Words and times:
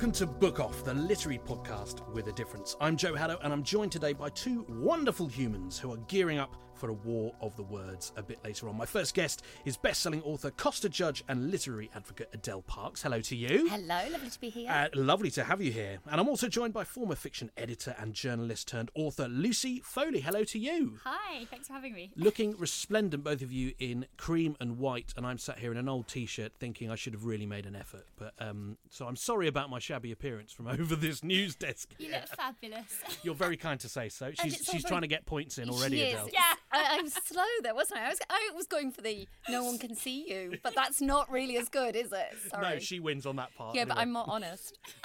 Welcome 0.00 0.12
to 0.12 0.26
Book 0.26 0.60
Off, 0.60 0.82
the 0.82 0.94
literary 0.94 1.38
podcast 1.38 2.08
with 2.14 2.28
a 2.28 2.32
difference. 2.32 2.74
I'm 2.80 2.96
Joe 2.96 3.12
Haddow 3.12 3.38
and 3.42 3.52
I'm 3.52 3.62
joined 3.62 3.92
today 3.92 4.14
by 4.14 4.30
two 4.30 4.64
wonderful 4.66 5.26
humans 5.26 5.78
who 5.78 5.92
are 5.92 5.98
gearing 6.08 6.38
up 6.38 6.56
for 6.80 6.88
a 6.88 6.94
war 6.94 7.34
of 7.42 7.54
the 7.56 7.62
words 7.62 8.10
a 8.16 8.22
bit 8.22 8.38
later 8.42 8.66
on. 8.66 8.74
My 8.76 8.86
first 8.86 9.14
guest 9.14 9.42
is 9.66 9.76
best-selling 9.76 10.22
author, 10.22 10.50
Costa 10.50 10.88
Judge 10.88 11.22
and 11.28 11.50
literary 11.50 11.90
advocate 11.94 12.30
Adele 12.32 12.62
Parks. 12.62 13.02
Hello 13.02 13.20
to 13.20 13.36
you. 13.36 13.68
Hello, 13.68 14.00
lovely 14.10 14.30
to 14.30 14.40
be 14.40 14.48
here. 14.48 14.70
Uh, 14.70 14.88
lovely 14.94 15.30
to 15.32 15.44
have 15.44 15.60
you 15.60 15.70
here. 15.70 15.98
And 16.10 16.18
I'm 16.18 16.28
also 16.28 16.48
joined 16.48 16.72
by 16.72 16.84
former 16.84 17.14
fiction 17.14 17.50
editor 17.58 17.94
and 17.98 18.14
journalist 18.14 18.66
turned 18.66 18.90
author 18.94 19.28
Lucy 19.28 19.80
Foley. 19.84 20.20
Hello 20.20 20.42
to 20.44 20.58
you. 20.58 20.98
Hi, 21.04 21.44
thanks 21.50 21.66
for 21.66 21.74
having 21.74 21.92
me. 21.92 22.12
Looking 22.16 22.56
resplendent, 22.56 23.22
both 23.24 23.42
of 23.42 23.52
you 23.52 23.74
in 23.78 24.06
cream 24.16 24.56
and 24.58 24.78
white, 24.78 25.12
and 25.18 25.26
I'm 25.26 25.36
sat 25.38 25.58
here 25.58 25.70
in 25.70 25.76
an 25.76 25.88
old 25.88 26.08
T-shirt, 26.08 26.52
thinking 26.58 26.90
I 26.90 26.94
should 26.94 27.12
have 27.12 27.26
really 27.26 27.46
made 27.46 27.66
an 27.66 27.76
effort. 27.76 28.06
But 28.18 28.32
um, 28.38 28.78
so 28.88 29.06
I'm 29.06 29.16
sorry 29.16 29.48
about 29.48 29.68
my 29.68 29.78
shabby 29.80 30.12
appearance 30.12 30.50
from 30.50 30.66
over 30.68 30.96
this 30.96 31.22
news 31.22 31.54
desk. 31.54 31.90
You 31.98 32.10
look 32.12 32.26
fabulous. 32.28 33.00
You're 33.22 33.34
very 33.34 33.58
kind 33.58 33.78
to 33.80 33.88
say 33.88 34.08
so. 34.08 34.30
She's 34.42 34.56
she's 34.56 34.66
very- 34.68 34.82
trying 34.84 35.02
to 35.02 35.08
get 35.08 35.26
points 35.26 35.58
in 35.58 35.68
already, 35.68 35.98
She 35.98 36.02
is. 36.04 36.14
Adele. 36.14 36.30
Yeah, 36.32 36.54
I, 36.72 36.98
I 36.98 37.02
was 37.02 37.12
slow 37.12 37.42
there, 37.62 37.74
wasn't 37.74 38.00
I? 38.00 38.06
I 38.06 38.08
was, 38.10 38.18
I 38.30 38.50
was 38.54 38.66
going 38.66 38.92
for 38.92 39.00
the 39.00 39.26
no 39.48 39.64
one 39.64 39.78
can 39.78 39.94
see 39.94 40.30
you, 40.30 40.58
but 40.62 40.74
that's 40.74 41.00
not 41.00 41.30
really 41.30 41.56
as 41.56 41.68
good, 41.68 41.96
is 41.96 42.12
it? 42.12 42.36
Sorry. 42.50 42.74
No, 42.74 42.78
she 42.78 43.00
wins 43.00 43.26
on 43.26 43.36
that 43.36 43.54
part. 43.56 43.74
yeah, 43.74 43.84
but. 43.84 43.98
I'm 43.98 44.12
more 44.12 44.24
honest. 44.26 44.78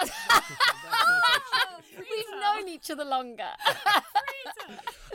We've 1.96 2.40
known 2.40 2.68
each 2.68 2.90
other 2.90 3.04
longer. 3.04 3.48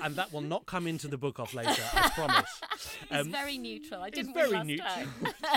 and 0.04 0.16
that 0.16 0.34
will 0.34 0.42
not 0.42 0.66
come 0.66 0.88
into 0.88 1.08
the 1.08 1.18
book 1.18 1.40
off 1.40 1.54
later. 1.54 1.84
I 1.94 2.10
promise. 2.10 2.62
It's 2.74 3.12
um, 3.12 3.32
very 3.32 3.58
neutral. 3.58 4.02
I 4.02 4.10
didn't 4.10 4.34
very 4.34 4.64
neutral. 4.64 4.90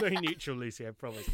very 0.01 0.17
neutral, 0.17 0.57
Lucy. 0.57 0.87
I 0.87 0.91
promise. 0.91 1.29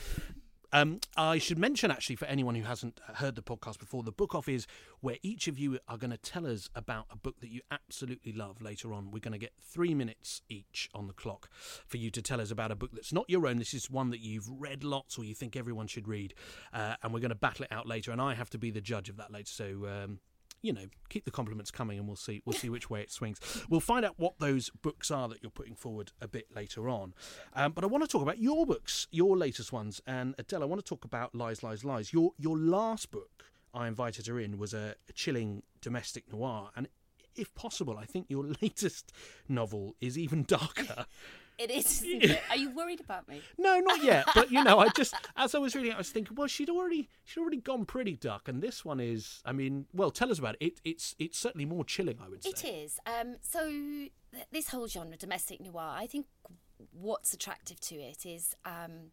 Um, 0.72 1.00
I 1.16 1.38
should 1.38 1.58
mention, 1.58 1.90
actually, 1.90 2.16
for 2.16 2.26
anyone 2.26 2.54
who 2.54 2.62
hasn't 2.62 3.00
heard 3.14 3.34
the 3.34 3.42
podcast 3.42 3.78
before, 3.78 4.02
the 4.02 4.12
book 4.12 4.34
off 4.34 4.48
is 4.48 4.66
where 5.00 5.16
each 5.22 5.48
of 5.48 5.58
you 5.58 5.78
are 5.88 5.96
going 5.96 6.10
to 6.10 6.16
tell 6.16 6.46
us 6.46 6.68
about 6.74 7.06
a 7.10 7.16
book 7.16 7.40
that 7.40 7.50
you 7.50 7.60
absolutely 7.70 8.32
love 8.32 8.62
later 8.62 8.92
on. 8.92 9.10
We're 9.10 9.20
going 9.20 9.32
to 9.32 9.38
get 9.38 9.52
three 9.60 9.94
minutes 9.94 10.42
each 10.48 10.88
on 10.94 11.06
the 11.06 11.12
clock 11.12 11.48
for 11.86 11.96
you 11.96 12.10
to 12.10 12.22
tell 12.22 12.40
us 12.40 12.50
about 12.50 12.70
a 12.70 12.76
book 12.76 12.90
that's 12.92 13.12
not 13.12 13.28
your 13.28 13.46
own. 13.46 13.58
This 13.58 13.74
is 13.74 13.90
one 13.90 14.10
that 14.10 14.20
you've 14.20 14.48
read 14.48 14.84
lots 14.84 15.18
or 15.18 15.24
you 15.24 15.34
think 15.34 15.56
everyone 15.56 15.86
should 15.86 16.06
read. 16.06 16.34
Uh, 16.72 16.94
and 17.02 17.12
we're 17.12 17.20
going 17.20 17.30
to 17.30 17.34
battle 17.34 17.64
it 17.64 17.72
out 17.72 17.86
later. 17.86 18.12
And 18.12 18.20
I 18.20 18.34
have 18.34 18.50
to 18.50 18.58
be 18.58 18.70
the 18.70 18.80
judge 18.80 19.08
of 19.08 19.16
that 19.16 19.32
later. 19.32 19.50
So. 19.50 19.86
Um, 19.86 20.20
you 20.62 20.72
know, 20.72 20.86
keep 21.08 21.24
the 21.24 21.30
compliments 21.30 21.70
coming, 21.70 21.98
and 21.98 22.06
we'll 22.06 22.16
see. 22.16 22.42
We'll 22.44 22.54
see 22.54 22.68
which 22.68 22.90
way 22.90 23.00
it 23.00 23.10
swings. 23.10 23.40
We'll 23.68 23.80
find 23.80 24.04
out 24.04 24.14
what 24.18 24.38
those 24.38 24.70
books 24.82 25.10
are 25.10 25.28
that 25.28 25.42
you're 25.42 25.50
putting 25.50 25.74
forward 25.74 26.12
a 26.20 26.28
bit 26.28 26.46
later 26.54 26.88
on. 26.88 27.14
Um, 27.54 27.72
but 27.72 27.84
I 27.84 27.86
want 27.86 28.04
to 28.04 28.08
talk 28.08 28.22
about 28.22 28.38
your 28.38 28.66
books, 28.66 29.06
your 29.10 29.36
latest 29.36 29.72
ones, 29.72 30.00
and 30.06 30.34
Adele. 30.38 30.62
I 30.62 30.66
want 30.66 30.84
to 30.84 30.88
talk 30.88 31.04
about 31.04 31.34
Lies, 31.34 31.62
Lies, 31.62 31.84
Lies. 31.84 32.12
Your 32.12 32.32
your 32.38 32.58
last 32.58 33.10
book, 33.10 33.44
I 33.72 33.88
invited 33.88 34.26
her 34.26 34.38
in, 34.38 34.58
was 34.58 34.74
a, 34.74 34.94
chilling 35.14 35.62
domestic 35.80 36.30
noir, 36.32 36.70
and 36.76 36.88
if 37.36 37.54
possible, 37.54 37.96
I 37.96 38.04
think 38.04 38.26
your 38.28 38.44
latest 38.62 39.12
novel 39.48 39.96
is 40.00 40.18
even 40.18 40.44
darker. 40.44 41.06
It 41.60 41.70
is. 41.70 42.02
Isn't 42.02 42.24
it? 42.24 42.40
Are 42.48 42.56
you 42.56 42.70
worried 42.70 43.00
about 43.00 43.28
me? 43.28 43.42
No, 43.58 43.78
not 43.78 44.02
yet. 44.02 44.26
But 44.34 44.50
you 44.50 44.64
know, 44.64 44.78
I 44.78 44.88
just 44.88 45.14
as 45.36 45.54
I 45.54 45.58
was 45.58 45.74
reading, 45.74 45.92
it, 45.92 45.94
I 45.94 45.98
was 45.98 46.08
thinking, 46.10 46.34
well, 46.34 46.48
she'd 46.48 46.70
already 46.70 47.10
she'd 47.24 47.40
already 47.40 47.58
gone 47.58 47.84
pretty 47.84 48.14
dark, 48.14 48.48
and 48.48 48.62
this 48.62 48.84
one 48.84 48.98
is. 49.00 49.42
I 49.44 49.52
mean, 49.52 49.86
well, 49.92 50.10
tell 50.10 50.30
us 50.30 50.38
about 50.38 50.56
it. 50.60 50.64
it 50.64 50.80
it's 50.84 51.14
it's 51.18 51.38
certainly 51.38 51.66
more 51.66 51.84
chilling, 51.84 52.18
I 52.24 52.28
would 52.28 52.42
say. 52.42 52.50
It 52.50 52.64
is. 52.64 52.98
Um, 53.04 53.36
so 53.42 53.68
th- 53.68 54.46
this 54.50 54.68
whole 54.68 54.88
genre, 54.88 55.16
domestic 55.16 55.60
noir, 55.60 55.92
I 55.94 56.06
think 56.06 56.26
what's 56.92 57.34
attractive 57.34 57.78
to 57.80 57.96
it 57.96 58.24
is 58.24 58.54
um, 58.64 59.10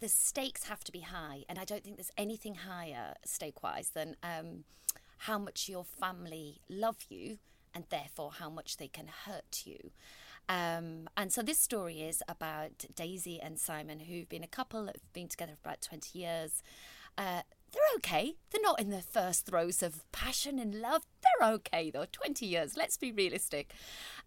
the 0.00 0.08
stakes 0.08 0.64
have 0.64 0.84
to 0.84 0.92
be 0.92 1.00
high, 1.00 1.44
and 1.48 1.58
I 1.58 1.64
don't 1.64 1.82
think 1.82 1.96
there's 1.96 2.12
anything 2.18 2.56
higher 2.56 3.14
stake-wise 3.24 3.90
than 3.90 4.16
um, 4.22 4.64
how 5.18 5.38
much 5.38 5.68
your 5.68 5.84
family 5.84 6.60
love 6.68 6.98
you, 7.08 7.38
and 7.74 7.84
therefore 7.88 8.32
how 8.32 8.50
much 8.50 8.76
they 8.76 8.88
can 8.88 9.06
hurt 9.24 9.62
you. 9.64 9.78
Um, 10.50 11.08
and 11.16 11.32
so 11.32 11.42
this 11.42 11.60
story 11.60 12.02
is 12.02 12.24
about 12.28 12.84
Daisy 12.96 13.40
and 13.40 13.56
Simon, 13.56 14.00
who've 14.00 14.28
been 14.28 14.42
a 14.42 14.48
couple 14.48 14.86
have 14.86 15.12
been 15.12 15.28
together 15.28 15.52
for 15.52 15.68
about 15.68 15.80
20 15.80 16.18
years. 16.18 16.60
Uh, 17.16 17.42
they're 17.72 17.82
okay. 17.98 18.34
They're 18.50 18.60
not 18.60 18.80
in 18.80 18.90
the 18.90 19.00
first 19.00 19.46
throes 19.46 19.80
of 19.80 20.02
passion 20.10 20.58
and 20.58 20.74
love. 20.74 21.02
They're 21.22 21.50
okay, 21.52 21.92
though. 21.92 22.06
20 22.10 22.44
years, 22.44 22.76
let's 22.76 22.96
be 22.96 23.12
realistic. 23.12 23.72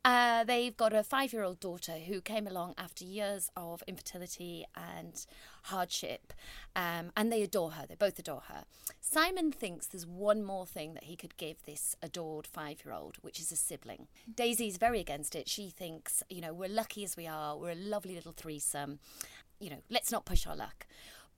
Uh, 0.05 0.45
they've 0.45 0.77
got 0.77 0.93
a 0.93 1.03
five 1.03 1.33
year 1.33 1.43
old 1.43 1.59
daughter 1.59 1.93
who 1.93 2.21
came 2.21 2.47
along 2.47 2.75
after 2.77 3.03
years 3.03 3.51
of 3.57 3.83
infertility 3.85 4.65
and 4.77 5.25
hardship, 5.63 6.33
um, 6.75 7.11
and 7.15 7.31
they 7.31 7.41
adore 7.41 7.71
her. 7.71 7.85
They 7.87 7.95
both 7.95 8.19
adore 8.19 8.43
her. 8.47 8.65
Simon 8.99 9.51
thinks 9.51 9.87
there's 9.87 10.05
one 10.07 10.43
more 10.43 10.65
thing 10.65 10.93
that 10.93 11.05
he 11.05 11.15
could 11.15 11.37
give 11.37 11.63
this 11.63 11.95
adored 12.01 12.47
five 12.47 12.83
year 12.85 12.93
old, 12.93 13.17
which 13.21 13.39
is 13.39 13.51
a 13.51 13.55
sibling. 13.55 14.07
Daisy's 14.33 14.77
very 14.77 14.99
against 14.99 15.35
it. 15.35 15.47
She 15.47 15.69
thinks, 15.69 16.23
you 16.29 16.41
know, 16.41 16.53
we're 16.53 16.69
lucky 16.69 17.03
as 17.03 17.15
we 17.15 17.27
are, 17.27 17.57
we're 17.57 17.71
a 17.71 17.75
lovely 17.75 18.15
little 18.15 18.33
threesome. 18.33 18.99
You 19.59 19.69
know, 19.69 19.81
let's 19.89 20.11
not 20.11 20.25
push 20.25 20.45
our 20.47 20.55
luck. 20.55 20.85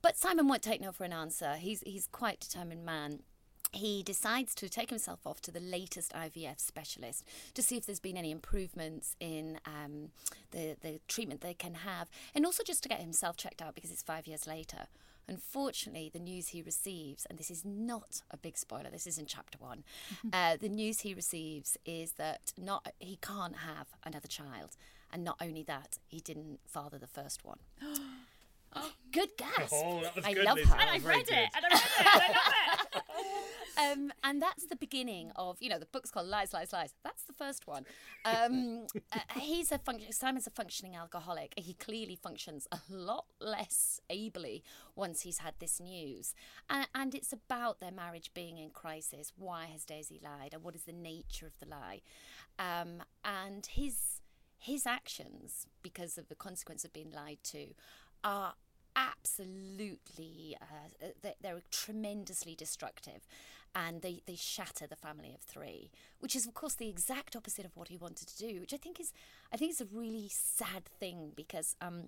But 0.02 0.16
Simon 0.16 0.48
won't 0.48 0.62
take 0.62 0.80
no 0.80 0.92
for 0.92 1.04
an 1.04 1.12
answer. 1.12 1.54
He's 1.56 1.80
he's 1.80 2.06
quite 2.06 2.40
determined 2.40 2.84
man. 2.84 3.20
He 3.72 4.02
decides 4.02 4.54
to 4.56 4.68
take 4.68 4.88
himself 4.90 5.26
off 5.26 5.40
to 5.42 5.50
the 5.50 5.60
latest 5.60 6.12
IVF 6.14 6.58
specialist 6.60 7.24
to 7.54 7.62
see 7.62 7.76
if 7.76 7.84
there's 7.84 8.00
been 8.00 8.16
any 8.16 8.30
improvements 8.30 9.16
in 9.20 9.58
um, 9.66 10.10
the 10.52 10.76
the 10.80 11.00
treatment 11.08 11.40
they 11.42 11.52
can 11.54 11.74
have, 11.74 12.08
and 12.34 12.46
also 12.46 12.62
just 12.62 12.82
to 12.84 12.88
get 12.88 13.00
himself 13.00 13.36
checked 13.36 13.60
out 13.60 13.74
because 13.74 13.90
it's 13.90 14.02
five 14.02 14.26
years 14.26 14.46
later. 14.46 14.86
Unfortunately, 15.28 16.08
the 16.12 16.20
news 16.20 16.48
he 16.48 16.62
receives, 16.62 17.26
and 17.26 17.36
this 17.36 17.50
is 17.50 17.64
not 17.64 18.22
a 18.30 18.36
big 18.36 18.56
spoiler, 18.56 18.90
this 18.90 19.08
is 19.08 19.18
in 19.18 19.26
chapter 19.26 19.58
one. 19.58 19.82
uh, 20.32 20.56
the 20.56 20.68
news 20.68 21.00
he 21.00 21.12
receives 21.12 21.76
is 21.84 22.12
that 22.12 22.52
not 22.56 22.92
he 23.00 23.16
can't 23.20 23.56
have 23.56 23.88
another 24.04 24.28
child, 24.28 24.76
and 25.12 25.24
not 25.24 25.36
only 25.40 25.64
that, 25.64 25.98
he 26.06 26.20
didn't 26.20 26.60
father 26.64 26.96
the 26.96 27.08
first 27.08 27.44
one. 27.44 27.58
Good 29.12 29.30
guess. 29.38 29.70
Oh, 29.72 30.02
I 30.24 30.34
love 30.34 30.56
Lisa. 30.58 30.68
her. 30.68 30.76
That 30.78 30.92
was 30.94 31.02
very 31.02 31.22
good. 31.22 31.32
and 31.32 31.40
I 31.40 31.42
read 31.42 31.44
it, 31.44 31.48
and 31.56 31.64
I 31.64 31.68
love 31.74 32.92
it. 32.94 33.02
um, 33.76 34.12
and 34.24 34.40
that's 34.40 34.66
the 34.66 34.76
beginning 34.76 35.32
of, 35.36 35.56
you 35.60 35.68
know, 35.68 35.78
the 35.78 35.86
book's 35.86 36.10
called 36.10 36.26
Lies, 36.26 36.52
Lies, 36.52 36.72
Lies. 36.72 36.94
That's 37.04 37.24
the 37.24 37.32
first 37.32 37.66
one. 37.66 37.84
Um, 38.24 38.86
uh, 39.12 39.18
he's 39.38 39.72
a 39.72 39.78
func- 39.78 40.12
Simon's 40.12 40.46
a 40.46 40.50
functioning 40.50 40.94
alcoholic. 40.94 41.54
He 41.56 41.74
clearly 41.74 42.16
functions 42.16 42.66
a 42.72 42.78
lot 42.90 43.26
less 43.40 44.00
ably 44.10 44.62
once 44.94 45.22
he's 45.22 45.38
had 45.38 45.54
this 45.58 45.80
news. 45.80 46.34
And, 46.70 46.86
and 46.94 47.14
it's 47.14 47.32
about 47.32 47.80
their 47.80 47.92
marriage 47.92 48.30
being 48.34 48.58
in 48.58 48.70
crisis. 48.70 49.32
Why 49.36 49.66
has 49.66 49.84
Daisy 49.84 50.20
lied? 50.22 50.54
And 50.54 50.62
what 50.62 50.74
is 50.74 50.82
the 50.82 50.92
nature 50.92 51.46
of 51.46 51.58
the 51.58 51.66
lie? 51.66 52.00
Um, 52.58 53.02
and 53.24 53.66
his 53.66 54.20
his 54.58 54.86
actions, 54.86 55.66
because 55.82 56.18
of 56.18 56.28
the 56.28 56.34
consequence 56.34 56.84
of 56.84 56.92
being 56.92 57.10
lied 57.10 57.38
to, 57.44 57.68
are 58.24 58.54
absolutely 58.96 60.56
uh, 60.60 61.08
they're, 61.22 61.34
they're 61.40 61.62
tremendously 61.70 62.54
destructive. 62.54 63.26
And 63.74 64.00
they, 64.00 64.22
they 64.26 64.36
shatter 64.36 64.86
the 64.86 64.96
family 64.96 65.34
of 65.34 65.42
three 65.42 65.90
which 66.20 66.34
is 66.34 66.46
of 66.46 66.54
course 66.54 66.74
the 66.74 66.88
exact 66.88 67.36
opposite 67.36 67.66
of 67.66 67.76
what 67.76 67.88
he 67.88 67.96
wanted 67.98 68.26
to 68.26 68.38
do 68.38 68.58
which 68.60 68.72
i 68.72 68.78
think 68.78 68.98
is 68.98 69.12
i 69.52 69.56
think 69.58 69.70
is 69.70 69.82
a 69.82 69.86
really 69.92 70.30
sad 70.32 70.86
thing 70.98 71.32
because 71.36 71.76
um 71.82 72.04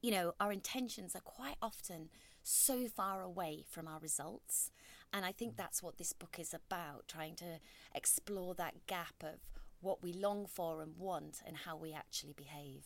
you 0.00 0.12
know 0.12 0.32
our 0.38 0.52
intentions 0.52 1.16
are 1.16 1.20
quite 1.22 1.56
often 1.60 2.08
so 2.42 2.86
far 2.88 3.22
away 3.22 3.64
from 3.68 3.86
our 3.86 3.98
results. 4.00 4.70
And 5.12 5.24
i 5.24 5.32
think 5.32 5.56
that's 5.56 5.82
what 5.82 5.98
this 5.98 6.12
book 6.12 6.36
is 6.38 6.54
about 6.54 7.08
trying 7.08 7.34
to 7.36 7.58
explore 7.94 8.54
that 8.54 8.86
gap 8.86 9.14
of 9.22 9.40
what 9.80 10.02
we 10.02 10.12
long 10.12 10.46
for 10.46 10.82
and 10.82 10.96
want 10.96 11.42
and 11.46 11.56
how 11.56 11.76
we 11.76 11.92
actually 11.92 12.34
behave 12.34 12.84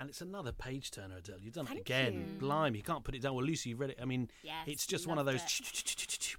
and 0.00 0.08
it's 0.08 0.20
another 0.22 0.50
page 0.50 0.90
turner, 0.90 1.16
Adele. 1.18 1.36
You've 1.40 1.54
done 1.54 1.66
Thank 1.66 1.78
it 1.78 1.82
again. 1.82 2.14
you. 2.14 2.38
Blimey, 2.40 2.78
you 2.78 2.82
can't 2.82 3.04
put 3.04 3.14
it 3.14 3.22
down. 3.22 3.34
Well, 3.34 3.44
Lucy, 3.44 3.70
you've 3.70 3.78
read 3.80 3.90
it. 3.90 3.98
I 4.02 4.06
mean, 4.06 4.28
Yes, 4.42 4.54
it's 4.66 4.86
just 4.86 5.06
one 5.06 5.18
of 5.18 5.26
those 5.26 5.42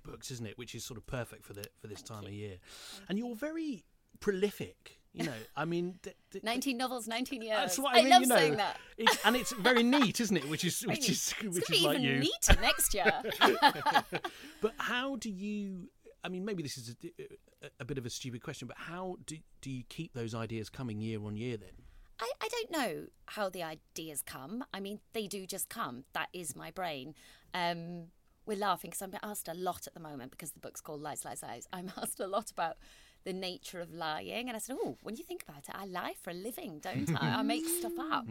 books, 0.03 0.31
isn't 0.31 0.45
it? 0.45 0.57
Which 0.57 0.75
is 0.75 0.83
sort 0.83 0.97
of 0.97 1.05
perfect 1.07 1.45
for 1.45 1.53
the 1.53 1.63
for 1.79 1.87
this 1.87 2.01
time 2.01 2.25
of 2.25 2.31
year. 2.31 2.57
and 3.07 3.17
you're 3.17 3.35
very 3.35 3.85
prolific. 4.19 4.97
You 5.13 5.25
know, 5.25 5.33
I 5.57 5.65
mean, 5.65 5.99
d- 6.01 6.11
d- 6.31 6.39
19 6.41 6.77
novels 6.77 7.05
19 7.05 7.41
years 7.41 7.57
that's 7.57 7.77
what 7.77 7.93
I, 7.93 8.01
mean. 8.01 8.09
love 8.11 8.21
you 8.21 8.27
know, 8.27 8.35
saying 8.37 8.55
that 8.55 8.77
It's, 8.97 9.17
and 9.25 9.35
it's 9.35 9.51
very 9.51 9.83
neat, 9.83 10.21
isn't 10.21 10.37
it? 10.37 10.47
Which 10.49 10.63
is 10.63 10.81
which 10.87 11.09
is 11.09 11.33
It's 11.41 11.55
which 11.55 11.69
is 11.69 11.79
be 11.81 11.85
like 11.85 11.99
even 11.99 12.01
you. 12.07 12.19
neater 12.19 12.61
next 12.61 12.93
year 12.93 13.21
but 14.61 14.73
how 14.77 15.17
do 15.17 15.29
you? 15.29 15.89
I 16.23 16.29
mean, 16.29 16.45
maybe 16.45 16.63
this 16.63 16.77
is 16.77 16.95
a, 17.03 17.23
a, 17.65 17.69
a 17.81 17.85
bit 17.85 17.97
of 17.97 18.05
a 18.05 18.09
stupid 18.09 18.41
question, 18.41 18.67
but 18.69 18.77
how 18.77 19.17
do 19.25 19.37
do 19.61 19.69
you 19.69 19.83
keep 19.89 20.13
those 20.13 20.33
ideas 20.33 20.69
coming 20.69 21.01
year 21.01 21.21
on 21.25 21.35
year? 21.35 21.57
Then 21.57 21.71
I, 22.21 22.31
I 22.39 22.47
don't 22.50 22.71
know 22.71 23.06
how 23.25 23.50
the 23.50 23.63
ideas 23.63 24.21
come. 24.21 24.63
I 24.73 24.79
mean, 24.79 25.00
they 25.13 25.27
do 25.27 25.45
just 25.47 25.69
come. 25.69 26.03
That 26.13 26.29
is 26.33 26.56
my 26.56 26.69
brain. 26.71 27.15
Um, 27.53 28.07
we're 28.45 28.57
laughing 28.57 28.91
because 28.91 29.01
I'm 29.01 29.13
asked 29.23 29.47
a 29.47 29.53
lot 29.53 29.88
at 29.88 29.94
the 29.94 30.00
moment 30.00 30.31
because 30.31 30.51
the 30.51 30.59
book's 30.59 30.81
called 30.81 31.01
Lies, 31.01 31.25
Lies, 31.25 31.41
Lies. 31.41 31.68
I'm 31.73 31.91
asked 32.01 32.19
a 32.19 32.27
lot 32.27 32.51
about 32.51 32.77
the 33.23 33.33
nature 33.33 33.79
of 33.79 33.94
lying. 33.94 34.50
And 34.50 34.56
I 34.56 34.59
said, 34.59 34.77
Oh, 34.79 34.97
when 35.03 35.15
you 35.15 35.23
think 35.23 35.44
about 35.44 35.69
it, 35.69 35.75
I 35.75 35.85
lie 35.85 36.13
for 36.21 36.31
a 36.31 36.33
living, 36.33 36.79
don't 36.79 37.09
I? 37.21 37.39
I 37.39 37.41
make 37.44 37.65
stuff 37.65 37.94
up. 38.00 38.25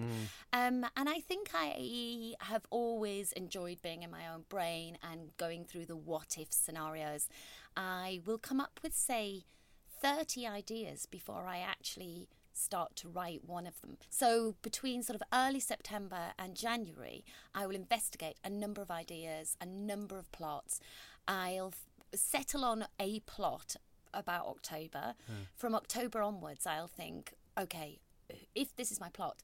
Um, 0.52 0.84
and 0.96 1.08
I 1.08 1.20
think 1.20 1.50
I 1.54 2.34
have 2.40 2.66
always 2.70 3.32
enjoyed 3.32 3.82
being 3.82 4.02
in 4.02 4.10
my 4.10 4.28
own 4.32 4.44
brain 4.48 4.98
and 5.02 5.36
going 5.36 5.64
through 5.64 5.86
the 5.86 5.96
what 5.96 6.36
if 6.38 6.52
scenarios. 6.52 7.28
I 7.76 8.20
will 8.24 8.38
come 8.38 8.60
up 8.60 8.80
with, 8.82 8.94
say, 8.96 9.44
30 10.02 10.46
ideas 10.46 11.06
before 11.06 11.46
I 11.46 11.58
actually 11.58 12.28
start 12.52 12.96
to 12.96 13.08
write 13.08 13.44
one 13.44 13.66
of 13.66 13.80
them. 13.80 13.96
So 14.08 14.56
between 14.62 15.02
sort 15.02 15.16
of 15.16 15.22
early 15.32 15.60
September 15.60 16.32
and 16.38 16.54
January, 16.54 17.24
I 17.54 17.66
will 17.66 17.74
investigate 17.74 18.36
a 18.44 18.50
number 18.50 18.82
of 18.82 18.90
ideas, 18.90 19.56
a 19.60 19.66
number 19.66 20.18
of 20.18 20.30
plots. 20.32 20.80
I'll 21.26 21.74
f- 21.74 22.18
settle 22.18 22.64
on 22.64 22.86
a 22.98 23.20
plot 23.20 23.76
about 24.12 24.46
October. 24.46 25.14
Hmm. 25.26 25.32
From 25.56 25.74
October 25.74 26.22
onwards, 26.22 26.66
I'll 26.66 26.88
think, 26.88 27.34
okay, 27.58 27.98
if 28.54 28.74
this 28.76 28.90
is 28.90 29.00
my 29.00 29.08
plot, 29.08 29.42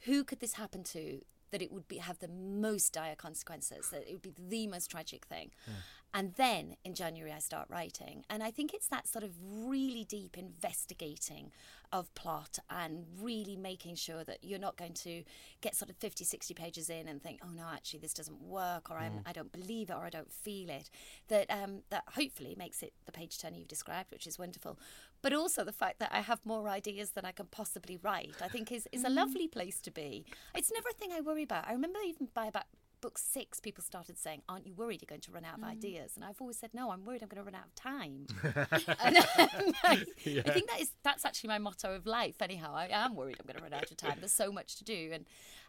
who 0.00 0.24
could 0.24 0.40
this 0.40 0.54
happen 0.54 0.82
to 0.84 1.22
that 1.52 1.62
it 1.62 1.70
would 1.70 1.86
be 1.86 1.98
have 1.98 2.18
the 2.18 2.28
most 2.28 2.92
dire 2.92 3.14
consequences 3.14 3.90
that 3.90 4.08
it 4.08 4.12
would 4.12 4.22
be 4.22 4.34
the 4.38 4.66
most 4.66 4.90
tragic 4.90 5.26
thing 5.26 5.50
hmm. 5.66 5.72
And 6.14 6.34
then 6.34 6.76
in 6.84 6.94
january 6.94 7.32
i 7.32 7.38
start 7.38 7.66
writing. 7.68 8.24
And 8.28 8.42
i 8.42 8.50
think 8.50 8.74
it's 8.74 8.88
that 8.88 9.08
sort 9.08 9.24
of 9.24 9.32
really 9.42 10.04
deep 10.04 10.36
investigating 10.38 11.50
of 11.92 12.12
plot 12.14 12.58
and 12.70 13.04
really 13.20 13.54
making 13.54 13.94
sure 13.94 14.24
that 14.24 14.38
you're 14.42 14.58
not 14.58 14.76
going 14.78 14.94
to 14.94 15.22
get 15.60 15.76
sort 15.76 15.90
of 15.90 15.96
50 15.96 16.24
60 16.24 16.54
pages 16.54 16.88
in 16.88 17.06
and 17.06 17.22
think 17.22 17.40
oh 17.44 17.50
no 17.54 17.64
actually 17.72 18.00
this 18.00 18.14
doesn't 18.14 18.40
work 18.40 18.90
or 18.90 18.96
I'm, 18.96 19.20
i 19.26 19.32
don't 19.32 19.52
believe 19.52 19.90
it 19.90 19.94
or 19.94 20.04
i 20.04 20.10
don't 20.10 20.32
feel 20.32 20.70
it. 20.70 20.90
That 21.28 21.50
um, 21.50 21.82
that 21.90 22.04
hopefully 22.14 22.54
makes 22.58 22.82
it 22.82 22.92
the 23.06 23.12
page 23.12 23.38
turn 23.38 23.54
you've 23.54 23.68
described 23.68 24.10
which 24.10 24.26
is 24.26 24.38
wonderful. 24.38 24.78
But 25.20 25.32
also 25.32 25.64
the 25.64 25.72
fact 25.72 26.00
that 26.00 26.10
i 26.12 26.20
have 26.20 26.40
more 26.44 26.68
ideas 26.68 27.10
than 27.10 27.24
i 27.24 27.32
can 27.32 27.46
possibly 27.46 27.98
write 28.02 28.34
i 28.40 28.48
think 28.48 28.72
is, 28.72 28.88
is 28.92 29.04
a 29.04 29.10
lovely 29.10 29.48
place 29.48 29.80
to 29.80 29.90
be. 29.90 30.24
It's 30.54 30.72
never 30.72 30.88
a 30.88 30.94
thing 30.94 31.12
i 31.12 31.20
worry 31.20 31.42
about. 31.42 31.68
I 31.68 31.72
remember 31.72 31.98
even 32.06 32.28
by 32.34 32.46
about 32.46 32.64
book 33.02 33.18
six, 33.18 33.60
people 33.60 33.84
started 33.84 34.16
saying, 34.16 34.40
"Aren't 34.48 34.66
you 34.66 34.72
worried 34.72 35.02
you're 35.02 35.08
going 35.08 35.20
to 35.20 35.32
run 35.32 35.44
out 35.44 35.58
of 35.58 35.64
ideas?" 35.64 36.12
And 36.16 36.24
I've 36.24 36.40
always 36.40 36.56
said, 36.56 36.70
"No, 36.72 36.90
I'm 36.90 37.04
worried 37.04 37.22
I'm 37.22 37.28
going 37.28 37.44
to 37.44 37.50
run 37.50 37.54
out 37.54 37.66
of 37.66 37.74
time." 37.74 38.26
and, 39.04 39.16
um, 39.18 39.74
I, 39.84 40.06
I 40.24 40.50
think 40.50 40.70
that 40.70 40.80
is 40.80 40.92
that's 41.02 41.26
actually 41.26 41.48
my 41.48 41.58
motto 41.58 41.94
of 41.94 42.06
life. 42.06 42.40
Anyhow, 42.40 42.72
I 42.74 42.88
am 42.90 43.14
worried 43.14 43.36
I'm 43.38 43.46
going 43.46 43.58
to 43.58 43.62
run 43.62 43.74
out 43.74 43.90
of 43.90 43.96
time. 43.98 44.16
There's 44.20 44.32
so 44.32 44.50
much 44.50 44.76
to 44.76 44.84
do, 44.84 45.10
and 45.12 45.26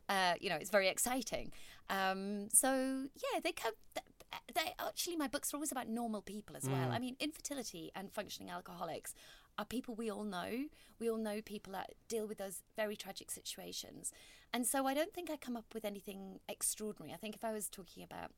uh, 0.08 0.36
you 0.40 0.50
know, 0.50 0.56
it's 0.56 0.70
very 0.70 0.88
exciting. 0.88 1.52
Um, 1.90 2.50
so 2.54 3.08
yeah, 3.16 3.40
they 3.44 3.52
come. 3.52 3.74
They 4.56 4.74
actually, 4.80 5.16
my 5.16 5.28
books 5.28 5.54
are 5.54 5.58
always 5.58 5.72
about 5.72 5.88
normal 5.88 6.24
people 6.24 6.56
as 6.56 6.68
well. 6.68 6.92
I 6.92 6.98
mean, 6.98 7.16
infertility 7.20 7.92
and 7.96 8.12
functioning 8.12 8.50
alcoholics 8.50 9.14
are 9.60 9.66
people 9.66 9.94
we 9.94 10.10
all 10.10 10.24
know. 10.24 10.66
We 11.00 11.10
all 11.10 11.18
know 11.18 11.42
people 11.42 11.74
that 11.74 11.92
deal 12.08 12.26
with 12.26 12.40
those 12.40 12.64
very 12.76 12.96
tragic 12.96 13.30
situations. 13.30 14.12
And 14.54 14.68
so 14.68 14.86
I 14.86 14.94
don't 14.94 15.14
think 15.14 15.30
I 15.32 15.38
come 15.38 15.58
up 15.58 15.74
with 15.74 15.84
anything 15.84 16.40
extraordinary. 16.48 17.14
I 17.14 17.18
think 17.18 17.36
if 17.36 17.44
I 17.44 17.52
was 17.52 17.70
talking 17.70 18.04
about 18.04 18.32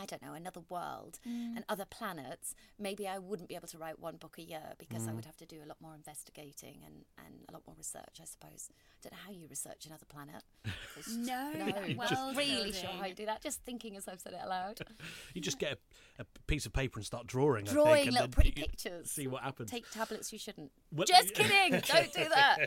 I 0.00 0.06
don't 0.06 0.22
know, 0.22 0.32
another 0.32 0.62
world 0.70 1.18
mm. 1.28 1.54
and 1.56 1.64
other 1.68 1.84
planets, 1.84 2.54
maybe 2.78 3.06
I 3.06 3.18
wouldn't 3.18 3.48
be 3.50 3.54
able 3.54 3.68
to 3.68 3.76
write 3.78 3.98
one 3.98 4.16
book 4.16 4.36
a 4.38 4.42
year 4.42 4.72
because 4.78 5.06
I 5.06 5.10
mm. 5.10 5.16
would 5.16 5.26
have 5.26 5.36
to 5.38 5.46
do 5.46 5.56
a 5.62 5.66
lot 5.66 5.76
more 5.80 5.94
investigating 5.94 6.80
and, 6.86 7.04
and 7.18 7.44
a 7.48 7.52
lot 7.52 7.62
more 7.66 7.76
research, 7.76 8.18
I 8.20 8.24
suppose. 8.24 8.70
I 8.70 8.74
don't 9.02 9.12
know 9.12 9.18
how 9.26 9.32
you 9.32 9.46
research 9.48 9.86
another 9.86 10.06
planet. 10.06 10.42
No, 11.08 11.52
no, 11.56 11.66
that 11.66 12.34
really 12.36 12.72
sure 12.72 12.90
how 12.90 13.02
I 13.02 13.12
do 13.12 13.24
that. 13.24 13.42
Just 13.42 13.62
thinking 13.62 13.96
as 13.96 14.06
I've 14.06 14.20
said 14.20 14.34
it 14.34 14.40
aloud. 14.44 14.80
You 15.34 15.40
just 15.40 15.58
get 15.58 15.78
a, 16.18 16.22
a 16.22 16.26
piece 16.46 16.66
of 16.66 16.72
paper 16.72 16.98
and 16.98 17.06
start 17.06 17.26
drawing. 17.26 17.68
I 17.68 17.72
Drawing 17.72 17.94
think, 17.94 18.12
little 18.12 18.26
then 18.26 18.32
pretty 18.32 18.50
pictures. 18.50 19.10
See 19.10 19.26
what 19.26 19.42
happens. 19.42 19.70
Take 19.70 19.90
tablets 19.90 20.32
you 20.32 20.38
shouldn't. 20.38 20.72
Well- 20.92 21.06
Just 21.06 21.34
kidding. 21.34 21.70
don't 21.70 22.12
do 22.12 22.28
that. 22.28 22.58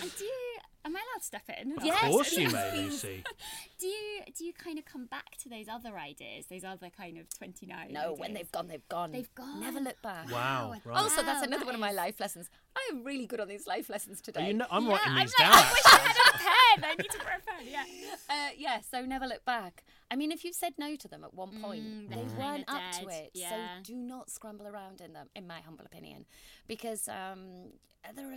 And 0.00 0.16
do 0.16 0.24
you, 0.24 0.53
am 0.84 0.96
I 0.96 1.00
allowed 1.00 1.20
to 1.20 1.24
step 1.24 1.42
in? 1.60 1.72
Of 1.78 1.84
Yes, 1.84 2.10
course 2.10 2.32
you 2.36 2.50
may. 2.50 2.76
Lucy. 2.76 3.24
Do 3.80 3.86
you 3.86 4.20
do 4.36 4.44
you 4.44 4.52
kind 4.52 4.78
of 4.78 4.84
come 4.84 5.06
back 5.06 5.36
to 5.42 5.48
those 5.48 5.66
other 5.68 5.98
ideas, 5.98 6.46
those 6.46 6.64
other 6.64 6.88
kind 6.90 7.18
of 7.18 7.28
twenty 7.36 7.66
nine? 7.66 7.92
No, 7.92 8.14
when 8.14 8.32
they've 8.34 8.50
gone, 8.50 8.68
they've 8.68 8.88
gone. 8.88 9.10
They've 9.12 9.34
gone. 9.34 9.60
Never 9.60 9.80
look 9.80 10.00
back. 10.02 10.30
Wow. 10.30 10.74
Right. 10.84 10.96
Also, 10.96 11.22
that's 11.22 11.44
another 11.46 11.60
that 11.60 11.66
one 11.66 11.74
of 11.74 11.80
my 11.80 11.92
life 11.92 12.18
lessons. 12.20 12.48
I 12.76 12.88
am 12.92 13.04
really 13.04 13.26
good 13.26 13.40
on 13.40 13.48
these 13.48 13.66
life 13.66 13.88
lessons 13.90 14.20
Are 14.20 14.22
today. 14.22 14.48
you 14.48 14.54
know, 14.54 14.66
I'm 14.70 14.84
Yeah, 14.86 14.92
writing 14.92 15.12
I'm 15.12 15.18
these 15.26 15.34
like, 15.38 15.50
down. 15.50 15.58
I 15.62 15.72
wish 15.72 15.82
I 15.86 15.98
had 15.98 16.16
a 16.16 16.38
pen. 16.38 16.84
I 16.90 16.94
need 17.02 17.10
to 17.10 17.18
grab 17.18 17.40
a 17.40 17.50
pen. 17.50 17.66
Yeah. 17.70 17.84
Uh, 18.30 18.48
yeah, 18.56 18.80
so 18.80 19.02
never 19.04 19.26
look 19.26 19.44
back. 19.44 19.84
I 20.10 20.16
mean, 20.16 20.32
if 20.32 20.44
you've 20.44 20.54
said 20.54 20.72
no 20.78 20.96
to 20.96 21.06
them 21.08 21.22
at 21.24 21.34
one 21.34 21.50
point, 21.60 21.84
Mm, 21.84 22.08
they 22.08 22.22
weren't 22.38 22.66
kinda 22.66 22.72
up 22.72 22.82
to 23.02 23.08
it. 23.08 23.30
yeah. 23.34 23.50
So 23.50 23.92
do 23.92 23.94
not 23.94 24.30
scramble 24.30 24.66
around 24.66 25.00
in 25.02 25.12
them, 25.12 25.28
in 25.36 25.46
my 25.46 25.60
humble 25.60 25.84
opinion, 25.84 26.24
because 26.66 27.06
um, 27.08 27.72
there 28.16 28.26
are, 28.32 28.36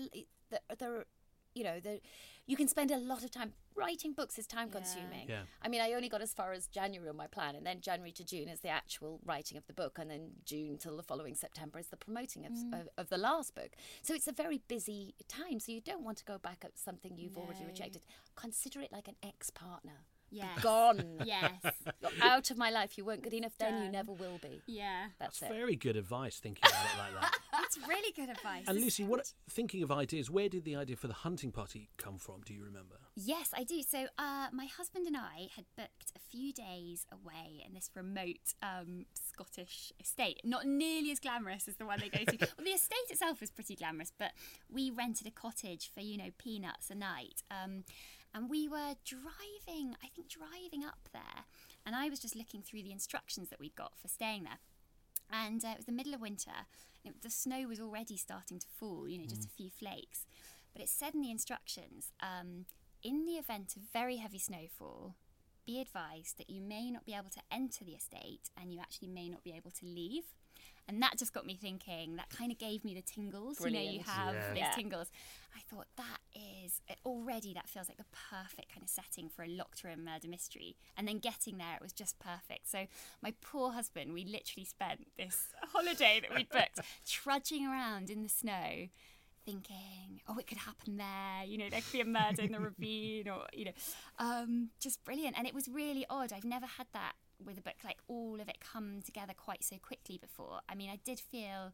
there, 0.52 0.60
there 0.78 0.96
are, 0.98 1.06
you 1.58 1.64
know, 1.64 1.80
there, 1.80 1.98
you 2.46 2.56
can 2.56 2.68
spend 2.68 2.92
a 2.92 2.98
lot 2.98 3.24
of 3.24 3.32
time 3.32 3.54
writing 3.76 4.14
books. 4.14 4.38
is 4.40 4.48
time 4.48 4.70
consuming. 4.70 5.28
Yeah. 5.28 5.42
I 5.62 5.68
mean, 5.68 5.82
I 5.82 5.94
only 5.94 6.10
got 6.10 6.22
as 6.22 6.34
far 6.34 6.54
as 6.54 6.68
January 6.68 7.10
on 7.10 7.18
my 7.18 7.28
plan, 7.28 7.56
and 7.56 7.66
then 7.66 7.82
January 7.82 8.12
to 8.14 8.24
June 8.24 8.48
is 8.48 8.62
the 8.62 8.70
actual 8.70 9.20
writing 9.26 9.58
of 9.58 9.66
the 9.68 9.74
book, 9.74 9.98
and 10.00 10.10
then 10.10 10.32
June 10.46 10.78
till 10.78 10.96
the 10.96 11.04
following 11.04 11.36
September 11.36 11.80
is 11.80 11.88
the 11.88 11.98
promoting 11.98 12.46
of, 12.46 12.54
mm. 12.54 12.82
of, 12.82 12.90
of 12.98 13.10
the 13.10 13.18
last 13.18 13.56
book. 13.56 13.72
So 14.02 14.14
it's 14.14 14.28
a 14.28 14.32
very 14.32 14.62
busy 14.68 15.16
time. 15.28 15.60
So 15.60 15.72
you 15.72 15.82
don't 15.82 16.04
want 16.04 16.18
to 16.20 16.26
go 16.26 16.38
back 16.38 16.64
at 16.64 16.78
something 16.78 17.18
you've 17.18 17.38
already 17.38 17.66
rejected. 17.66 18.04
Consider 18.36 18.82
it 18.82 18.92
like 18.92 19.08
an 19.08 19.16
ex-partner. 19.24 20.06
Yes. 20.30 20.60
Gone. 20.62 21.04
Yes. 21.26 21.52
You're 22.02 22.12
out 22.22 22.52
of 22.52 22.58
my 22.58 22.70
life. 22.70 22.98
You 22.98 23.06
weren't 23.06 23.24
good 23.24 23.34
enough 23.34 23.54
then. 23.58 23.84
You 23.84 23.90
never 23.90 24.12
will 24.12 24.40
be. 24.42 24.62
Yeah. 24.66 25.08
That's 25.20 25.42
it. 25.42 25.50
Very 25.50 25.76
good 25.76 25.96
advice 25.96 26.40
thinking 26.40 26.64
about 26.68 26.86
it 26.86 26.98
like 26.98 27.22
that. 27.22 27.40
That's 27.52 27.78
really 27.88 28.12
good 28.14 28.30
advice. 28.30 28.66
And 28.68 28.80
Lucy, 28.80 29.04
what 29.04 29.34
thinking 29.50 29.84
of 29.84 29.92
ideas? 29.92 30.30
Where 30.30 30.50
did 30.50 30.66
the 30.66 30.76
idea 30.76 30.96
for 30.96 31.08
the 31.08 31.14
hunting 31.14 31.52
party 31.52 31.90
come 31.98 32.18
from? 32.18 32.42
Do 32.46 32.54
you 32.54 32.64
remember? 32.64 32.96
Yes, 33.16 33.52
I 33.54 33.64
do. 33.64 33.82
So, 33.82 34.08
uh, 34.18 34.48
my 34.52 34.66
husband 34.66 35.08
and 35.08 35.18
I 35.18 35.50
had 35.56 35.66
booked 35.76 36.12
a 36.16 36.20
few 36.20 36.54
days 36.54 37.06
away 37.12 37.64
in 37.66 37.74
this 37.74 37.90
remote 37.96 38.54
um, 38.62 39.06
Scottish 39.14 39.92
estate. 40.00 40.42
Not 40.44 40.66
nearly 40.66 41.12
as 41.12 41.20
glamorous 41.20 41.68
as 41.68 41.78
the 41.78 41.86
one 41.86 42.00
they 42.00 42.10
go 42.10 42.24
to. 42.26 42.38
well, 42.58 42.66
the 42.66 42.72
estate 42.72 42.98
itself 43.10 43.42
was 43.42 43.50
pretty 43.50 43.76
glamorous, 43.76 44.12
but 44.18 44.32
we 44.72 44.92
rented 44.92 45.28
a 45.28 45.32
cottage 45.32 45.90
for, 45.94 46.02
you 46.02 46.18
know, 46.18 46.30
peanuts 46.38 46.90
a 46.90 46.96
night. 46.96 47.44
Um, 47.50 47.84
and 48.34 48.50
we 48.50 48.68
were 48.68 48.96
driving, 49.06 49.96
I 50.04 50.08
think, 50.16 50.30
driving 50.30 50.84
up 50.84 51.10
there. 51.14 51.46
And 51.86 51.96
I 51.96 52.10
was 52.10 52.20
just 52.20 52.36
looking 52.36 52.62
through 52.62 52.84
the 52.84 52.92
instructions 52.92 53.50
that 53.50 53.60
we'd 53.60 53.76
got 53.76 53.94
for 54.00 54.08
staying 54.08 54.44
there. 54.44 54.60
And 55.32 55.64
uh, 55.64 55.70
it 55.70 55.78
was 55.78 55.86
the 55.86 55.92
middle 55.92 56.14
of 56.14 56.22
winter. 56.22 56.52
And 57.04 57.16
it, 57.16 57.22
the 57.22 57.30
snow 57.30 57.68
was 57.68 57.80
already 57.80 58.18
starting 58.18 58.60
to 58.60 58.68
fall, 58.80 59.08
you 59.08 59.18
know, 59.18 59.26
just 59.26 59.46
a 59.46 59.50
few 59.50 59.70
flakes. 59.70 60.26
But 60.74 60.82
it 60.82 60.90
said 60.90 61.14
in 61.16 61.22
the 61.22 61.32
instructions, 61.32 62.12
um, 62.22 62.66
in 63.04 63.26
the 63.26 63.34
event 63.34 63.76
of 63.76 63.84
very 63.94 64.18
heavy 64.18 64.40
snowfall, 64.40 65.16
be 65.66 65.82
advised 65.82 66.38
that 66.38 66.50
you 66.50 66.62
may 66.62 66.90
not 66.90 67.06
be 67.06 67.14
able 67.14 67.30
to 67.30 67.42
enter 67.52 67.84
the 67.84 67.92
estate 67.92 68.50
and 68.60 68.74
you 68.74 68.80
actually 68.80 69.10
may 69.10 69.30
not 69.30 69.44
be 69.44 69.52
able 69.52 69.72
to 69.72 69.86
leave. 69.86 70.24
And 70.90 71.02
that 71.04 71.18
just 71.18 71.34
got 71.34 71.46
me 71.46 71.56
thinking. 71.62 72.16
That 72.16 72.30
kind 72.30 72.50
of 72.52 72.58
gave 72.58 72.86
me 72.86 72.94
the 72.94 73.02
tingles. 73.02 73.60
You 73.60 73.72
know, 73.72 73.82
you 73.82 74.00
have 74.02 74.36
Yeah. 74.36 74.50
those 74.50 74.58
Yeah. 74.58 74.72
tingles. 74.74 75.12
I 75.56 75.60
thought 75.70 75.88
that 75.98 76.20
is 76.34 76.82
already 77.06 77.54
that 77.54 77.68
feels 77.68 77.90
like 77.90 77.98
the 77.98 78.06
perfect 78.30 78.70
kind 78.74 78.84
of 78.84 78.90
setting 78.90 79.28
for 79.28 79.44
a 79.44 79.48
locked 79.48 79.84
room 79.84 80.06
murder 80.06 80.30
mystery. 80.30 80.78
And 80.96 81.06
then 81.08 81.20
getting 81.20 81.58
there, 81.58 81.76
it 81.76 81.82
was 81.82 81.92
just 81.94 82.20
perfect. 82.20 82.70
So 82.70 82.88
my 83.22 83.34
poor 83.42 83.72
husband, 83.72 84.14
we 84.14 84.24
literally 84.24 84.66
spent 84.66 85.08
this 85.18 85.50
holiday 85.74 86.22
that 86.22 86.34
we'd 86.34 86.50
booked 86.50 86.80
trudging 87.06 87.66
around 87.68 88.10
in 88.10 88.24
the 88.24 88.30
snow. 88.30 88.88
Thinking, 89.46 90.20
oh, 90.28 90.38
it 90.38 90.46
could 90.46 90.58
happen 90.58 90.98
there. 90.98 91.46
You 91.46 91.58
know, 91.58 91.70
there 91.70 91.80
could 91.80 91.92
be 91.94 92.02
a 92.02 92.06
murder 92.06 92.42
in 92.42 92.52
the 92.52 92.60
ravine, 92.62 93.30
or 93.30 93.46
you 93.54 93.64
know, 93.66 93.72
um, 94.20 94.72
just 94.80 95.02
brilliant. 95.06 95.38
And 95.38 95.48
it 95.48 95.54
was 95.54 95.70
really 95.70 96.06
odd. 96.10 96.34
I've 96.34 96.44
never 96.44 96.66
had 96.66 96.88
that 96.92 97.14
with 97.44 97.58
a 97.58 97.62
book 97.62 97.76
like 97.84 97.98
all 98.08 98.40
of 98.42 98.50
it 98.50 98.60
come 98.60 99.02
together 99.04 99.34
quite 99.36 99.64
so 99.64 99.78
quickly 99.78 100.18
before. 100.18 100.60
I 100.68 100.76
mean, 100.76 100.90
I 100.90 100.98
did 101.04 101.20
feel 101.20 101.74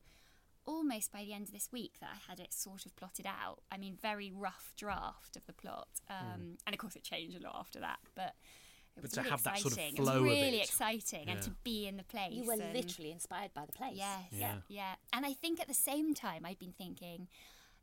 almost 0.65 1.12
by 1.12 1.24
the 1.24 1.34
end 1.34 1.48
of 1.48 1.51
this 1.53 1.70
week 1.72 1.93
that 2.00 2.10
I 2.13 2.32
had 2.32 2.39
it 2.39 2.53
sort 2.53 2.86
of 2.86 2.96
plotted 2.96 3.25
out. 3.25 3.60
I 3.72 3.77
mean, 3.77 3.98
very 4.01 4.32
rough 4.34 4.74
draft 4.77 5.36
of 5.36 5.46
the 5.46 5.53
plot, 5.53 5.88
um, 6.10 6.58
and 6.65 6.74
of 6.74 6.77
course 6.77 6.96
it 6.96 7.03
changed 7.03 7.36
a 7.38 7.43
lot 7.43 7.55
after 7.60 7.79
that. 7.79 8.00
But 8.15 8.36
it 8.96 9.01
But 9.01 9.03
was 9.03 9.12
to 9.13 9.20
really 9.22 9.29
have 9.32 9.43
that 9.43 9.58
exciting. 9.58 9.72
sort 9.72 9.88
of 9.88 9.93
it 9.93 10.00
was 10.00 10.10
flow 10.10 10.17
of 10.20 10.24
really 10.24 10.60
it. 10.60 10.63
exciting, 10.63 11.27
and 11.29 11.41
to 11.41 11.50
be 11.63 11.88
in 11.88 11.98
the 11.98 12.03
place. 12.03 12.32
You 12.34 12.46
were 12.46 12.53
and- 12.53 12.74
literally 12.74 13.12
inspired 13.12 13.53
by 13.53 13.65
the 13.65 13.74
place. 13.74 13.96
Yes, 13.98 14.22
Yeah. 14.32 14.38
yeah, 14.39 14.55
yeah. 14.70 14.96
And 15.12 15.25
I 15.25 15.34
think 15.34 15.60
at 15.60 15.67
the 15.67 15.74
same 15.74 16.13
time, 16.13 16.46
I'd 16.46 16.60
been 16.60 16.74
thinking, 16.74 17.27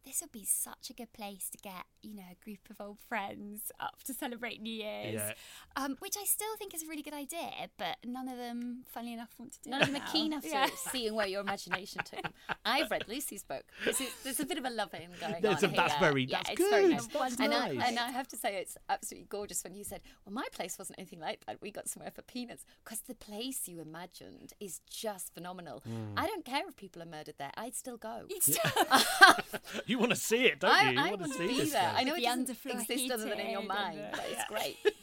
this 0.04 0.20
would 0.22 0.32
be 0.32 0.44
such 0.46 0.88
a 0.90 0.94
good 0.94 1.12
place 1.12 1.48
to 1.50 1.58
get, 1.58 1.84
you 2.02 2.14
know, 2.16 2.22
a 2.30 2.44
group 2.44 2.60
of 2.70 2.80
old 2.80 2.98
friends 3.08 3.70
up 3.78 4.02
to 4.04 4.14
celebrate 4.14 4.60
New 4.62 4.72
Year's. 4.72 5.14
Yeah. 5.14 5.32
Um, 5.76 5.96
which 6.00 6.14
I 6.18 6.24
still 6.24 6.56
think 6.58 6.74
is 6.74 6.82
a 6.82 6.86
really 6.86 7.02
good 7.02 7.12
idea, 7.14 7.50
but 7.76 7.96
none 8.04 8.28
of 8.28 8.38
them, 8.38 8.84
funnily 8.88 9.12
enough, 9.12 9.28
want 9.38 9.52
to 9.52 9.58
do 9.62 9.70
None 9.70 9.82
it 9.82 9.88
of 9.88 9.92
them 9.94 10.02
are 10.02 10.06
keen 10.12 10.32
after 10.32 10.48
Yeah. 10.48 10.68
seeing 10.90 11.14
where 11.14 11.26
your 11.26 11.42
imagination 11.42 12.02
took 12.04 12.22
them. 12.22 12.32
I've 12.64 12.90
read 12.90 13.04
Lucy's 13.08 13.42
book. 13.44 13.64
This 13.84 14.00
is, 14.00 14.08
there's 14.24 14.40
a 14.40 14.46
bit 14.46 14.56
of 14.58 14.64
a 14.64 14.70
loving 14.70 15.08
going 15.20 15.36
There's 15.42 15.62
on 15.64 15.70
a- 15.70 15.76
that's 15.76 15.92
here. 15.94 16.00
very- 16.00 16.24
yeah, 16.24 16.38
that's 16.38 16.50
it's 16.50 16.70
very 16.70 16.82
good. 16.82 16.90
nice. 16.92 17.06
That's 17.06 17.40
and, 17.40 17.50
nice. 17.50 17.78
I, 17.78 17.88
and 17.88 17.98
I 17.98 18.10
have 18.10 18.28
to 18.28 18.36
say, 18.36 18.56
it's 18.56 18.76
absolutely 18.88 19.26
gorgeous 19.28 19.62
when 19.64 19.74
you 19.74 19.84
said, 19.84 20.00
"Well, 20.24 20.32
my 20.32 20.46
place 20.52 20.78
wasn't 20.78 20.98
anything 20.98 21.20
like 21.20 21.44
that. 21.46 21.60
We 21.60 21.70
got 21.70 21.88
somewhere 21.88 22.10
for 22.10 22.22
peanuts," 22.22 22.64
because 22.84 23.00
the 23.00 23.14
place 23.14 23.68
you 23.68 23.80
imagined 23.80 24.54
is 24.60 24.80
just 24.90 25.34
phenomenal. 25.34 25.80
Hmm. 25.80 26.14
I 26.16 26.26
don't 26.26 26.44
care 26.44 26.62
if 26.68 26.76
people 26.76 27.02
are 27.02 27.06
murdered 27.06 27.34
there. 27.38 27.52
I'd 27.56 27.74
still 27.74 27.96
go. 27.98 28.22
You'd 29.90 29.96
still- 29.96 29.98
You 29.98 29.98
want 29.98 30.10
to 30.10 30.16
see 30.16 30.44
it, 30.46 30.60
don't 30.60 30.70
I, 30.72 30.90
you? 30.90 30.90
You 30.92 30.98
I 31.00 31.08
want 31.10 31.20
want 31.20 31.32
to 31.32 31.38
to 31.38 31.44
see 31.48 31.54
be 31.54 31.60
this 31.60 31.72
there. 31.72 31.92
I 31.96 32.04
know 32.04 32.14
it 32.14 32.20
The 32.20 32.22
doesn't 32.26 32.50
exist 32.80 33.10
other 33.10 33.24
than 33.28 33.40
in 33.40 33.50
your 33.50 33.62
mind, 33.62 33.98
and, 33.98 34.14
uh, 34.14 34.16
but 34.16 34.26
it's 34.30 34.44
great. 34.48 34.76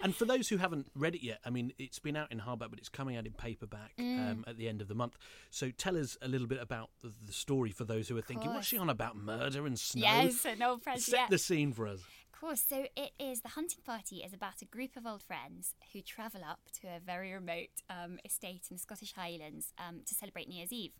And 0.00 0.14
for 0.14 0.26
those 0.26 0.48
who 0.48 0.58
haven't 0.58 0.86
read 0.94 1.16
it 1.16 1.24
yet, 1.24 1.40
I 1.44 1.50
mean, 1.50 1.72
it's 1.78 1.98
been 1.98 2.14
out 2.16 2.30
in 2.30 2.38
hardback, 2.38 2.70
but 2.70 2.78
it's 2.78 2.88
coming 2.88 3.16
out 3.16 3.26
in 3.26 3.32
paperback 3.32 3.96
Mm. 3.98 4.30
um, 4.30 4.44
at 4.46 4.56
the 4.58 4.68
end 4.68 4.80
of 4.80 4.86
the 4.88 4.94
month. 4.94 5.16
So 5.50 5.70
tell 5.70 5.96
us 5.96 6.16
a 6.22 6.28
little 6.28 6.46
bit 6.46 6.60
about 6.62 6.90
the, 7.02 7.12
the 7.24 7.32
story 7.32 7.70
for 7.72 7.84
those 7.84 8.08
who 8.08 8.16
are 8.16 8.22
thinking, 8.22 8.52
what's 8.54 8.66
she 8.68 8.78
on 8.78 8.88
about 8.90 9.16
murder 9.16 9.66
and 9.66 9.76
snow? 9.78 10.02
Yes, 10.02 10.44
an 10.44 10.62
old 10.62 10.82
friend. 10.82 11.00
Set 11.00 11.18
yeah. 11.18 11.26
the 11.28 11.38
scene 11.38 11.72
for 11.72 11.88
us. 11.88 12.00
Of 12.32 12.40
course. 12.40 12.62
So 12.68 12.86
it 12.96 13.10
is 13.18 13.40
the 13.40 13.48
hunting 13.48 13.80
party 13.84 14.16
is 14.18 14.32
about 14.32 14.62
a 14.62 14.66
group 14.66 14.96
of 14.96 15.04
old 15.06 15.22
friends 15.22 15.74
who 15.92 16.00
travel 16.02 16.42
up 16.48 16.60
to 16.82 16.86
a 16.88 17.00
very 17.00 17.32
remote 17.32 17.82
um, 17.90 18.18
estate 18.24 18.66
in 18.70 18.76
the 18.76 18.80
Scottish 18.80 19.14
Highlands 19.14 19.72
um, 19.78 20.02
to 20.06 20.14
celebrate 20.14 20.46
New 20.48 20.58
Year's 20.58 20.72
Eve. 20.72 20.92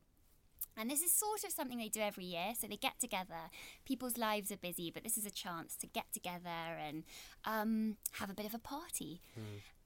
And 0.77 0.91
this 0.91 1.03
is 1.03 1.13
sort 1.13 1.45
of 1.45 1.51
something 1.51 1.79
they 1.79 1.89
do 1.89 2.01
every 2.01 2.25
year. 2.25 2.53
So 2.59 2.67
they 2.67 2.77
get 2.77 3.01
together. 3.01 3.51
People's 3.85 4.19
lives 4.19 4.53
are 4.53 4.57
busy, 4.57 4.91
but 4.91 5.05
this 5.05 5.17
is 5.17 5.27
a 5.27 5.31
chance 5.31 5.77
to 5.77 5.87
get 5.87 6.13
together 6.13 6.49
and 6.79 7.05
um, 7.45 7.97
have 8.13 8.31
a 8.31 8.35
bit 8.35 8.47
of 8.47 8.55
a 8.55 8.59
party. 8.59 9.23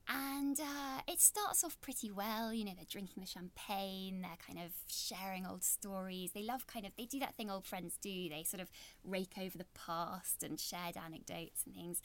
And 0.08 0.58
uh, 0.58 1.02
it 1.06 1.20
starts 1.20 1.62
off 1.62 1.80
pretty 1.80 2.10
well. 2.10 2.52
You 2.52 2.64
know, 2.64 2.72
they're 2.74 2.84
drinking 2.88 3.22
the 3.22 3.28
champagne, 3.28 4.22
they're 4.22 4.38
kind 4.44 4.58
of 4.58 4.72
sharing 4.88 5.46
old 5.46 5.62
stories. 5.62 6.32
They 6.32 6.42
love 6.42 6.66
kind 6.66 6.84
of, 6.84 6.92
they 6.98 7.04
do 7.04 7.20
that 7.20 7.36
thing 7.36 7.48
old 7.50 7.64
friends 7.64 7.96
do. 8.02 8.28
They 8.28 8.42
sort 8.44 8.60
of 8.60 8.70
rake 9.04 9.34
over 9.40 9.56
the 9.56 9.66
past 9.74 10.42
and 10.42 10.58
shared 10.58 10.96
anecdotes 10.96 11.62
and 11.64 11.74
things. 11.74 12.00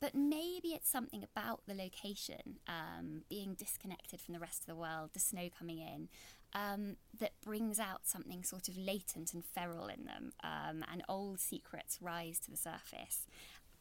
But 0.00 0.14
maybe 0.14 0.68
it's 0.68 0.88
something 0.88 1.22
about 1.22 1.62
the 1.66 1.74
location, 1.74 2.58
um, 2.66 3.22
being 3.28 3.54
disconnected 3.54 4.20
from 4.20 4.34
the 4.34 4.40
rest 4.40 4.60
of 4.60 4.66
the 4.66 4.74
world, 4.74 5.10
the 5.12 5.20
snow 5.20 5.48
coming 5.56 5.78
in, 5.78 6.08
um, 6.54 6.96
that 7.18 7.32
brings 7.44 7.78
out 7.80 8.00
something 8.06 8.42
sort 8.44 8.68
of 8.68 8.76
latent 8.76 9.34
and 9.34 9.44
feral 9.44 9.86
in 9.86 10.04
them, 10.04 10.32
um, 10.42 10.84
and 10.90 11.02
old 11.08 11.40
secrets 11.40 11.98
rise 12.00 12.38
to 12.40 12.50
the 12.50 12.56
surface. 12.56 13.26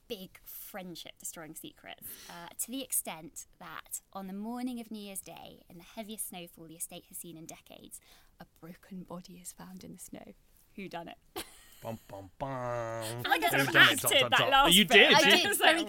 Big 0.10 0.40
friendship 0.46 1.14
destroying 1.20 1.56
secrets, 1.56 2.04
uh, 2.30 2.50
to 2.60 2.70
the 2.70 2.82
extent 2.82 3.46
that 3.60 4.02
on 4.12 4.28
the 4.28 4.34
morning 4.34 4.80
of 4.82 4.92
New 4.92 5.00
Year's 5.00 5.22
Day, 5.22 5.62
in 5.70 5.78
the 5.78 5.84
heaviest 5.96 6.28
snowfall 6.30 6.66
the 6.66 6.76
estate 6.76 7.06
has 7.08 7.18
seen 7.18 7.38
in 7.38 7.46
decades, 7.46 8.00
a 8.40 8.46
broken 8.60 9.04
body 9.04 9.40
is 9.42 9.54
found 9.54 9.84
in 9.84 9.94
the 9.94 10.00
snow. 10.00 10.34
Who 10.76 10.90
done 10.90 11.08
it? 11.08 11.46
Bum, 11.82 12.00
bum, 12.08 12.30
bum. 12.38 12.50
I 12.50 13.38
guess 13.40 13.54
Who's 13.54 13.68
I've 13.68 13.74
done 13.74 13.90
it? 13.94 14.00
Dot, 14.02 14.12
acted 14.14 14.32
that 14.32 14.50
last 14.50 14.74
You 14.76 14.86
bit. 14.86 14.94
did? 15.10 15.14
I 15.14 15.20
you- 15.20 15.38
did. 15.38 15.46
It's 15.52 15.60
like, 15.60 15.88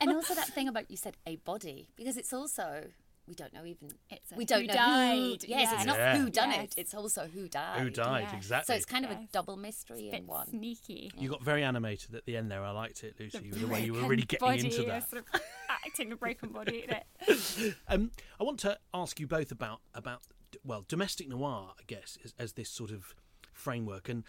and 0.00 0.10
also 0.12 0.34
that 0.34 0.48
thing 0.48 0.68
about 0.68 0.90
you 0.90 0.96
said 0.96 1.16
a 1.26 1.36
body 1.36 1.88
because 1.96 2.16
it's 2.16 2.32
also 2.32 2.86
we 3.26 3.34
don't 3.34 3.52
know 3.54 3.64
even 3.64 3.90
It's 4.10 4.32
a 4.32 4.34
we 4.36 4.44
don't 4.44 4.62
who 4.62 4.66
know 4.66 4.74
died. 4.74 5.16
who. 5.16 5.36
Yes, 5.48 5.48
Yeah. 5.48 5.74
it's 5.76 5.86
not 5.86 5.96
Yeah. 5.96 6.18
who 6.18 6.30
done 6.30 6.50
Yes. 6.50 6.64
it. 6.64 6.74
It's 6.76 6.94
also 6.94 7.28
who 7.28 7.48
died. 7.48 7.80
Who 7.80 7.90
died, 7.90 8.22
Yes. 8.24 8.34
exactly. 8.34 8.72
So 8.72 8.76
it's 8.76 8.84
kind 8.84 9.04
of 9.04 9.10
a 9.12 9.28
double 9.32 9.56
mystery 9.56 10.08
bit 10.10 10.20
in 10.20 10.26
one. 10.26 10.48
sneaky. 10.48 11.10
You 11.16 11.28
got 11.30 11.42
very 11.42 11.62
animated 11.62 12.14
at 12.14 12.24
the 12.26 12.36
end 12.36 12.50
there. 12.50 12.64
I 12.64 12.70
liked 12.72 13.04
it, 13.04 13.14
Lucy, 13.20 13.50
the, 13.50 13.66
way 13.66 13.84
you 13.84 13.94
were 13.94 14.02
really 14.02 14.22
getting 14.24 14.46
body, 14.46 14.64
into 14.64 14.82
that. 14.84 15.08
Sort 15.08 15.24
of 15.32 15.40
acting 15.68 16.08
the 16.10 16.16
broken 16.16 16.50
body. 16.50 16.84
in 16.84 16.90
it. 16.90 17.06
Um, 17.88 18.10
I 18.40 18.44
want 18.44 18.58
to 18.60 18.78
ask 18.92 19.18
you 19.20 19.26
both 19.26 19.50
about 19.52 19.80
about 19.94 20.22
well, 20.64 20.84
domestic 20.86 21.28
noir, 21.28 21.72
I 21.78 21.82
guess, 21.86 22.18
as, 22.24 22.34
as 22.38 22.52
this 22.54 22.68
sort 22.68 22.90
of 22.90 23.14
framework, 23.52 24.08
and 24.08 24.24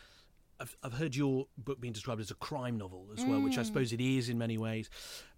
I've 0.59 0.75
I've 0.83 0.93
heard 0.93 1.15
your 1.15 1.47
book 1.57 1.79
being 1.81 1.93
described 1.93 2.21
as 2.21 2.31
a 2.31 2.35
crime 2.35 2.77
novel 2.77 3.09
as 3.17 3.25
well, 3.25 3.41
which 3.41 3.57
I 3.57 3.63
suppose 3.63 3.91
it 3.91 3.99
is 4.01 4.29
in 4.29 4.37
many 4.37 4.57
ways. 4.57 4.89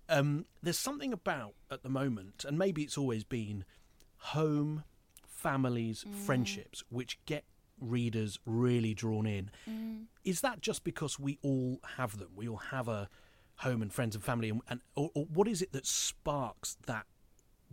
Um, 0.08 0.46
there's 0.62 0.78
something 0.80 1.14
about 1.14 1.54
at 1.72 1.84
the 1.84 1.90
moment, 1.90 2.46
and 2.48 2.58
maybe 2.58 2.84
it's 2.84 2.98
always 2.98 3.24
been 3.24 3.66
home, 4.18 4.84
families, 5.28 6.06
friendships, 6.26 6.84
which 6.90 7.20
get 7.26 7.44
readers 7.80 8.40
really 8.46 8.94
drawn 8.94 9.26
in. 9.26 9.50
Is 10.24 10.42
that 10.42 10.62
just 10.62 10.84
because 10.84 11.20
we 11.20 11.38
all 11.42 11.80
have 11.98 12.18
them? 12.18 12.30
We 12.36 12.48
all 12.48 12.58
have 12.58 12.88
a 12.88 13.10
home 13.58 13.82
and 13.82 13.92
friends 13.92 14.16
and 14.16 14.24
family, 14.24 14.50
and, 14.50 14.62
and 14.70 14.82
or, 14.96 15.10
or 15.14 15.26
what 15.26 15.48
is 15.48 15.62
it 15.62 15.72
that 15.74 15.86
sparks 15.86 16.78
that 16.86 17.06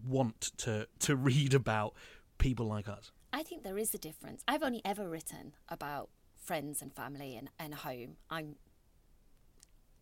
want 0.06 0.52
to 0.58 0.86
to 1.00 1.16
read 1.30 1.54
about 1.54 1.94
people 2.38 2.66
like 2.66 2.88
us? 2.88 3.12
I 3.32 3.42
think 3.42 3.62
there 3.62 3.78
is 3.78 3.94
a 3.94 3.98
difference. 3.98 4.42
I've 4.46 4.62
only 4.62 4.82
ever 4.84 5.08
written 5.08 5.54
about 5.68 6.10
friends 6.36 6.82
and 6.82 6.92
family 6.92 7.36
and, 7.36 7.48
and 7.58 7.74
home. 7.74 8.16
I'm 8.28 8.56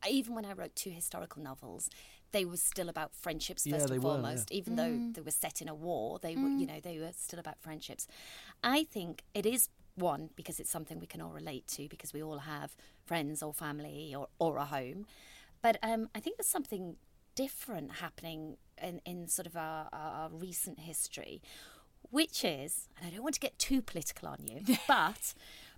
even 0.08 0.34
when 0.34 0.44
I 0.44 0.52
wrote 0.52 0.74
two 0.74 0.90
historical 0.90 1.42
novels, 1.42 1.90
they 2.32 2.44
were 2.44 2.56
still 2.56 2.88
about 2.88 3.14
friendships 3.14 3.66
Yeah, 3.66 3.74
first 3.76 3.88
they 3.88 3.94
and 3.96 4.04
were, 4.04 4.10
foremost. 4.12 4.50
yeah. 4.50 4.58
Even 4.58 4.76
though 4.76 5.12
they 5.12 5.20
were 5.20 5.30
set 5.30 5.60
in 5.60 5.68
a 5.68 5.74
war, 5.74 6.18
they 6.20 6.36
were 6.36 6.48
you 6.48 6.66
know 6.66 6.80
they 6.80 6.98
were 6.98 7.12
still 7.16 7.38
about 7.40 7.60
friendships. 7.60 8.06
I 8.62 8.84
think 8.84 9.22
it 9.34 9.46
is 9.46 9.68
one 9.96 10.30
because 10.36 10.60
it's 10.60 10.70
something 10.70 10.98
we 11.00 11.06
can 11.06 11.20
all 11.20 11.32
relate 11.32 11.66
to 11.66 11.88
because 11.88 12.12
we 12.12 12.22
all 12.22 12.38
have 12.38 12.76
friends 13.04 13.42
or 13.42 13.52
family 13.52 14.14
or 14.16 14.28
or 14.38 14.56
a 14.58 14.64
home. 14.64 15.06
But 15.62 15.76
um, 15.82 16.08
I 16.14 16.20
think 16.20 16.36
there's 16.38 16.48
something 16.48 16.96
different 17.34 17.92
happening 17.96 18.56
in, 18.82 19.00
in 19.04 19.28
sort 19.28 19.46
of 19.46 19.56
our, 19.56 19.88
our, 19.92 20.12
our 20.22 20.30
recent 20.30 20.80
history, 20.80 21.42
which 22.10 22.44
is, 22.44 22.88
and 22.96 23.06
I 23.06 23.10
don't 23.10 23.22
want 23.22 23.34
to 23.34 23.40
get 23.40 23.58
too 23.58 23.82
political 23.82 24.28
on 24.28 24.38
you, 24.46 24.62
but 24.88 25.34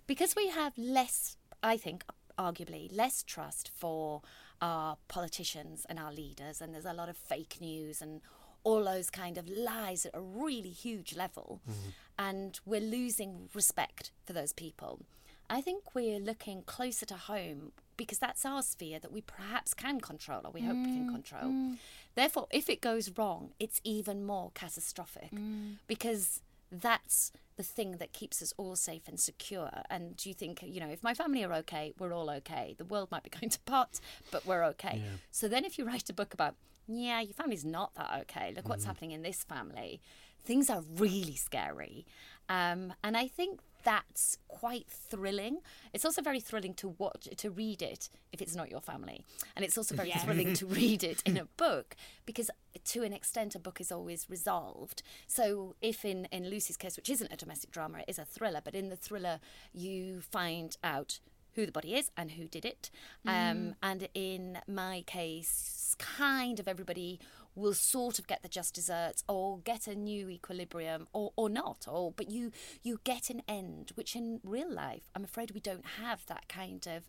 because 0.07 0.35
we 0.35 0.47
have 0.49 0.73
less, 0.77 1.37
I 1.61 1.77
think, 1.77 2.05
arguably 2.39 2.89
less 2.95 3.23
trust 3.23 3.69
for 3.75 4.21
our 4.63 4.97
politicians 5.09 5.85
and 5.89 5.99
our 5.99 6.13
leaders, 6.13 6.61
and 6.61 6.73
there's 6.73 6.85
a 6.85 6.93
lot 6.93 7.09
of 7.09 7.17
fake 7.17 7.57
news 7.59 8.01
and 8.01 8.21
all 8.63 8.85
those 8.85 9.09
kind 9.09 9.37
of 9.37 9.49
lies 9.49 10.05
at 10.05 10.15
a 10.15 10.21
really 10.21 10.69
huge 10.69 11.17
level, 11.17 11.59
mm-hmm. 11.69 11.89
and 12.17 12.61
we're 12.65 12.79
losing 12.79 13.49
respect 13.53 14.11
for 14.25 14.31
those 14.31 14.53
people. 14.53 15.01
I 15.49 15.59
think 15.59 15.93
we're 15.93 16.19
looking 16.19 16.61
closer 16.61 17.05
to 17.07 17.15
home 17.15 17.73
because 17.97 18.19
that's 18.19 18.45
our 18.45 18.61
sphere 18.61 18.99
that 18.99 19.11
we 19.11 19.19
perhaps 19.19 19.73
can 19.73 19.99
control 19.99 20.41
or 20.45 20.51
we 20.51 20.61
hope 20.61 20.77
we 20.77 20.85
can 20.85 21.09
mm, 21.09 21.13
control. 21.13 21.51
Mm. 21.51 21.77
Therefore, 22.15 22.47
if 22.49 22.69
it 22.69 22.79
goes 22.79 23.11
wrong, 23.17 23.51
it's 23.59 23.81
even 23.83 24.25
more 24.25 24.51
catastrophic 24.55 25.31
mm. 25.31 25.75
because 25.87 26.39
that's 26.71 27.33
the 27.55 27.63
thing 27.63 27.97
that 27.97 28.13
keeps 28.13 28.41
us 28.41 28.53
all 28.57 28.75
safe 28.75 29.07
and 29.07 29.19
secure. 29.19 29.69
And 29.89 30.15
do 30.15 30.29
you 30.29 30.35
think, 30.35 30.63
you 30.63 30.79
know, 30.79 30.89
if 30.89 31.03
my 31.03 31.13
family 31.13 31.43
are 31.43 31.53
okay, 31.55 31.93
we're 31.99 32.13
all 32.13 32.29
okay. 32.29 32.75
The 32.77 32.85
world 32.85 33.11
might 33.11 33.23
be 33.23 33.29
going 33.39 33.49
to 33.49 33.59
pot, 33.61 33.99
but 34.31 34.45
we're 34.45 34.63
okay. 34.65 35.01
So 35.31 35.47
then 35.47 35.65
if 35.65 35.77
you 35.77 35.85
write 35.85 36.09
a 36.09 36.13
book 36.13 36.33
about, 36.33 36.55
yeah, 36.87 37.21
your 37.21 37.33
family's 37.33 37.65
not 37.65 37.93
that 37.95 38.19
okay, 38.21 38.53
look 38.55 38.67
what's 38.67 38.85
happening 38.85 39.11
in 39.11 39.21
this 39.21 39.43
family, 39.43 40.01
things 40.43 40.69
are 40.69 40.83
really 40.97 41.35
scary. 41.35 42.05
Um, 42.49 42.93
and 43.03 43.15
I 43.15 43.27
think 43.27 43.61
that's 43.83 44.37
quite 44.47 44.87
thrilling. 44.87 45.59
It's 45.93 46.05
also 46.05 46.21
very 46.21 46.39
thrilling 46.39 46.73
to 46.75 46.89
watch, 46.89 47.27
to 47.37 47.49
read 47.49 47.81
it 47.81 48.09
if 48.31 48.41
it's 48.41 48.55
not 48.55 48.69
your 48.71 48.81
family, 48.81 49.25
and 49.55 49.63
it's 49.65 49.77
also 49.77 49.95
very 49.95 50.09
Yeah. 50.09 50.19
thrilling 50.19 50.53
to 50.55 50.65
read 50.81 51.03
it 51.03 51.21
in 51.25 51.37
a 51.37 51.45
book 51.57 51.95
because, 52.25 52.49
to 52.85 53.03
an 53.03 53.13
extent, 53.13 53.55
a 53.55 53.59
book 53.59 53.79
is 53.81 53.91
always 53.91 54.29
resolved. 54.29 55.03
So, 55.27 55.75
if 55.81 56.05
in 56.05 56.25
in 56.31 56.49
Lucy's 56.49 56.77
case, 56.77 56.95
which 56.97 57.09
isn't 57.09 57.31
a 57.31 57.37
domestic 57.37 57.71
drama, 57.71 57.99
it 57.99 58.05
is 58.07 58.19
a 58.19 58.25
thriller, 58.25 58.61
but 58.63 58.75
in 58.75 58.89
the 58.89 58.95
thriller 58.95 59.39
you 59.73 60.21
find 60.21 60.77
out 60.83 61.19
who 61.55 61.65
the 61.67 61.71
body 61.71 61.93
is 61.93 62.09
and 62.17 62.31
who 62.31 62.47
did 62.47 62.65
it. 62.65 62.89
Um, 63.27 63.75
and 63.83 64.07
in 64.15 64.57
my 64.67 65.03
case, 65.05 65.95
kind 65.99 66.59
of 66.59 66.67
everybody 66.67 67.19
will 67.55 67.73
sort 67.73 68.19
of 68.19 68.27
get 68.27 68.41
the 68.41 68.49
just 68.49 68.73
desserts 68.73 69.23
or 69.27 69.59
get 69.59 69.87
a 69.87 69.95
new 69.95 70.29
equilibrium 70.29 71.07
or, 71.13 71.31
or 71.35 71.49
not 71.49 71.85
or 71.87 72.11
but 72.11 72.29
you 72.29 72.51
you 72.81 72.99
get 73.03 73.29
an 73.29 73.41
end 73.47 73.91
which 73.95 74.15
in 74.15 74.39
real 74.43 74.71
life 74.71 75.09
i'm 75.15 75.23
afraid 75.23 75.51
we 75.51 75.59
don't 75.59 75.85
have 76.01 76.25
that 76.25 76.47
kind 76.47 76.87
of 76.87 77.07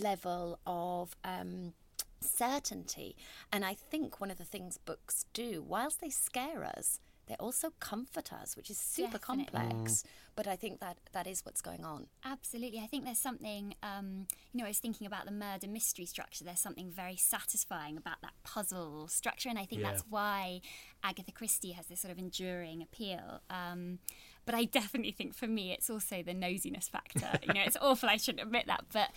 level 0.00 0.58
of 0.66 1.16
um 1.24 1.72
certainty. 2.20 3.16
And 3.52 3.64
i 3.64 3.74
think 3.74 4.20
one 4.20 4.30
of 4.30 4.38
the 4.38 4.44
things 4.44 4.78
books 4.78 5.26
do 5.32 5.64
whilst 5.66 6.00
they 6.00 6.10
scare 6.10 6.64
us 6.64 7.00
they 7.26 7.34
also 7.36 7.72
comfort 7.80 8.32
us 8.32 8.56
which 8.56 8.68
is 8.70 8.78
super 8.78 9.18
Definitely. 9.18 9.46
complex 9.60 10.04
but 10.34 10.46
i 10.46 10.56
think 10.56 10.80
that 10.80 10.96
that 11.12 11.26
is 11.26 11.44
what's 11.44 11.60
going 11.62 11.84
on 11.84 12.06
Absolutely. 12.24 12.78
I 12.80 12.86
think 12.86 13.04
there's 13.04 13.18
something, 13.18 13.74
um, 13.82 14.26
you 14.52 14.58
know, 14.58 14.64
I 14.64 14.68
was 14.68 14.78
thinking 14.78 15.06
about 15.06 15.26
the 15.26 15.32
murder 15.32 15.66
mystery 15.68 16.06
structure. 16.06 16.44
There's 16.44 16.60
something 16.60 16.90
very 16.90 17.16
satisfying 17.16 17.96
about 17.96 18.20
that 18.22 18.32
puzzle 18.44 19.08
structure. 19.08 19.48
And 19.48 19.58
I 19.58 19.64
think 19.66 19.82
Yeah. 19.82 19.90
that's 19.90 20.04
why 20.08 20.60
Agatha 21.02 21.32
Christie 21.32 21.72
has 21.72 21.86
this 21.86 22.00
sort 22.00 22.12
of 22.12 22.18
enduring 22.18 22.80
appeal. 22.80 23.40
Um, 23.50 23.98
but 24.46 24.54
I 24.54 24.64
definitely 24.64 25.12
think 25.12 25.34
for 25.34 25.46
me, 25.48 25.72
it's 25.72 25.90
also 25.90 26.22
the 26.22 26.32
nosiness 26.34 26.88
factor. 26.88 27.38
you 27.46 27.52
know, 27.54 27.62
it's 27.66 27.76
awful, 27.82 28.08
I 28.08 28.16
shouldn't 28.16 28.42
admit 28.46 28.66
that. 28.68 28.84
But 28.92 29.10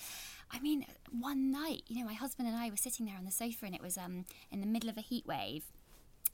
I 0.52 0.60
mean, 0.60 0.86
one 1.12 1.52
night, 1.52 1.84
you 1.88 2.00
know, 2.00 2.06
my 2.06 2.14
husband 2.14 2.48
and 2.48 2.58
I 2.58 2.70
were 2.70 2.78
sitting 2.78 3.06
there 3.06 3.18
on 3.18 3.26
the 3.26 3.32
sofa 3.32 3.66
and 3.66 3.76
it 3.76 3.82
was 3.82 3.98
um, 3.98 4.26
in 4.52 4.62
the 4.62 4.68
middle 4.68 4.90
of 4.90 4.98
a 4.98 5.02
heat 5.02 5.26
wave. 5.26 5.66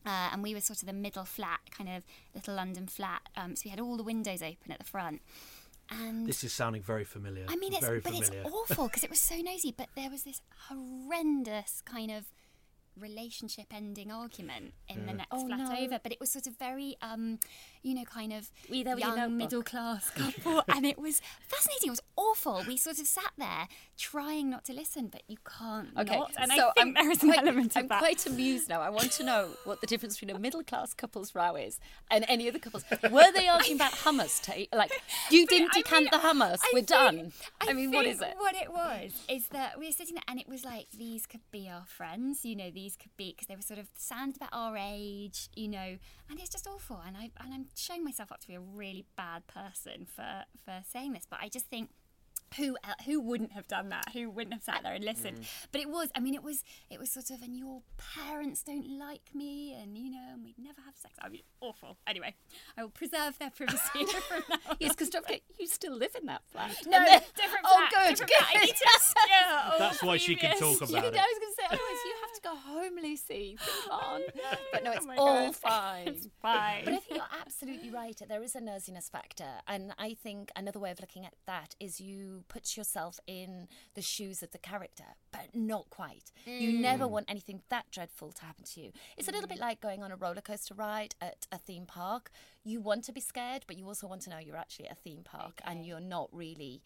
Uh, 0.06 0.30
and 0.32 0.42
we 0.42 0.54
were 0.54 0.62
sort 0.62 0.82
of 0.82 0.88
the 0.88 0.94
middle 0.94 1.26
flat, 1.26 1.60
kind 1.70 1.90
of 1.90 2.04
little 2.34 2.56
London 2.56 2.88
flat. 2.88 3.22
Um, 3.38 3.56
so 3.56 3.64
we 3.66 3.72
had 3.72 3.80
all 3.80 3.98
the 3.98 4.04
windows 4.04 4.42
open 4.42 4.72
at 4.72 4.80
the 4.80 4.84
front. 4.86 5.22
And 5.90 6.26
This 6.26 6.44
is 6.44 6.54
sounding 6.54 6.82
very 6.82 7.04
familiar. 7.04 7.46
I 7.50 7.56
mean, 7.58 7.74
it's 7.74 7.86
very 7.86 8.00
but 8.00 8.14
familiar. 8.14 8.42
it's 8.42 8.50
awful 8.52 8.88
because 8.88 9.04
it 9.04 9.10
was 9.10 9.20
so 9.20 9.36
nosy. 9.38 9.74
But 9.76 9.90
there 9.96 10.10
was 10.10 10.24
this 10.24 10.42
horrendous 10.70 11.82
kind 11.86 12.12
of 12.12 12.26
relationship 13.00 13.66
ending 13.74 14.12
argument 14.12 14.74
in 14.88 15.06
the 15.06 15.14
next 15.14 15.28
Oh, 15.32 15.48
flat 15.48 15.60
no. 15.60 15.76
over. 15.78 16.00
But 16.02 16.12
it 16.12 16.20
was 16.20 16.32
sort 16.32 16.48
of 16.48 16.58
very, 16.58 16.98
um, 17.02 17.40
you 17.84 17.96
know, 17.96 18.04
kind 18.04 18.34
of 18.34 18.52
Were 18.70 18.76
you 18.76 18.84
there 18.84 18.98
your 19.00 19.16
young 19.16 19.38
middle 19.38 19.64
class 19.64 20.10
couple, 20.12 20.64
and 20.68 20.86
it 20.86 20.98
was 21.00 21.22
fascinating. 21.48 21.88
It 21.88 21.92
was 21.92 22.02
awful. 22.16 22.64
We 22.68 22.78
sort 22.78 23.00
of 23.00 23.08
sat 23.08 23.32
there 23.38 23.68
trying 23.98 24.50
not 24.50 24.66
to 24.66 24.74
listen, 24.74 25.08
but 25.08 25.24
you 25.28 25.38
can't 25.46 25.94
not. 25.96 26.32
And 26.38 26.52
I 26.52 26.58
so 26.58 26.72
think 26.76 26.88
I'm 26.88 26.94
there 26.94 27.12
is 27.12 27.24
an 27.24 27.30
quite- 27.32 27.40
element 27.40 27.72
of 27.76 27.82
I'm 27.84 27.88
that. 27.90 28.00
quite 28.00 28.26
amused 28.26 28.70
now. 28.70 28.82
I 28.82 28.90
want 28.90 29.12
to 29.14 29.24
know 29.24 29.50
what 29.64 29.82
the 29.82 29.88
difference 29.88 30.20
between 30.20 30.36
a 30.36 30.40
middle 30.40 30.64
class 30.64 30.94
couple's 30.94 31.34
row 31.36 31.56
is 31.56 31.80
and 32.10 32.26
any 32.28 32.48
other 32.50 32.60
couples. 32.60 32.84
Were 33.10 33.32
they 33.32 33.48
arguing 33.48 33.78
about 33.78 33.94
hummus? 33.94 34.42
Ta- 34.44 34.76
like 34.78 34.92
you 35.30 35.46
But, 35.46 35.50
didn't 35.50 35.72
I 35.76 35.78
decant 35.82 36.02
mean, 36.04 36.10
the 36.12 36.18
hummus. 36.18 36.60
I 36.64 36.70
We're 36.74 36.80
think- 36.80 36.88
done. 36.88 37.32
I, 37.62 37.68
I 37.70 37.74
mean, 37.74 37.92
what 37.92 38.06
is 38.06 38.22
it? 38.22 38.34
What 38.38 38.56
it 38.56 38.72
was 38.72 39.14
is 39.30 39.48
that 39.50 39.80
we 39.80 39.86
were 39.88 39.92
sitting 39.92 40.16
there, 40.16 40.24
and 40.28 40.40
it 40.40 40.48
was 40.48 40.66
like 40.66 40.88
these 40.98 41.26
could 41.26 41.42
be 41.52 41.70
our 41.70 41.86
friends. 41.86 42.44
You 42.44 42.56
know, 42.56 42.70
these 42.72 42.81
could 42.90 43.16
be 43.18 43.32
because 43.32 43.48
they 43.48 43.56
were 43.56 43.62
sort 43.62 43.80
of 43.80 43.88
sounded 43.96 44.38
about 44.38 44.50
our 44.54 44.78
age. 44.78 45.50
You 45.56 45.68
know, 45.68 45.98
and 46.30 46.40
it's 46.40 46.50
just 46.50 46.68
awful. 46.68 47.02
And 47.06 47.16
I 47.18 47.32
and 47.44 47.54
I'm 47.54 47.66
showing 47.76 48.04
myself 48.04 48.32
up 48.32 48.40
to 48.42 48.48
be 48.48 48.56
a 48.56 48.60
really 48.60 49.06
bad 49.16 49.48
person 49.48 50.06
for 50.06 50.44
for 50.64 50.84
saying 50.88 51.14
this, 51.14 51.26
but 51.30 51.40
I 51.42 51.50
just 51.50 51.68
think. 51.68 51.90
Who 52.58 52.76
who 53.06 53.22
wouldn't 53.22 53.54
have 53.54 53.68
done 53.68 53.90
that? 53.90 54.06
Who 54.14 54.30
wouldn't 54.30 54.54
have 54.54 54.64
sat 54.64 54.84
there 54.84 54.94
and 54.94 55.04
listened? 55.04 55.38
Mm. 55.38 55.46
But 55.72 55.82
it 55.82 55.90
was, 55.90 56.10
I 56.16 56.20
mean, 56.20 56.34
it 56.34 56.44
was, 56.44 56.64
it 56.90 57.00
was 57.00 57.10
sort 57.12 57.30
of, 57.30 57.42
and 57.42 57.56
your 57.58 57.82
parents 57.98 58.62
don't 58.64 59.00
like 59.00 59.22
me, 59.34 59.74
and 59.82 59.98
you 59.98 60.12
know, 60.12 60.20
and 60.34 60.44
we'd 60.44 60.60
never 60.60 60.82
have 60.86 60.96
sex. 60.98 61.16
I 61.22 61.30
mean, 61.30 61.44
awful. 61.62 61.98
Anyway, 62.06 62.36
I 62.78 62.84
will 62.84 62.90
preserve 62.90 63.40
their 63.40 63.52
privacy 63.52 64.06
from 64.28 64.44
now. 64.50 64.76
Yes, 64.80 64.92
because 64.94 65.10
don't 65.10 65.26
forget, 65.26 65.42
you 65.60 65.68
still 65.68 65.96
live 65.96 66.12
in 66.20 66.26
that 66.28 66.42
flat. 66.52 66.76
No, 66.86 66.98
And 66.98 67.08
then- 67.08 67.22
different 67.36 67.66
Oh, 67.66 67.88
flat, 67.90 67.92
good, 68.10 68.18
different 68.18 68.32
good. 68.54 68.62
need 68.62 68.76
to 68.76 69.00
steer 69.00 69.78
That's 69.80 70.04
why 70.04 70.18
she 70.18 70.36
can 70.36 70.52
previous- 70.52 70.80
talk 70.80 70.90
You 70.90 70.98
about 70.98 71.14
know, 71.14 71.20
I 71.20 71.34
was 71.34 71.40
going 71.40 71.54
to 71.54 71.62
say, 71.62 71.66
otherwise 71.68 72.02
you 72.06 72.14
have 72.22 72.34
to 72.34 72.42
go 72.42 72.56
home, 72.56 72.94
Lucy. 73.02 73.58
Come 73.88 73.92
on. 74.00 74.22
But 74.74 74.84
no, 74.84 74.92
Oh 74.92 74.94
it's 74.96 75.06
my 75.06 75.16
all 75.16 75.46
God. 75.48 75.56
fine. 75.56 76.08
It's 76.10 76.28
fine. 76.42 76.86
But 76.86 76.94
I 76.94 76.98
think 76.98 77.04
you're 77.18 77.40
absolutely 77.46 77.92
right. 77.92 78.20
There 78.28 78.44
is 78.44 78.56
a 78.56 78.60
nosiness 78.62 79.10
factor. 79.10 79.48
And 79.68 79.94
I 79.98 80.16
think 80.22 80.52
another 80.56 80.80
way 80.80 80.92
of 80.92 81.00
looking 81.00 81.26
at 81.26 81.34
that 81.48 81.76
is 81.80 82.02
you 82.02 82.41
put 82.48 82.78
yourself 82.78 83.20
in 83.28 83.68
the 83.94 84.02
shoes 84.02 84.42
of 84.44 84.52
the 84.52 84.58
character, 84.58 85.04
but 85.32 85.54
not 85.54 85.90
quite. 85.90 86.32
You 86.46 86.74
mm. 86.74 86.80
never 86.80 87.08
want 87.08 87.26
anything 87.30 87.62
that 87.70 87.86
dreadful 87.92 88.32
to 88.32 88.46
happen 88.46 88.66
to 88.66 88.82
you. 88.82 88.92
It's 89.18 89.28
a 89.28 89.32
little 89.32 89.48
bit 89.48 89.58
mm. 89.58 89.62
like 89.62 89.82
going 89.82 90.04
on 90.04 90.12
a 90.12 90.16
roller 90.16 90.42
coaster 90.42 90.74
ride 90.74 91.16
at 91.22 91.48
a 91.52 91.58
theme 91.58 91.86
park. 91.86 92.32
You 92.64 92.82
want 92.82 93.04
to 93.06 93.12
be 93.12 93.22
scared, 93.22 93.64
but 93.68 93.78
you 93.78 93.88
also 93.88 94.08
want 94.08 94.22
to 94.24 94.30
know 94.30 94.38
you're 94.38 94.58
actually 94.58 94.88
at 94.88 94.94
a 94.94 95.02
theme 95.02 95.24
park 95.24 95.62
and 95.66 95.86
you're 95.86 96.00
not 96.00 96.30
really 96.32 96.82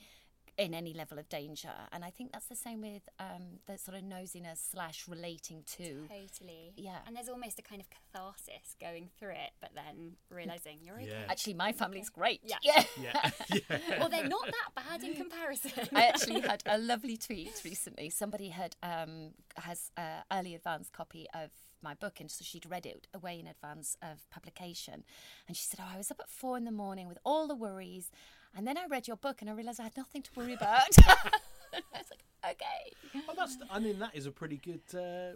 in 0.57 0.73
any 0.73 0.93
level 0.93 1.19
of 1.19 1.27
danger. 1.29 1.73
And 1.91 2.03
I 2.05 2.09
think 2.09 2.31
that's 2.31 2.45
the 2.45 2.55
same 2.55 2.81
with 2.81 3.07
um, 3.19 3.59
the 3.67 3.77
sort 3.77 3.97
of 3.97 4.03
nosiness 4.03 4.71
slash 4.71 5.05
relating 5.07 5.63
to. 5.77 6.07
Totally. 6.07 6.73
Yeah. 6.77 6.99
And 7.05 7.15
there's 7.15 7.29
almost 7.29 7.59
a 7.59 7.61
kind 7.61 7.81
of 7.81 7.87
catharsis 7.89 8.75
going 8.79 9.09
through 9.19 9.31
it, 9.31 9.51
but 9.59 9.71
then 9.75 10.13
realizing 10.29 10.79
you're 10.81 10.95
okay. 10.95 11.09
Yeah. 11.09 11.29
Actually, 11.29 11.55
my 11.55 11.71
family's 11.71 12.09
great. 12.09 12.41
Yeah. 12.43 12.57
Yeah. 12.63 12.83
yeah. 13.53 13.99
Well, 13.99 14.09
they're 14.09 14.27
not 14.27 14.45
that 14.45 14.83
bad 14.83 15.03
in 15.03 15.15
comparison. 15.15 15.71
I 15.93 16.05
actually 16.05 16.39
had 16.41 16.63
a 16.65 16.77
lovely 16.77 17.17
tweet 17.17 17.61
recently. 17.63 18.09
Somebody 18.09 18.49
had 18.49 18.75
um, 18.81 19.31
has 19.57 19.91
a 19.97 20.23
early 20.31 20.55
advance 20.55 20.89
copy 20.89 21.27
of 21.33 21.51
my 21.81 21.93
book, 21.93 22.19
and 22.19 22.31
so 22.31 22.43
she'd 22.43 22.69
read 22.69 22.85
it 22.85 23.07
away 23.13 23.39
in 23.39 23.47
advance 23.47 23.95
of 24.01 24.29
publication. 24.29 25.03
And 25.47 25.55
she 25.55 25.63
said, 25.63 25.79
"Oh, 25.81 25.89
I 25.93 25.97
was 25.97 26.11
up 26.11 26.19
at 26.19 26.29
four 26.29 26.57
in 26.57 26.65
the 26.65 26.71
morning 26.71 27.07
with 27.07 27.19
all 27.23 27.47
the 27.47 27.55
worries, 27.55 28.09
and 28.55 28.65
then 28.67 28.77
I 28.77 28.85
read 28.87 29.07
your 29.07 29.17
book, 29.17 29.41
and 29.41 29.49
I 29.49 29.53
realised 29.53 29.79
I 29.79 29.83
had 29.83 29.97
nothing 29.97 30.21
to 30.23 30.29
worry 30.35 30.53
about." 30.53 30.81
I 31.07 31.79
was 31.93 32.05
like, 32.11 32.23
"Okay." 32.51 33.21
Well, 33.27 33.35
that's. 33.37 33.57
I 33.71 33.79
mean, 33.79 33.99
that 33.99 34.15
is 34.15 34.25
a 34.25 34.31
pretty 34.31 34.57
good 34.57 34.81
uh, 34.97 35.35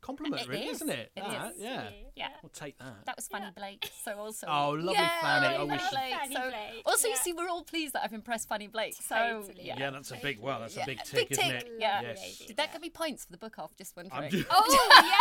compliment, 0.00 0.42
It 0.42 0.48
really, 0.48 0.66
is. 0.66 0.76
isn't 0.76 0.90
it? 0.90 1.10
It 1.16 1.22
that, 1.22 1.52
is. 1.54 1.60
Yeah. 1.62 1.88
Yeah. 2.16 2.28
We'll 2.42 2.50
take 2.50 2.78
that. 2.78 3.04
That 3.06 3.16
was 3.16 3.26
Fanny 3.28 3.46
Blake. 3.56 3.90
So 4.04 4.12
also. 4.18 4.46
Oh, 4.48 4.70
lovely 4.72 4.92
yeah, 4.92 5.20
Fanny. 5.22 5.46
Fanny 5.46 5.56
Oh, 5.58 5.66
we 5.66 5.78
should- 5.78 5.90
Blake. 5.90 6.14
Fanny 6.14 6.34
So 6.34 6.40
Blake, 6.42 6.82
also, 6.86 7.08
you 7.08 7.16
see, 7.16 7.32
we're 7.32 7.48
all 7.48 7.64
pleased 7.64 7.94
that 7.94 8.02
I've 8.04 8.12
impressed 8.12 8.48
Fanny 8.48 8.66
Blake. 8.66 8.94
So 9.00 9.14
Totally. 9.46 9.64
yeah. 9.66 9.76
Yeah, 9.78 9.90
that's 9.90 10.10
a 10.10 10.16
big. 10.16 10.40
Well, 10.40 10.60
that's 10.60 10.76
Yeah. 10.76 10.82
a 10.82 10.86
big 10.86 10.98
tick, 11.04 11.28
Big 11.30 11.38
isn't 11.38 11.44
tick, 11.50 11.62
it? 11.66 11.72
yeah. 11.80 12.02
Yes. 12.02 12.38
Did 12.46 12.56
that 12.58 12.72
give 12.72 12.82
me 12.82 12.90
points 12.90 13.24
for 13.24 13.32
the 13.32 13.38
book 13.38 13.58
off? 13.58 13.74
Just 13.76 13.96
wondering. 13.96 14.24
I'm 14.24 14.30
just- 14.30 14.46
oh, 14.50 14.90
yeah. 15.04 15.18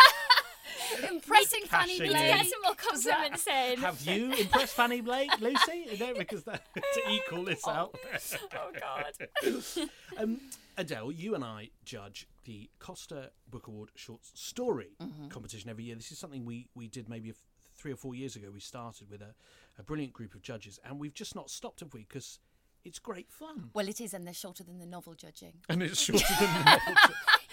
Impressing 1.11 1.61
Fanny 1.65 1.97
Blake. 1.97 2.11
Get 2.11 2.45
some 2.47 2.61
more 2.63 2.75
compliments 2.75 3.47
in. 3.47 3.79
Have 3.79 4.01
you 4.01 4.31
impressed 4.33 4.75
Fanny 4.75 5.01
Blake, 5.01 5.31
Lucy? 5.39 5.85
Know, 5.99 6.13
because 6.17 6.43
that, 6.43 6.63
to 6.75 7.01
equal 7.11 7.43
this 7.43 7.67
out. 7.67 7.95
Oh, 8.55 8.71
God. 8.79 9.89
um, 10.17 10.39
Adele, 10.77 11.11
you 11.11 11.35
and 11.35 11.43
I 11.43 11.69
judge 11.85 12.27
the 12.45 12.69
Costa 12.79 13.31
Book 13.49 13.67
Award 13.67 13.89
Short 13.95 14.21
Story 14.33 14.89
Mm-hmm. 15.01 15.27
competition 15.29 15.69
every 15.69 15.83
year. 15.85 15.95
This 15.95 16.11
is 16.11 16.19
something 16.19 16.45
we, 16.45 16.67
we 16.75 16.87
did 16.87 17.09
maybe 17.09 17.29
f- 17.29 17.35
three 17.75 17.91
or 17.91 17.95
four 17.95 18.15
years 18.15 18.35
ago. 18.35 18.47
We 18.53 18.59
started 18.59 19.09
with 19.09 19.21
a, 19.21 19.33
a 19.79 19.83
brilliant 19.83 20.13
group 20.13 20.33
of 20.35 20.41
judges, 20.41 20.79
and 20.85 20.99
we've 20.99 21.13
just 21.13 21.35
not 21.35 21.49
stopped, 21.49 21.79
have 21.81 21.93
we? 21.93 22.05
Because 22.07 22.39
it's 22.85 22.99
great 22.99 23.31
fun. 23.31 23.69
Well, 23.73 23.87
it 23.87 23.99
is, 24.01 24.13
and 24.13 24.25
they're 24.25 24.33
shorter 24.33 24.63
than 24.63 24.79
the 24.79 24.85
novel 24.85 25.13
judging. 25.15 25.53
And 25.69 25.81
it's 25.83 25.99
shorter 26.05 26.25
than 26.39 26.53
the 26.53 26.63
novel. 26.65 26.93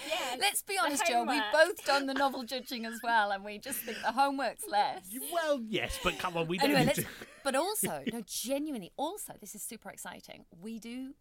Yes. 0.09 0.39
Let's 0.41 0.63
be 0.63 0.77
honest, 0.83 1.07
Joe. 1.07 1.25
We've 1.25 1.43
both 1.53 1.85
done 1.85 2.07
the 2.07 2.15
novel 2.15 2.43
judging 2.45 2.87
as 2.87 2.99
well, 3.03 3.31
and 3.33 3.45
we 3.45 3.59
just 3.59 3.79
think 3.81 3.99
the 4.05 4.13
homework's 4.13 4.65
less. 4.69 5.03
well, 5.33 5.61
yes, 5.69 5.99
but 6.03 6.19
come 6.19 6.37
on, 6.37 6.47
we 6.49 6.59
don't 6.59 6.71
Anyway, 6.71 6.87
need 6.87 6.95
to. 6.97 7.07
but 7.45 7.55
also, 7.55 8.03
no, 8.13 8.23
genuinely, 8.27 8.93
also, 8.97 9.35
this 9.41 9.55
is 9.55 9.63
super 9.63 9.91
exciting. 9.91 10.45
We 10.61 10.79
do 10.79 11.15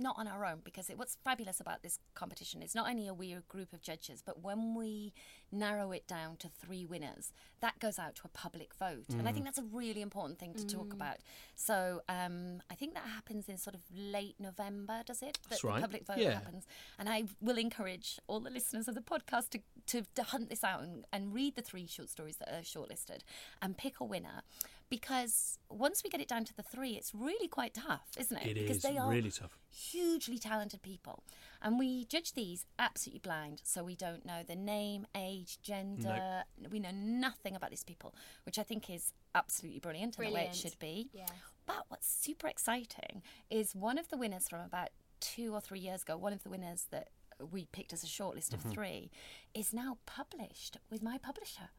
not 0.00 0.16
on 0.18 0.26
our 0.26 0.44
own 0.44 0.60
because 0.64 0.90
it, 0.90 0.98
what's 0.98 1.16
fabulous 1.24 1.60
about 1.60 1.82
this 1.82 1.98
competition 2.14 2.62
is 2.62 2.74
not 2.74 2.88
only 2.88 3.08
are 3.08 3.14
we 3.14 3.32
a 3.32 3.40
group 3.48 3.72
of 3.72 3.82
judges, 3.82 4.22
but 4.24 4.42
when 4.42 4.74
we 4.74 5.12
narrow 5.52 5.92
it 5.92 6.06
down 6.06 6.36
to 6.38 6.48
three 6.48 6.84
winners, 6.86 7.32
that 7.60 7.78
goes 7.78 7.98
out 7.98 8.14
to 8.16 8.22
a 8.24 8.28
public 8.28 8.74
vote, 8.74 9.04
and 9.18 9.28
I 9.28 9.32
think 9.32 9.44
that's 9.44 9.58
a 9.58 9.64
really 9.72 10.00
important 10.00 10.38
thing 10.38 10.54
to 10.54 10.66
talk 10.66 10.92
about. 10.92 11.16
So 11.56 12.00
um, 12.08 12.62
I 12.70 12.74
think 12.74 12.94
that 12.94 13.04
happens 13.04 13.48
in 13.48 13.56
sort 13.58 13.74
of 13.74 13.82
late 13.94 14.36
November, 14.38 15.02
does 15.04 15.22
it? 15.22 15.38
That's 15.48 15.62
right. 15.62 15.76
The 15.76 15.80
public 15.82 16.06
vote 16.06 16.18
Yeah. 16.18 16.34
happens, 16.34 16.66
and 16.98 17.08
I 17.08 17.24
will 17.40 17.58
encourage 17.58 18.18
all 18.26 18.40
the 18.40 18.50
listeners 18.50 18.88
of 18.88 18.94
the 18.94 19.00
podcast 19.02 19.50
to, 19.50 19.60
to, 19.88 20.02
to 20.14 20.22
hunt 20.22 20.48
this 20.50 20.64
out 20.64 20.82
and, 20.82 21.04
and 21.12 21.34
read 21.34 21.56
the 21.56 21.62
three 21.62 21.86
short 21.86 22.08
stories 22.08 22.36
that 22.36 22.48
are 22.48 22.62
shortlisted 22.62 23.20
and 23.60 23.76
pick 23.76 24.00
a 24.00 24.04
winner. 24.04 24.42
Because 24.90 25.58
once 25.70 26.02
we 26.02 26.10
get 26.10 26.20
it 26.20 26.26
down 26.26 26.44
to 26.44 26.54
the 26.54 26.64
three, 26.64 26.90
it's 26.92 27.14
really 27.14 27.46
quite 27.46 27.74
tough, 27.74 28.08
isn't 28.18 28.36
it? 28.36 28.48
It 28.48 28.54
because 28.54 28.78
is 28.78 28.82
they 28.82 28.98
are 28.98 29.08
really 29.08 29.30
tough. 29.30 29.56
hugely 29.70 30.36
talented 30.36 30.82
people. 30.82 31.22
And 31.62 31.78
we 31.78 32.06
judge 32.06 32.32
these 32.32 32.66
absolutely 32.78 33.20
blind, 33.20 33.60
so 33.64 33.84
we 33.84 33.94
don't 33.94 34.26
know 34.26 34.42
the 34.46 34.56
name, 34.56 35.06
age, 35.14 35.58
gender. 35.62 36.42
We 36.70 36.80
know 36.80 36.90
nothing 36.92 37.54
about 37.54 37.70
these 37.70 37.84
people, 37.84 38.14
which 38.44 38.58
I 38.58 38.64
think 38.64 38.90
is 38.90 39.12
absolutely 39.34 39.78
brilliant, 39.78 40.18
and 40.18 40.26
the 40.26 40.32
way 40.32 40.48
it 40.50 40.56
should 40.56 40.78
be. 40.80 41.08
Yeah. 41.12 41.26
But 41.66 41.84
what's 41.88 42.08
super 42.08 42.48
exciting 42.48 43.22
is 43.48 43.76
one 43.76 43.96
of 43.96 44.08
the 44.08 44.16
winners 44.16 44.48
from 44.48 44.60
about 44.60 44.88
two 45.20 45.54
or 45.54 45.60
three 45.60 45.78
years 45.78 46.02
ago, 46.02 46.16
one 46.16 46.32
of 46.32 46.42
the 46.42 46.50
winners 46.50 46.86
that 46.90 47.10
we 47.52 47.66
picked 47.66 47.92
as 47.92 48.02
a 48.02 48.06
shortlist 48.06 48.52
of 48.52 48.60
mm-hmm. 48.60 48.70
three, 48.70 49.10
is 49.54 49.72
now 49.72 49.98
published 50.04 50.78
with 50.90 51.00
my 51.02 51.16
publisher. 51.16 51.70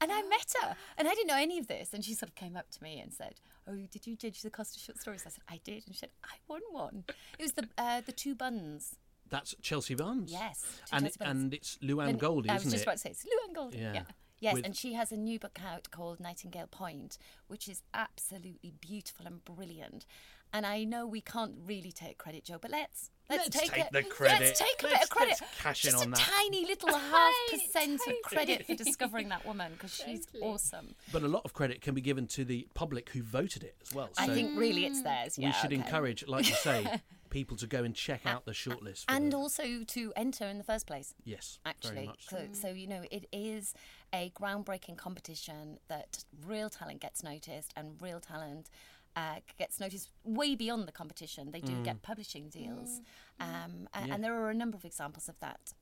And 0.00 0.10
I 0.12 0.22
met 0.22 0.52
her, 0.62 0.76
and 0.98 1.08
I 1.08 1.14
didn't 1.14 1.28
know 1.28 1.36
any 1.36 1.58
of 1.58 1.66
this. 1.68 1.92
And 1.92 2.04
she 2.04 2.14
sort 2.14 2.30
of 2.30 2.34
came 2.34 2.56
up 2.56 2.70
to 2.70 2.82
me 2.82 3.00
and 3.00 3.12
said, 3.12 3.34
"Oh, 3.68 3.76
did 3.90 4.06
you 4.06 4.16
judge 4.16 4.42
the 4.42 4.50
Costa 4.50 4.78
short 4.78 4.98
stories?" 4.98 5.22
I 5.26 5.30
said, 5.30 5.44
"I 5.48 5.60
did." 5.64 5.84
And 5.86 5.94
she 5.94 6.00
said, 6.00 6.10
"I 6.24 6.36
won 6.48 6.60
one." 6.70 7.04
It 7.38 7.42
was 7.42 7.52
the 7.52 7.68
uh, 7.78 8.00
the 8.04 8.12
two 8.12 8.34
buns. 8.34 8.96
That's 9.30 9.54
Chelsea 9.62 9.94
Barnes. 9.94 10.30
Yes, 10.30 10.62
and 10.92 11.04
Chelsea 11.04 11.18
Barnes. 11.18 11.42
and 11.44 11.54
it's 11.54 11.78
Luan 11.80 12.16
Goldie, 12.18 12.50
I 12.50 12.54
was 12.54 12.64
just 12.64 12.76
it? 12.76 12.82
about 12.82 12.92
to 12.92 12.98
say 12.98 13.10
it's 13.10 13.24
Luan 13.24 13.54
Goldie. 13.54 13.78
Yeah. 13.78 13.92
Yeah. 13.94 14.02
Yes, 14.40 14.54
With- 14.54 14.66
and 14.66 14.76
she 14.76 14.94
has 14.94 15.12
a 15.12 15.16
new 15.16 15.38
book 15.38 15.58
out 15.64 15.88
called 15.92 16.18
Nightingale 16.18 16.66
Point, 16.66 17.16
which 17.46 17.68
is 17.68 17.80
absolutely 17.94 18.72
beautiful 18.80 19.24
and 19.24 19.42
brilliant. 19.44 20.04
And 20.52 20.66
I 20.66 20.82
know 20.82 21.06
we 21.06 21.20
can't 21.20 21.54
really 21.64 21.92
take 21.92 22.18
credit, 22.18 22.44
Joe, 22.44 22.58
but 22.60 22.72
let's 22.72 23.08
let's, 23.30 23.44
Let's 23.46 23.58
take, 23.60 23.72
take 23.72 23.84
it. 23.86 23.92
the 23.92 24.02
credit. 24.02 24.40
Let's 24.40 24.58
take 24.58 24.80
a 24.80 24.82
bit 24.84 24.92
Let's- 24.92 25.04
of 25.04 25.10
credit. 25.10 25.36
let's 25.40 25.60
cash 25.62 25.84
in 25.84 25.90
Just 25.92 26.02
on 26.04 26.12
a 26.12 26.16
that. 26.16 26.28
tiny 26.36 26.66
little 26.66 26.94
half 26.94 27.34
percent 27.50 28.00
tiny. 28.04 28.16
of 28.18 28.22
credit 28.24 28.66
for 28.66 28.74
discovering 28.84 29.28
that 29.30 29.46
woman 29.46 29.72
because 29.72 29.94
she's 29.94 30.26
Totally. 30.26 30.42
awesome. 30.52 30.94
But 31.12 31.22
a 31.22 31.28
lot 31.28 31.42
of 31.44 31.52
credit 31.52 31.80
can 31.80 31.94
be 31.94 32.00
given 32.00 32.26
to 32.28 32.44
the 32.44 32.68
public 32.74 33.10
who 33.10 33.22
voted 33.22 33.62
it 33.64 33.76
as 33.82 33.94
well. 33.94 34.10
I 34.18 34.26
think 34.28 34.58
really 34.58 34.84
it's 34.86 35.02
theirs. 35.02 35.38
we 35.38 35.50
should 35.52 35.66
okay. 35.72 35.76
encourage, 35.76 36.26
like 36.26 36.48
you 36.48 36.54
say, 36.56 36.86
people 37.30 37.56
to 37.56 37.66
go 37.66 37.82
and 37.82 37.94
check 37.94 38.26
out 38.26 38.44
the 38.44 38.52
shortlist. 38.52 39.04
and 39.08 39.32
the- 39.32 39.36
also 39.36 39.84
to 39.86 40.12
enter 40.16 40.44
in 40.46 40.58
the 40.58 40.64
first 40.64 40.86
place. 40.86 41.14
yes, 41.24 41.58
very 41.64 41.74
actually. 41.74 42.06
much. 42.06 42.26
So, 42.28 42.38
so 42.52 42.68
you 42.68 42.86
know, 42.86 43.02
it 43.10 43.26
is 43.32 43.72
a 44.12 44.30
groundbreaking 44.38 44.98
competition 44.98 45.78
that 45.88 46.24
real 46.46 46.68
talent 46.68 47.00
gets 47.00 47.22
noticed, 47.22 47.72
and 47.76 47.96
real 48.02 48.20
talent 48.20 48.68
uh, 49.16 49.36
gets 49.58 49.78
noticed 49.80 50.08
way 50.24 50.54
beyond 50.54 50.86
the 50.88 50.92
competition. 50.92 51.50
They 51.50 51.60
do 51.60 51.82
get 51.82 52.02
publishing 52.02 52.48
deals, 52.48 53.00
um, 53.40 53.88
and, 53.94 54.08
Yeah. 54.08 54.16
there 54.18 54.34
are 54.40 54.50
a 54.50 54.54
number 54.54 54.76
of 54.76 54.84
examples 54.84 55.28
of 55.28 55.38
that. 55.40 55.74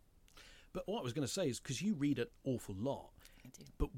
But 0.72 0.86
what 0.88 1.00
I 1.00 1.02
was 1.02 1.12
going 1.12 1.26
to 1.26 1.32
say 1.32 1.48
is 1.48 1.58
because 1.60 1.82
you 1.82 1.94
read 1.94 2.18
an 2.18 2.26
awful 2.44 2.74
lot, 2.78 3.10
I 3.44 3.48
do. 3.48 3.64
but 3.78 3.90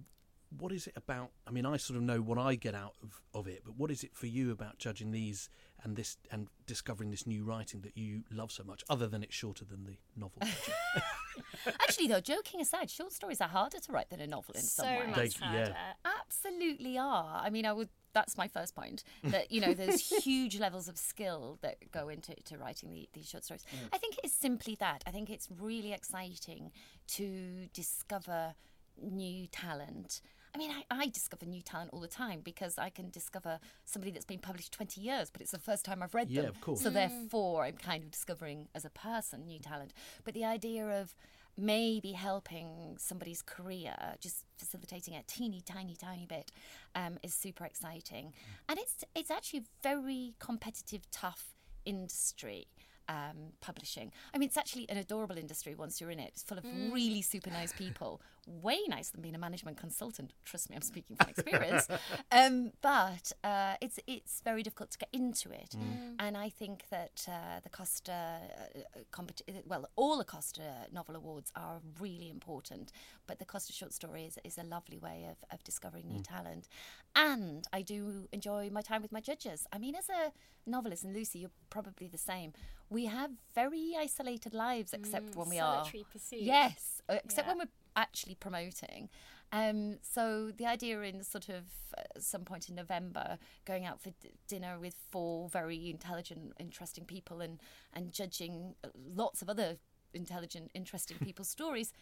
what 0.58 0.72
is 0.72 0.86
it 0.86 0.94
about? 0.96 1.30
I 1.46 1.50
mean, 1.50 1.64
I 1.66 1.76
sort 1.78 1.96
of 1.96 2.02
know 2.02 2.20
what 2.20 2.38
I 2.38 2.54
get 2.54 2.74
out 2.74 2.94
of, 3.02 3.22
of 3.34 3.46
it, 3.46 3.62
but 3.64 3.76
what 3.76 3.90
is 3.90 4.04
it 4.04 4.14
for 4.14 4.26
you 4.26 4.50
about 4.50 4.78
judging 4.78 5.10
these 5.12 5.48
and 5.84 5.96
this 5.96 6.16
and 6.30 6.48
discovering 6.66 7.10
this 7.10 7.26
new 7.26 7.44
writing 7.44 7.80
that 7.82 7.96
you 7.96 8.22
love 8.30 8.52
so 8.52 8.62
much, 8.64 8.82
other 8.88 9.06
than 9.08 9.22
it's 9.22 9.34
shorter 9.34 9.64
than 9.64 9.84
the 9.84 9.96
novel? 10.16 10.40
Actually, 11.66 12.08
though, 12.08 12.20
joking 12.20 12.60
aside, 12.60 12.90
short 12.90 13.12
stories 13.12 13.40
are 13.40 13.48
harder 13.48 13.78
to 13.78 13.92
write 13.92 14.10
than 14.10 14.20
a 14.20 14.26
novel 14.26 14.54
in 14.54 14.62
So 14.62 14.82
some 14.82 14.96
ways. 14.96 15.08
much 15.08 15.16
They- 15.16 15.46
yeah. 15.46 15.48
harder. 15.56 15.76
Absolutely 16.04 16.98
are. 16.98 17.40
I 17.44 17.50
mean, 17.50 17.66
I 17.66 17.72
would. 17.72 17.88
That's 18.14 18.36
my 18.36 18.46
first 18.46 18.74
point. 18.74 19.04
That 19.24 19.50
you 19.50 19.60
know, 19.60 19.72
there's 19.72 20.06
huge 20.24 20.58
levels 20.60 20.86
of 20.88 20.98
skill 20.98 21.58
that 21.62 21.90
go 21.92 22.08
into 22.10 22.34
to 22.34 22.58
writing 22.58 22.90
the, 22.90 23.08
these 23.14 23.28
short 23.28 23.44
stories. 23.44 23.64
Mm. 23.74 23.88
I 23.92 23.98
think 23.98 24.16
it's 24.22 24.34
simply 24.34 24.74
that. 24.80 25.02
I 25.06 25.10
think 25.10 25.30
it's 25.30 25.48
really 25.58 25.92
exciting 25.92 26.72
to 27.08 27.68
discover 27.72 28.54
new 29.00 29.46
talent. 29.46 30.20
I 30.54 30.58
mean, 30.58 30.70
I, 30.70 30.84
I 30.90 31.06
discover 31.08 31.46
new 31.46 31.62
talent 31.62 31.90
all 31.92 32.00
the 32.00 32.08
time 32.08 32.40
because 32.44 32.76
I 32.78 32.90
can 32.90 33.08
discover 33.10 33.58
somebody 33.84 34.10
that's 34.12 34.26
been 34.26 34.38
published 34.38 34.72
20 34.72 35.00
years, 35.00 35.30
but 35.30 35.40
it's 35.40 35.52
the 35.52 35.58
first 35.58 35.84
time 35.84 36.02
I've 36.02 36.14
read 36.14 36.28
Yeah, 36.30 36.42
them. 36.42 36.50
of 36.50 36.60
course. 36.60 36.82
So 36.82 36.90
therefore, 36.90 37.64
I'm 37.64 37.76
kind 37.78 38.04
of 38.04 38.10
discovering 38.10 38.68
as 38.74 38.84
a 38.84 38.90
person 38.90 39.46
new 39.46 39.58
talent. 39.58 39.92
But 40.24 40.34
the 40.34 40.44
idea 40.44 40.86
of 41.00 41.14
maybe 41.56 42.12
helping 42.12 42.96
somebody's 42.98 43.42
career, 43.42 43.94
just 44.20 44.44
facilitating 44.58 45.14
a 45.14 45.22
teeny 45.26 45.60
tiny 45.62 45.94
tiny 45.96 46.26
bit, 46.26 46.50
um, 46.94 47.18
is 47.22 47.32
super 47.34 47.64
exciting. 47.64 48.32
And 48.68 48.78
it's 48.78 49.04
it's 49.14 49.30
actually 49.30 49.60
a 49.60 49.64
very 49.82 50.34
competitive, 50.38 51.10
tough 51.10 51.54
industry. 51.84 52.66
Um, 53.08 53.52
publishing. 53.60 54.12
I 54.32 54.38
mean, 54.38 54.46
it's 54.46 54.56
actually 54.56 54.88
an 54.88 54.96
adorable 54.96 55.36
industry 55.36 55.74
once 55.74 56.00
you're 56.00 56.10
in 56.12 56.20
it. 56.20 56.28
It's 56.34 56.42
full 56.44 56.56
of 56.56 56.64
really 56.64 57.20
super 57.20 57.50
nice 57.50 57.72
people, 57.72 58.22
way 58.46 58.78
nicer 58.88 59.12
than 59.12 59.22
being 59.22 59.34
a 59.34 59.38
management 59.38 59.76
consultant. 59.76 60.32
Trust 60.44 60.68
me, 60.68 60.76
I'm 60.76 60.82
speaking 60.82 61.16
from 61.16 61.28
experience. 61.28 61.88
um, 62.32 62.72
but 62.82 63.32
uh, 63.44 63.74
it's 63.80 63.98
it's 64.06 64.40
very 64.44 64.62
difficult 64.62 64.90
to 64.92 64.98
get 64.98 65.08
into 65.12 65.50
it, 65.50 65.74
and 66.18 66.36
I 66.36 66.48
think 66.48 66.84
that 66.90 67.26
uh, 67.28 67.60
the 67.62 67.68
Costa, 67.68 68.12
uh, 68.12 68.98
competi- 69.12 69.64
well, 69.66 69.88
all 69.96 70.18
the 70.18 70.24
Costa 70.24 70.62
novel 70.92 71.16
awards 71.16 71.52
are 71.56 71.80
really 72.00 72.30
important, 72.30 72.92
but 73.26 73.38
the 73.38 73.44
Costa 73.44 73.72
short 73.72 73.92
story 73.92 74.24
is, 74.24 74.38
is 74.44 74.58
a 74.58 74.64
lovely 74.64 74.98
way 74.98 75.26
of, 75.30 75.36
of 75.52 75.62
discovering 75.64 76.08
new 76.08 76.22
talent, 76.22 76.68
and 77.14 77.66
I 77.72 77.82
do 77.82 78.28
enjoy 78.32 78.70
my 78.70 78.82
time 78.82 79.02
with 79.02 79.12
my 79.12 79.20
judges. 79.20 79.66
I 79.72 79.78
mean, 79.78 79.94
as 79.94 80.08
a 80.08 80.32
novelist, 80.68 81.04
and 81.04 81.14
Lucy, 81.14 81.40
you're 81.40 81.50
probably 81.70 82.08
the 82.08 82.18
same. 82.18 82.52
We 82.90 83.06
have 83.06 83.30
very 83.54 83.94
isolated 83.98 84.52
lives, 84.52 84.92
except 84.92 85.34
when 85.34 85.48
we 85.48 85.58
are 85.58 85.76
solitary 85.78 86.04
pursuit. 86.12 86.42
Yes, 86.42 87.00
uh, 87.08 87.18
except 87.24 87.46
Yeah. 87.46 87.54
when 87.54 87.58
we're 87.66 87.72
actually 87.96 88.34
promoting. 88.34 89.08
Um, 89.52 89.98
so 90.02 90.50
the 90.56 90.66
idea 90.66 91.00
in 91.02 91.22
sort 91.22 91.50
of 91.50 91.64
uh, 91.96 92.02
some 92.18 92.44
point 92.44 92.70
in 92.70 92.74
November, 92.74 93.38
going 93.66 93.84
out 93.84 94.00
for 94.00 94.10
d- 94.10 94.30
dinner 94.48 94.78
with 94.78 94.94
four 95.10 95.48
very 95.50 95.90
intelligent, 95.90 96.54
interesting 96.58 97.04
people, 97.04 97.40
and 97.42 97.60
and 97.92 98.12
judging 98.12 98.74
uh, 98.82 98.88
lots 99.14 99.42
of 99.42 99.50
other 99.50 99.76
intelligent, 100.14 100.70
interesting 100.74 101.18
people's 101.24 101.48
stories. 101.48 101.92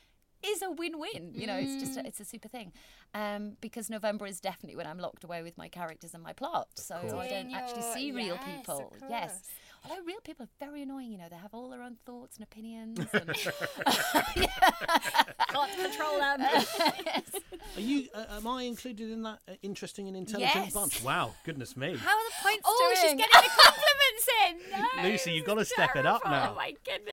Is 0.43 0.63
a 0.63 0.71
win-win, 0.71 1.33
you 1.35 1.47
know. 1.47 1.57
It's 1.57 1.77
just 1.83 1.99
a, 1.99 2.07
it's 2.07 2.21
a 2.21 2.25
super 2.25 2.49
thing, 2.49 2.73
um, 3.15 3.57
because 3.61 3.91
November 3.91 4.27
is 4.27 4.41
definitely 4.41 4.77
when 4.77 4.87
I'm 4.87 4.99
locked 4.99 5.23
away 5.23 5.43
with 5.43 5.59
my 5.59 5.69
characters 5.69 6.15
and 6.15 6.23
my 6.23 6.33
plot, 6.33 6.69
so 6.77 6.95
I 6.97 7.29
don't 7.29 7.53
actually 7.53 7.83
see 7.83 8.11
real 8.11 8.37
yes, 8.37 8.39
of 8.39 8.47
people. 8.47 8.97
Yes, 9.09 9.43
although 9.85 10.03
real 10.03 10.21
people 10.21 10.45
are 10.45 10.65
very 10.65 10.83
annoying, 10.83 11.13
you 11.13 11.19
know. 11.19 11.29
They 11.31 11.37
have 11.37 11.53
all 11.53 11.69
their 11.69 11.83
own 11.83 11.97
thoughts 12.07 12.37
and 12.37 12.45
opinions. 12.45 12.99
And 13.13 13.29
Can't 15.49 15.77
control 15.83 16.19
them. 16.21 16.41
Are 17.77 17.81
you? 17.81 18.09
Uh, 18.15 18.25
am 18.33 18.47
I 18.47 18.63
included 18.63 19.11
in 19.11 19.23
that 19.23 19.39
uh, 19.49 19.53
interesting 19.63 20.09
and 20.09 20.17
intelligent 20.17 20.65
Yes. 20.65 20.73
bunch? 20.73 21.03
Wow, 21.03 21.35
goodness 21.45 21.77
me. 21.77 21.97
How 21.97 22.11
are 22.11 22.25
the 22.25 22.35
points 22.43 22.63
oh, 22.65 22.95
she's 22.95 23.13
getting 23.13 23.19
the 23.19 23.51
compliments 23.59 24.29
in. 24.49 25.03
No, 25.03 25.09
Lucy, 25.09 25.33
you've 25.33 25.47
gotta 25.47 25.65
step 25.65 25.97
it 25.97 26.07
up 26.07 26.23
now. 26.25 26.51
Oh 26.53 26.57
my 26.57 26.75
goodness. 26.85 27.13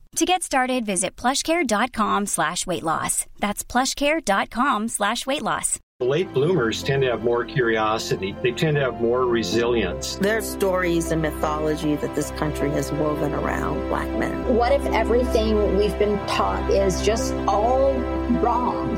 To 0.17 0.25
get 0.25 0.43
started, 0.43 0.85
visit 0.85 1.15
plushcare.com 1.15 2.25
slash 2.25 2.67
weight 2.67 2.83
loss. 2.83 3.25
That's 3.39 3.63
plushcare.com 3.63 4.89
slash 4.89 5.25
weight 5.25 5.41
loss. 5.41 5.79
Late 6.01 6.33
bloomers 6.33 6.83
tend 6.83 7.03
to 7.03 7.11
have 7.11 7.23
more 7.23 7.45
curiosity. 7.45 8.35
They 8.43 8.51
tend 8.51 8.75
to 8.75 8.81
have 8.81 8.99
more 8.99 9.25
resilience. 9.25 10.15
There's 10.15 10.49
stories 10.49 11.11
and 11.11 11.21
mythology 11.21 11.95
that 11.95 12.13
this 12.15 12.31
country 12.31 12.71
has 12.71 12.91
woven 12.91 13.33
around 13.33 13.87
black 13.87 14.09
men. 14.17 14.55
What 14.55 14.73
if 14.73 14.83
everything 14.87 15.77
we've 15.77 15.97
been 15.97 16.17
taught 16.27 16.69
is 16.71 17.01
just 17.05 17.33
all 17.47 17.93
wrong? 18.41 18.97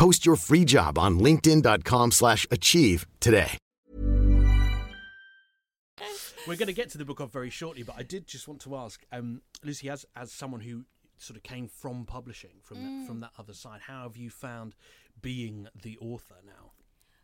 Post 0.00 0.24
your 0.24 0.36
free 0.36 0.64
job 0.64 0.98
on 0.98 1.18
linkedin.com/achieve 1.18 2.12
slash 2.14 2.46
achieve 2.50 3.06
today. 3.20 3.58
We're 6.46 6.56
going 6.56 6.68
to 6.68 6.72
get 6.72 6.88
to 6.92 6.98
the 6.98 7.04
book 7.04 7.20
off 7.20 7.30
very 7.30 7.50
shortly, 7.50 7.82
but 7.82 7.96
I 7.98 8.02
did 8.02 8.26
just 8.26 8.48
want 8.48 8.62
to 8.62 8.74
ask, 8.76 9.04
um, 9.12 9.42
Lucy, 9.62 9.90
as 9.90 10.06
as 10.16 10.32
someone 10.32 10.62
who 10.62 10.86
sort 11.18 11.36
of 11.36 11.42
came 11.42 11.68
from 11.68 12.06
publishing 12.06 12.60
from 12.62 12.78
Mm. 12.78 13.00
that, 13.00 13.06
from 13.06 13.20
that 13.20 13.32
other 13.38 13.52
side, 13.52 13.82
how 13.82 14.04
have 14.04 14.16
you 14.16 14.30
found 14.30 14.74
being 15.20 15.68
the 15.82 15.98
author 15.98 16.36
now? 16.46 16.72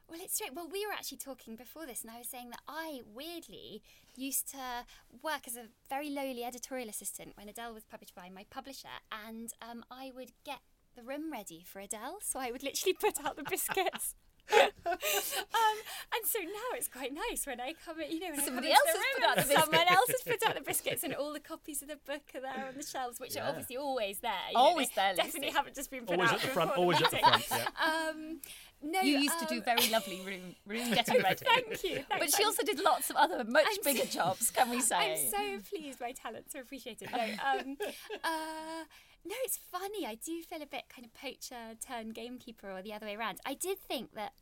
Well, 0.06 0.20
it's 0.22 0.36
true. 0.38 0.48
Well, 0.52 0.68
we 0.68 0.86
were 0.86 0.92
actually 0.92 1.16
talking 1.18 1.56
before 1.56 1.86
this, 1.86 2.02
and 2.02 2.10
I 2.10 2.18
was 2.18 2.28
saying 2.28 2.50
that 2.50 2.60
I 2.68 3.00
weirdly 3.06 3.82
used 4.16 4.48
to 4.50 4.84
work 5.22 5.48
as 5.48 5.56
a 5.56 5.68
very 5.88 6.10
lowly 6.10 6.44
editorial 6.44 6.90
assistant 6.90 7.38
when 7.38 7.48
Adele 7.48 7.72
was 7.72 7.84
published 7.84 8.14
by 8.14 8.28
my 8.28 8.44
publisher, 8.50 8.96
and 9.10 9.54
um, 9.62 9.82
I 9.90 10.12
would 10.14 10.32
get 10.44 10.60
the 10.96 11.02
room 11.02 11.30
ready 11.30 11.62
for 11.66 11.80
Adele, 11.80 12.18
so 12.22 12.38
I 12.38 12.50
would 12.50 12.62
literally 12.62 12.92
put 13.00 13.24
out 13.24 13.36
the 13.36 13.44
biscuits. 13.44 14.14
um, 14.56 14.68
and 14.86 16.22
so 16.24 16.38
now 16.38 16.70
it's 16.74 16.86
quite 16.86 17.12
nice 17.12 17.46
when 17.48 17.60
I 17.60 17.74
come 17.84 18.00
in, 18.00 18.12
you 18.12 18.20
know, 18.20 18.30
when 18.30 18.40
Somebody 18.44 18.70
else 18.70 18.78
has 18.86 18.96
put 19.16 19.24
out 19.24 19.38
and 19.38 19.48
the 19.48 19.54
someone 19.54 19.70
biscuits. 19.72 19.90
else 19.96 20.10
has 20.10 20.22
put 20.22 20.48
out 20.48 20.54
the 20.54 20.60
biscuits, 20.60 21.02
and 21.04 21.14
all 21.14 21.32
the 21.32 21.40
copies 21.40 21.82
of 21.82 21.88
the 21.88 21.96
book 22.06 22.22
are 22.34 22.40
there 22.42 22.66
on 22.68 22.74
the 22.76 22.84
shelves, 22.86 23.18
which 23.18 23.34
Yeah. 23.34 23.44
are 23.46 23.48
obviously 23.48 23.76
always 23.76 24.20
there. 24.20 24.30
you 24.50 24.54
know, 24.54 24.60
Always 24.60 24.88
they 24.90 24.94
there, 24.96 25.14
Definitely 25.16 25.50
haven't 25.50 25.74
just 25.74 25.90
been 25.90 26.06
put 26.06 26.14
Always 26.14 26.30
out 26.30 26.36
at 26.36 26.42
the 26.42 26.46
front, 26.48 26.70
always 26.76 27.02
at 27.02 27.10
the 27.10 27.16
meeting. 27.16 27.40
front, 27.40 27.68
Um, 27.84 28.40
no, 28.82 29.00
you 29.00 29.18
used 29.18 29.38
to 29.40 29.46
do 29.46 29.56
um, 29.56 29.62
very 29.64 29.88
lovely 29.90 30.20
room 30.24 30.54
room 30.64 30.92
getting 30.92 31.20
ready. 31.22 31.44
Thank 31.44 31.82
you. 31.82 32.04
But 32.08 32.32
she 32.32 32.44
also 32.44 32.62
did 32.62 32.78
lots 32.78 33.10
of 33.10 33.16
other 33.16 33.42
much 33.42 33.66
I'm 33.68 33.82
bigger 33.82 34.06
so- 34.06 34.18
jobs, 34.18 34.50
can 34.52 34.70
we 34.70 34.80
say? 34.80 35.24
I'm 35.24 35.30
so 35.60 35.68
pleased 35.76 36.00
my 36.00 36.12
talents 36.12 36.54
are 36.54 36.60
appreciated. 36.60 37.08
No, 37.10 37.18
um, 37.44 37.76
uh, 38.22 38.84
no, 39.26 39.34
it's 39.44 39.58
funny. 39.58 40.06
I 40.06 40.14
do 40.14 40.42
feel 40.42 40.62
a 40.62 40.66
bit 40.66 40.84
kind 40.94 41.04
of 41.04 41.12
poacher 41.14 41.76
turned 41.84 42.14
gamekeeper 42.14 42.70
or 42.70 42.82
the 42.82 42.92
other 42.92 43.06
way 43.06 43.16
around. 43.16 43.40
I 43.44 43.54
did 43.54 43.78
think 43.78 44.14
that, 44.14 44.32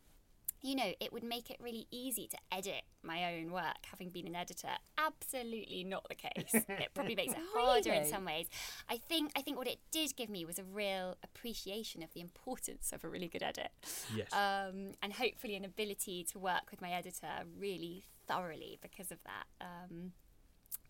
you 0.61 0.75
know, 0.75 0.93
it 1.01 1.13
would 1.13 1.25
make 1.25 1.51
it 1.51 1.57
really 1.61 1.87
easy 1.91 2.29
to 2.29 2.37
edit 2.53 2.83
my 3.03 3.35
own 3.35 3.51
work, 3.51 3.87
having 3.91 4.11
been 4.11 4.27
an 4.27 4.37
editor. 4.37 4.69
Absolutely 4.99 5.85
not 5.85 6.07
the 6.09 6.15
case. 6.15 6.65
It 6.69 6.91
probably 6.95 7.15
makes 7.15 7.33
it 7.33 7.39
harder 7.55 7.93
in 7.93 8.07
some 8.07 8.25
ways. 8.25 8.47
I 8.89 8.99
think 8.99 9.33
I 9.37 9.43
think 9.43 9.57
what 9.57 9.69
it 9.69 9.79
did 9.91 10.17
give 10.17 10.29
me 10.29 10.45
was 10.45 10.59
a 10.59 10.65
real 10.65 11.17
appreciation 11.23 12.03
of 12.03 12.13
the 12.13 12.21
importance 12.21 12.93
of 12.93 13.05
a 13.05 13.09
really 13.09 13.29
good 13.29 13.43
edit. 13.43 13.71
Yes. 14.15 14.33
Um, 14.33 14.93
and 15.03 15.13
hopefully 15.13 15.57
an 15.57 15.65
ability 15.65 16.25
to 16.33 16.39
work 16.39 16.71
with 16.71 16.81
my 16.83 16.91
editor 16.91 17.45
really 17.59 18.05
thoroughly 18.27 18.79
because 18.83 19.11
of 19.11 19.19
that. 19.25 19.47
Um, 19.61 20.13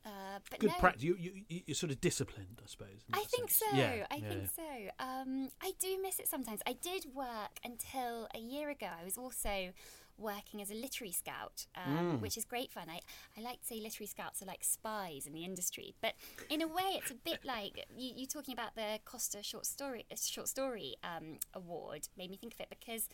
uh, 0.04 0.38
but 0.50 0.58
Good 0.60 0.70
no, 0.70 0.76
practice. 0.78 1.02
You, 1.02 1.16
you, 1.18 1.32
you- 1.48 1.62
you're 1.66 1.74
sort 1.74 1.90
of 1.92 2.00
disciplined, 2.00 2.60
I 2.62 2.66
suppose. 2.68 3.04
I 3.12 3.20
think 3.24 3.50
sense. 3.50 3.62
so. 3.70 3.76
Yeah, 3.76 4.06
I 4.10 4.16
yeah, 4.16 4.28
think 4.28 4.42
yeah. 4.58 4.90
so. 4.98 5.04
Um, 5.06 5.48
I 5.62 5.72
do 5.80 6.00
miss 6.02 6.18
it 6.18 6.28
sometimes. 6.28 6.60
I 6.66 6.72
did 6.74 7.06
work 7.14 7.58
until 7.64 8.28
a 8.34 8.38
year 8.38 8.70
ago. 8.70 8.86
I 9.00 9.04
was 9.04 9.16
also 9.16 9.70
working 10.16 10.62
as 10.62 10.70
a 10.70 10.74
literary 10.74 11.10
scout, 11.10 11.66
um, 11.74 12.18
Mm. 12.18 12.20
which 12.20 12.36
is 12.36 12.44
great 12.44 12.70
fun. 12.70 12.84
I, 12.88 13.00
I 13.36 13.40
like 13.42 13.60
to 13.62 13.66
say 13.66 13.80
literary 13.80 14.06
scouts 14.06 14.40
are 14.42 14.46
like 14.46 14.62
spies 14.62 15.26
in 15.26 15.32
the 15.32 15.44
industry, 15.44 15.94
but 16.00 16.14
in 16.48 16.62
a 16.62 16.68
way, 16.68 17.00
it's 17.00 17.10
a 17.10 17.14
bit 17.16 17.40
like 17.44 17.84
you, 17.96 18.12
you 18.14 18.26
talking 18.26 18.52
about 18.54 18.76
the 18.76 19.00
Costa 19.04 19.42
short 19.42 19.66
story 19.66 20.06
short 20.16 20.46
story 20.48 20.94
um, 21.02 21.38
award 21.54 22.06
made 22.16 22.30
me 22.30 22.36
think 22.36 22.54
of 22.54 22.60
it 22.60 22.68
because 22.70 23.08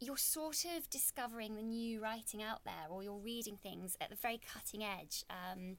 you're 0.00 0.16
sort 0.16 0.64
of 0.76 0.88
discovering 0.90 1.56
the 1.56 1.62
new 1.62 2.00
writing 2.00 2.42
out 2.42 2.64
there, 2.64 2.86
or 2.90 3.02
you're 3.02 3.18
reading 3.18 3.56
things 3.62 3.96
at 4.00 4.10
the 4.10 4.16
very 4.16 4.40
cutting 4.52 4.82
edge. 4.84 5.24
Um, 5.30 5.76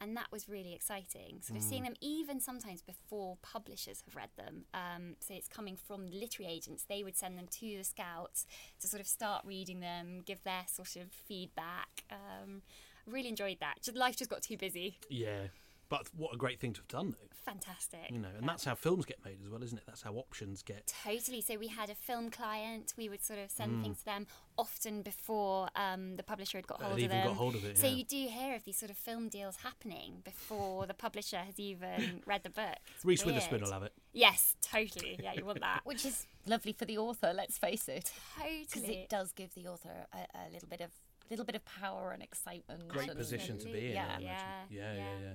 and 0.00 0.16
that 0.16 0.30
was 0.30 0.48
really 0.48 0.74
exciting. 0.74 1.40
Sort 1.42 1.56
of 1.58 1.62
seeing 1.64 1.82
Mm. 1.82 1.86
them 1.86 1.94
even 2.00 2.40
sometimes 2.40 2.82
before 2.82 3.36
publishers 3.42 4.02
have 4.06 4.14
read 4.14 4.30
them. 4.36 4.64
Um, 4.72 5.16
so 5.18 5.34
it's 5.34 5.48
coming 5.48 5.76
from 5.76 6.06
the 6.08 6.14
literary 6.16 6.52
agents. 6.52 6.84
They 6.84 7.02
would 7.02 7.16
send 7.16 7.36
them 7.36 7.48
to 7.48 7.76
the 7.78 7.82
scouts 7.82 8.46
to 8.80 8.86
sort 8.86 9.00
of 9.00 9.08
start 9.08 9.44
reading 9.44 9.80
them, 9.80 10.20
give 10.24 10.44
their 10.44 10.64
sort 10.68 10.94
of 10.94 11.10
feedback. 11.10 12.04
Um, 12.12 12.62
really 13.06 13.28
enjoyed 13.28 13.58
that. 13.58 13.82
Just, 13.82 13.96
life 13.96 14.14
just 14.16 14.30
got 14.30 14.40
too 14.42 14.56
busy. 14.56 14.98
Yeah. 15.10 15.48
But 15.88 16.08
what 16.14 16.34
a 16.34 16.36
great 16.36 16.60
thing 16.60 16.72
to 16.74 16.80
have 16.80 16.88
done, 16.88 17.10
though. 17.10 17.28
Fantastic. 17.46 18.10
You 18.10 18.18
know, 18.18 18.28
and 18.36 18.46
that's 18.46 18.64
how 18.66 18.74
films 18.74 19.06
get 19.06 19.24
made 19.24 19.38
as 19.42 19.48
well, 19.48 19.62
isn't 19.62 19.78
it? 19.78 19.84
That's 19.86 20.02
how 20.02 20.12
options 20.16 20.62
get. 20.62 20.92
Totally. 21.02 21.40
So 21.40 21.56
we 21.56 21.68
had 21.68 21.88
a 21.88 21.94
film 21.94 22.30
client. 22.30 22.92
We 22.98 23.08
would 23.08 23.24
sort 23.24 23.38
of 23.38 23.50
send 23.50 23.72
Mm. 23.78 23.82
things 23.84 23.98
to 24.00 24.04
them 24.04 24.26
often 24.58 25.00
before 25.00 25.70
um, 25.74 26.16
the 26.16 26.22
publisher 26.22 26.58
had 26.58 26.66
got 26.66 26.80
Had 26.82 26.88
hold 26.88 26.98
of 26.98 27.04
even 27.04 27.16
them. 27.16 27.26
got 27.28 27.36
hold 27.36 27.54
of 27.54 27.64
it, 27.64 27.78
So 27.78 27.86
yeah. 27.86 27.94
you 27.94 28.04
do 28.04 28.26
hear 28.28 28.54
of 28.54 28.64
these 28.64 28.76
sort 28.76 28.90
of 28.90 28.98
film 28.98 29.30
deals 29.30 29.56
happening 29.56 30.20
before 30.24 30.84
the 30.86 30.92
publisher 30.92 31.38
has 31.38 31.58
even 31.58 32.20
read 32.26 32.42
the 32.42 32.50
book. 32.50 32.76
It's 32.96 33.04
Reese 33.06 33.24
Witherspoon 33.24 33.62
will 33.62 33.72
have 33.72 33.82
it. 33.84 33.94
Yes, 34.12 34.56
totally. 34.60 35.18
Yeah, 35.22 35.32
you 35.34 35.46
want 35.46 35.60
that. 35.60 35.80
Which 35.84 36.04
is 36.04 36.26
lovely 36.46 36.74
for 36.74 36.84
the 36.84 36.98
author, 36.98 37.32
let's 37.34 37.56
face 37.56 37.88
it. 37.88 38.12
Totally. 38.36 38.66
Because 38.70 38.88
it 38.90 39.08
does 39.08 39.32
give 39.32 39.54
the 39.54 39.66
author 39.68 40.06
a, 40.12 40.18
a 40.18 40.52
little 40.52 40.68
bit 40.68 40.82
of 40.82 40.90
little 41.30 41.44
bit 41.44 41.54
of 41.54 41.64
power 41.64 42.10
and 42.12 42.22
excitement. 42.22 42.88
Great 42.88 43.08
and- 43.10 43.18
position 43.18 43.58
to 43.58 43.66
be 43.66 43.86
in. 43.88 43.92
Yeah. 43.92 44.04
I 44.04 44.20
imagine. 44.20 44.26
yeah, 44.70 44.92
yeah, 44.94 45.02
yeah. 45.22 45.34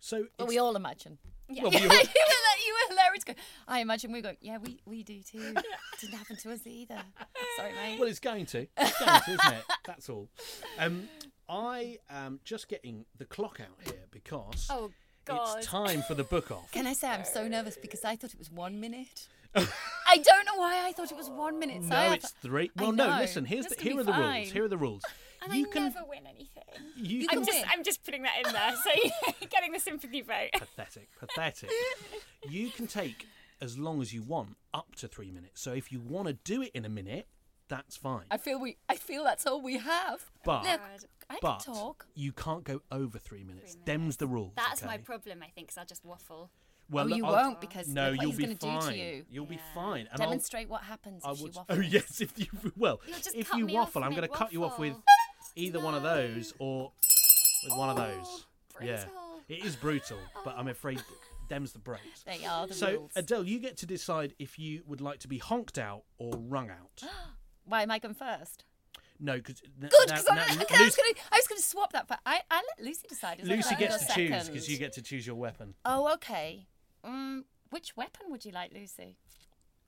So 0.00 0.26
Well, 0.38 0.48
we 0.48 0.58
all 0.58 0.76
imagine. 0.76 1.18
Yeah. 1.48 1.62
Well, 1.62 1.72
we 1.72 1.80
were, 1.86 1.92
all- 1.92 1.98
you 1.98 2.74
were 2.74 2.88
hilarious. 2.94 3.24
Go- 3.24 3.34
I 3.66 3.80
imagine 3.80 4.12
we 4.12 4.20
go, 4.20 4.32
yeah, 4.40 4.58
we, 4.58 4.78
we 4.84 5.02
do 5.02 5.20
too. 5.22 5.38
It 5.56 5.64
didn't 6.00 6.14
happen 6.18 6.36
to 6.36 6.52
us 6.52 6.60
either. 6.66 6.98
Sorry, 7.56 7.72
mate. 7.72 7.98
Well, 7.98 8.08
it's 8.08 8.20
going 8.20 8.46
to. 8.46 8.66
It's 8.76 8.98
going 9.00 9.20
to, 9.22 9.30
isn't 9.32 9.52
it? 9.54 9.64
That's 9.86 10.08
all. 10.08 10.28
Um, 10.78 11.08
I 11.48 11.98
am 12.10 12.40
just 12.44 12.68
getting 12.68 13.06
the 13.16 13.24
clock 13.24 13.60
out 13.60 13.76
here 13.84 14.04
because 14.10 14.68
Oh, 14.70 14.90
God. 15.24 15.58
it's 15.58 15.66
time 15.66 16.02
for 16.02 16.14
the 16.14 16.24
book 16.24 16.50
off. 16.50 16.70
Can 16.72 16.86
I 16.86 16.92
say 16.92 17.08
I'm 17.08 17.24
so 17.24 17.48
nervous 17.48 17.76
because 17.80 18.04
I 18.04 18.16
thought 18.16 18.32
it 18.34 18.38
was 18.38 18.50
one 18.50 18.78
minute. 18.80 19.28
I 19.54 20.18
don't 20.18 20.44
know 20.44 20.56
why 20.56 20.86
I 20.86 20.92
thought 20.92 21.10
it 21.10 21.16
was 21.16 21.30
one 21.30 21.58
minute. 21.58 21.82
So 21.82 21.88
No, 21.88 21.96
thought- 21.96 22.14
it's 22.18 22.30
three. 22.42 22.70
Well, 22.76 22.92
no. 22.92 23.16
Listen, 23.18 23.46
here's 23.46 23.66
the, 23.66 23.82
here 23.82 23.94
be 23.94 24.00
are 24.00 24.04
the 24.04 24.12
fine. 24.12 24.40
rules. 24.42 24.52
Here 24.52 24.64
are 24.64 24.68
the 24.68 24.76
rules. 24.76 25.02
And 25.42 25.54
you 25.54 25.66
I 25.68 25.72
can 25.72 25.82
never 25.84 26.00
win 26.08 26.26
anything. 26.26 26.64
You 26.96 27.26
I'm 27.30 27.38
can- 27.38 27.46
just, 27.46 27.64
I'm 27.70 27.84
just 27.84 28.04
putting 28.04 28.22
that 28.22 28.34
in 28.44 28.52
there. 28.52 28.74
So 28.82 28.90
you're 29.40 29.48
getting 29.50 29.72
the 29.72 29.78
sympathy 29.80 30.20
vote. 30.22 30.50
pathetic, 30.52 31.08
pathetic. 31.18 31.70
you 32.48 32.70
can 32.70 32.86
take 32.86 33.26
as 33.60 33.78
long 33.78 34.00
as 34.00 34.12
you 34.12 34.22
want, 34.22 34.56
up 34.72 34.94
to 34.96 35.08
three 35.08 35.30
minutes. 35.30 35.60
So 35.60 35.72
if 35.72 35.90
you 35.92 36.00
want 36.00 36.28
to 36.28 36.34
do 36.34 36.62
it 36.62 36.70
in 36.74 36.84
a 36.84 36.88
minute, 36.88 37.26
that's 37.68 37.96
fine. 37.96 38.22
I 38.30 38.36
feel 38.38 38.58
we. 38.60 38.76
I 38.88 38.96
feel 38.96 39.24
that's 39.24 39.46
all 39.46 39.60
we 39.60 39.76
have. 39.78 40.30
But 40.44 40.62
Look, 40.64 40.80
I 41.28 41.34
can 41.34 41.38
but 41.42 41.58
talk. 41.60 42.06
you 42.14 42.32
can't 42.32 42.64
go 42.64 42.80
over 42.90 43.18
three 43.18 43.44
minutes. 43.44 43.76
Them's 43.84 44.16
the 44.16 44.26
rules. 44.26 44.52
That's 44.56 44.82
my 44.84 44.96
problem, 44.98 45.40
I 45.42 45.48
think, 45.48 45.66
because 45.68 45.78
I'll 45.78 45.84
just 45.84 46.04
waffle. 46.04 46.50
Well, 46.90 47.12
oh, 47.12 47.16
you 47.16 47.26
I'll- 47.26 47.32
won't 47.32 47.60
because 47.60 47.86
no, 47.88 48.12
what 48.12 48.22
you'll 48.22 48.30
he's 48.30 48.38
be 48.38 48.54
gonna 48.54 48.80
fine. 48.80 48.80
do 48.80 48.88
to 48.92 48.96
you. 48.96 49.24
You'll 49.28 49.44
be 49.44 49.58
fine. 49.74 50.08
And 50.10 50.22
I'll- 50.22 50.28
Demonstrate 50.28 50.70
what 50.70 50.82
happens 50.84 51.22
I 51.22 51.32
if 51.32 51.36
she 51.38 51.42
would- 51.42 51.54
waffles. 51.56 51.78
Oh 51.78 51.82
yes, 51.82 52.20
if 52.22 52.32
you 52.38 52.46
well, 52.76 53.00
if 53.34 53.52
you 53.54 53.66
waffle, 53.66 54.02
I'm 54.02 54.12
going 54.12 54.22
to 54.22 54.28
cut 54.28 54.50
you 54.52 54.64
off 54.64 54.78
with 54.78 54.94
mid-waffle. 55.58 55.80
either 55.80 55.80
one 55.84 55.94
of 55.94 56.02
those 56.02 56.54
or 56.58 56.92
with 57.64 57.76
one 57.78 57.90
of 57.90 57.98
Oh, 57.98 58.06
those. 58.08 58.46
Yeah, 58.80 59.04
it 59.48 59.64
is 59.64 59.76
brutal, 59.76 60.18
but 60.44 60.54
I'm 60.56 60.68
afraid 60.68 61.02
them's 61.48 61.72
the 61.72 61.78
breaks. 61.78 62.22
They 62.24 62.44
are 62.44 62.66
the 62.66 62.74
so 62.74 62.92
rules. 62.92 63.12
Adele, 63.16 63.44
you 63.44 63.58
get 63.58 63.76
to 63.78 63.86
decide 63.86 64.34
if 64.38 64.58
you 64.58 64.82
would 64.86 65.00
like 65.00 65.18
to 65.20 65.28
be 65.28 65.38
honked 65.38 65.78
out 65.78 66.04
or 66.18 66.32
wrung 66.36 66.70
out. 66.70 67.02
Why 67.64 67.82
am 67.82 67.90
I 67.90 67.98
going 67.98 68.14
first? 68.14 68.64
No, 69.20 69.34
because 69.36 69.60
Good, 69.60 69.90
because 69.90 70.26
I, 70.28 70.36
I 70.36 70.84
was 70.84 70.94
going 70.94 71.12
to. 71.12 71.20
I 71.32 71.36
was 71.36 71.48
going 71.48 71.58
to 71.60 71.66
swap 71.66 71.92
that. 71.92 72.06
But 72.06 72.20
I, 72.24 72.40
I 72.50 72.62
let 72.78 72.86
Lucy 72.86 73.06
decide. 73.08 73.40
Is 73.40 73.48
Lucy 73.48 73.74
gets 73.74 73.96
Or 73.96 74.06
to 74.06 74.14
choose 74.14 74.48
because 74.48 74.68
you 74.70 74.78
get 74.78 74.92
to 74.92 75.02
choose 75.02 75.26
your 75.26 75.34
weapon. 75.34 75.74
Oh, 75.84 76.12
okay. 76.14 76.68
Um, 77.02 77.44
which 77.70 77.96
weapon 77.96 78.26
would 78.30 78.44
you 78.44 78.52
like, 78.52 78.72
Lucy? 78.72 79.16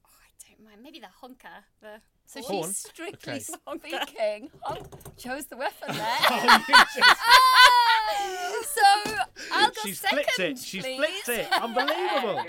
I 0.04 0.48
don't 0.48 0.64
mind. 0.64 0.83
Maybe 0.83 0.98
the 0.98 1.06
honker. 1.20 1.64
The 1.80 2.00
So 2.33 2.40
Horn? 2.43 2.69
she's 2.69 2.77
strictly 2.79 3.43
Okay. 3.66 3.90
speaking. 3.90 4.51
honk- 4.62 5.16
chose 5.16 5.47
the 5.47 5.57
weapon 5.57 5.97
there. 5.97 6.16
Oh, 6.31 6.64
you 6.69 6.75
just- 6.75 6.99
ah! 7.03 8.62
so 8.62 9.14
I'll 9.53 9.71
go 9.71 9.75
She's 9.85 10.01
second. 10.01 10.19
flipped 10.37 10.38
it. 10.38 10.59
She's 10.59 10.85
please. 10.85 10.97
flipped 11.25 11.29
it. 11.40 11.53
Unbelievable. 11.53 12.35
no. 12.45 12.49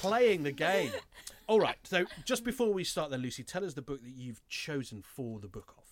Playing 0.00 0.42
the 0.42 0.52
game. 0.52 0.92
All 1.46 1.58
right. 1.58 1.76
So 1.84 2.04
just 2.26 2.44
before 2.44 2.72
we 2.72 2.84
start, 2.84 3.10
then, 3.10 3.20
Lucy, 3.22 3.42
tell 3.42 3.64
us 3.64 3.72
the 3.74 3.82
book 3.82 4.02
that 4.02 4.12
you've 4.14 4.46
chosen 4.48 5.00
for 5.02 5.40
the 5.40 5.48
book 5.48 5.74
off. 5.78 5.84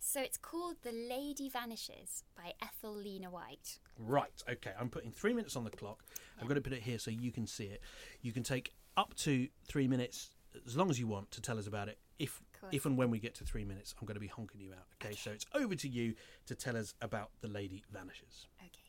So 0.00 0.20
it's 0.22 0.38
called 0.38 0.76
The 0.82 0.92
Lady 0.92 1.50
Vanishes 1.50 2.24
by 2.36 2.52
Ethel 2.62 2.94
Lina 2.94 3.30
White. 3.30 3.78
Right. 3.98 4.42
Okay. 4.50 4.72
I'm 4.80 4.88
putting 4.88 5.10
three 5.10 5.34
minutes 5.34 5.56
on 5.56 5.64
the 5.64 5.70
clock. 5.70 6.02
I'm 6.40 6.46
going 6.46 6.54
to 6.56 6.62
put 6.62 6.72
it 6.72 6.82
here 6.82 6.98
so 6.98 7.10
you 7.10 7.32
can 7.32 7.46
see 7.46 7.64
it. 7.64 7.82
You 8.22 8.32
can 8.32 8.42
take 8.42 8.72
up 8.96 9.14
to 9.16 9.48
three 9.66 9.86
minutes, 9.88 10.30
as 10.66 10.76
long 10.76 10.90
as 10.90 10.98
you 10.98 11.06
want, 11.06 11.30
to 11.32 11.40
tell 11.40 11.58
us 11.58 11.66
about 11.66 11.88
it. 11.88 11.98
If 12.18 12.42
if 12.72 12.86
and 12.86 12.96
when 12.96 13.10
we 13.10 13.18
get 13.18 13.34
to 13.36 13.44
three 13.44 13.64
minutes, 13.64 13.94
I'm 14.00 14.06
going 14.06 14.14
to 14.14 14.20
be 14.20 14.26
honking 14.26 14.60
you 14.60 14.72
out. 14.72 14.86
Okay. 15.02 15.14
So 15.14 15.30
it's 15.30 15.46
over 15.54 15.74
to 15.76 15.88
you 15.88 16.14
to 16.46 16.54
tell 16.54 16.76
us 16.76 16.94
about 17.00 17.30
the 17.40 17.48
lady 17.48 17.84
vanishes. 17.92 18.46
Okay. 18.60 18.88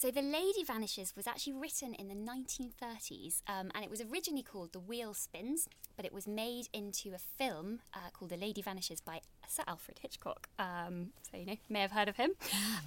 So 0.00 0.10
The 0.10 0.22
Lady 0.22 0.64
Vanishes 0.64 1.14
was 1.14 1.26
actually 1.26 1.52
written 1.52 1.92
in 1.92 2.08
the 2.08 2.14
1930s 2.14 3.42
um, 3.46 3.70
and 3.74 3.84
it 3.84 3.90
was 3.90 4.00
originally 4.00 4.42
called 4.42 4.72
The 4.72 4.80
Wheel 4.80 5.12
Spins, 5.12 5.68
but 5.94 6.06
it 6.06 6.12
was 6.14 6.26
made 6.26 6.70
into 6.72 7.12
a 7.12 7.18
film 7.18 7.80
uh, 7.92 8.08
called 8.14 8.30
The 8.30 8.38
Lady 8.38 8.62
Vanishes 8.62 9.02
by 9.02 9.20
Sir 9.46 9.62
Alfred 9.66 9.98
Hitchcock. 10.00 10.48
Um, 10.58 11.08
so, 11.30 11.36
you 11.36 11.44
know, 11.44 11.56
may 11.68 11.82
have 11.82 11.90
heard 11.90 12.08
of 12.08 12.16
him. 12.16 12.30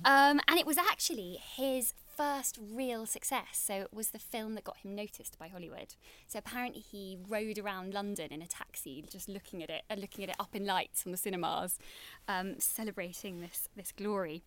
Um, 0.06 0.42
and 0.48 0.60
it 0.60 0.66
was 0.66 0.78
actually 0.78 1.38
his 1.56 1.94
first 2.16 2.60
real 2.62 3.06
success. 3.06 3.54
So 3.54 3.74
it 3.74 3.94
was 3.94 4.10
the 4.10 4.20
film 4.20 4.56
that 4.56 4.64
got 4.64 4.78
him 4.78 4.96
noticed 4.96 5.38
by 5.38 5.48
Hollywood. 5.48 5.96
So 6.28 6.40
apparently 6.40 6.82
he 6.82 7.18
rode 7.28 7.58
around 7.58 7.94
London 7.94 8.32
in 8.32 8.42
a 8.42 8.48
taxi, 8.48 9.04
just 9.10 9.30
looking 9.30 9.64
at 9.64 9.70
it, 9.70 9.84
uh, 9.90 9.96
looking 9.96 10.24
at 10.24 10.30
it 10.30 10.36
up 10.40 10.56
in 10.56 10.66
lights 10.66 11.04
on 11.06 11.12
the 11.12 11.18
cinemas, 11.18 11.80
um, 12.28 12.60
celebrating 12.60 13.42
this 13.42 13.68
this 13.76 13.92
glory. 13.92 14.44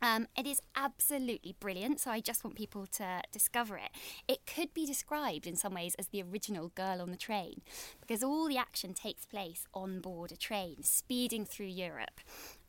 Um, 0.00 0.26
it 0.36 0.48
is 0.48 0.60
absolutely 0.74 1.54
brilliant, 1.60 2.00
so 2.00 2.10
I 2.10 2.18
just 2.20 2.42
want 2.42 2.56
people 2.56 2.86
to 2.86 3.22
discover 3.30 3.76
it. 3.76 3.90
It 4.26 4.46
could 4.46 4.74
be 4.74 4.84
described 4.84 5.46
in 5.46 5.54
some 5.54 5.74
ways 5.74 5.94
as 5.96 6.08
the 6.08 6.22
original 6.22 6.72
Girl 6.74 7.00
on 7.00 7.12
the 7.12 7.16
Train, 7.16 7.62
because 8.00 8.22
all 8.22 8.48
the 8.48 8.56
action 8.56 8.94
takes 8.94 9.24
place 9.24 9.64
on 9.72 10.00
board 10.00 10.32
a 10.32 10.36
train, 10.36 10.82
speeding 10.82 11.44
through 11.44 11.66
Europe. 11.66 12.20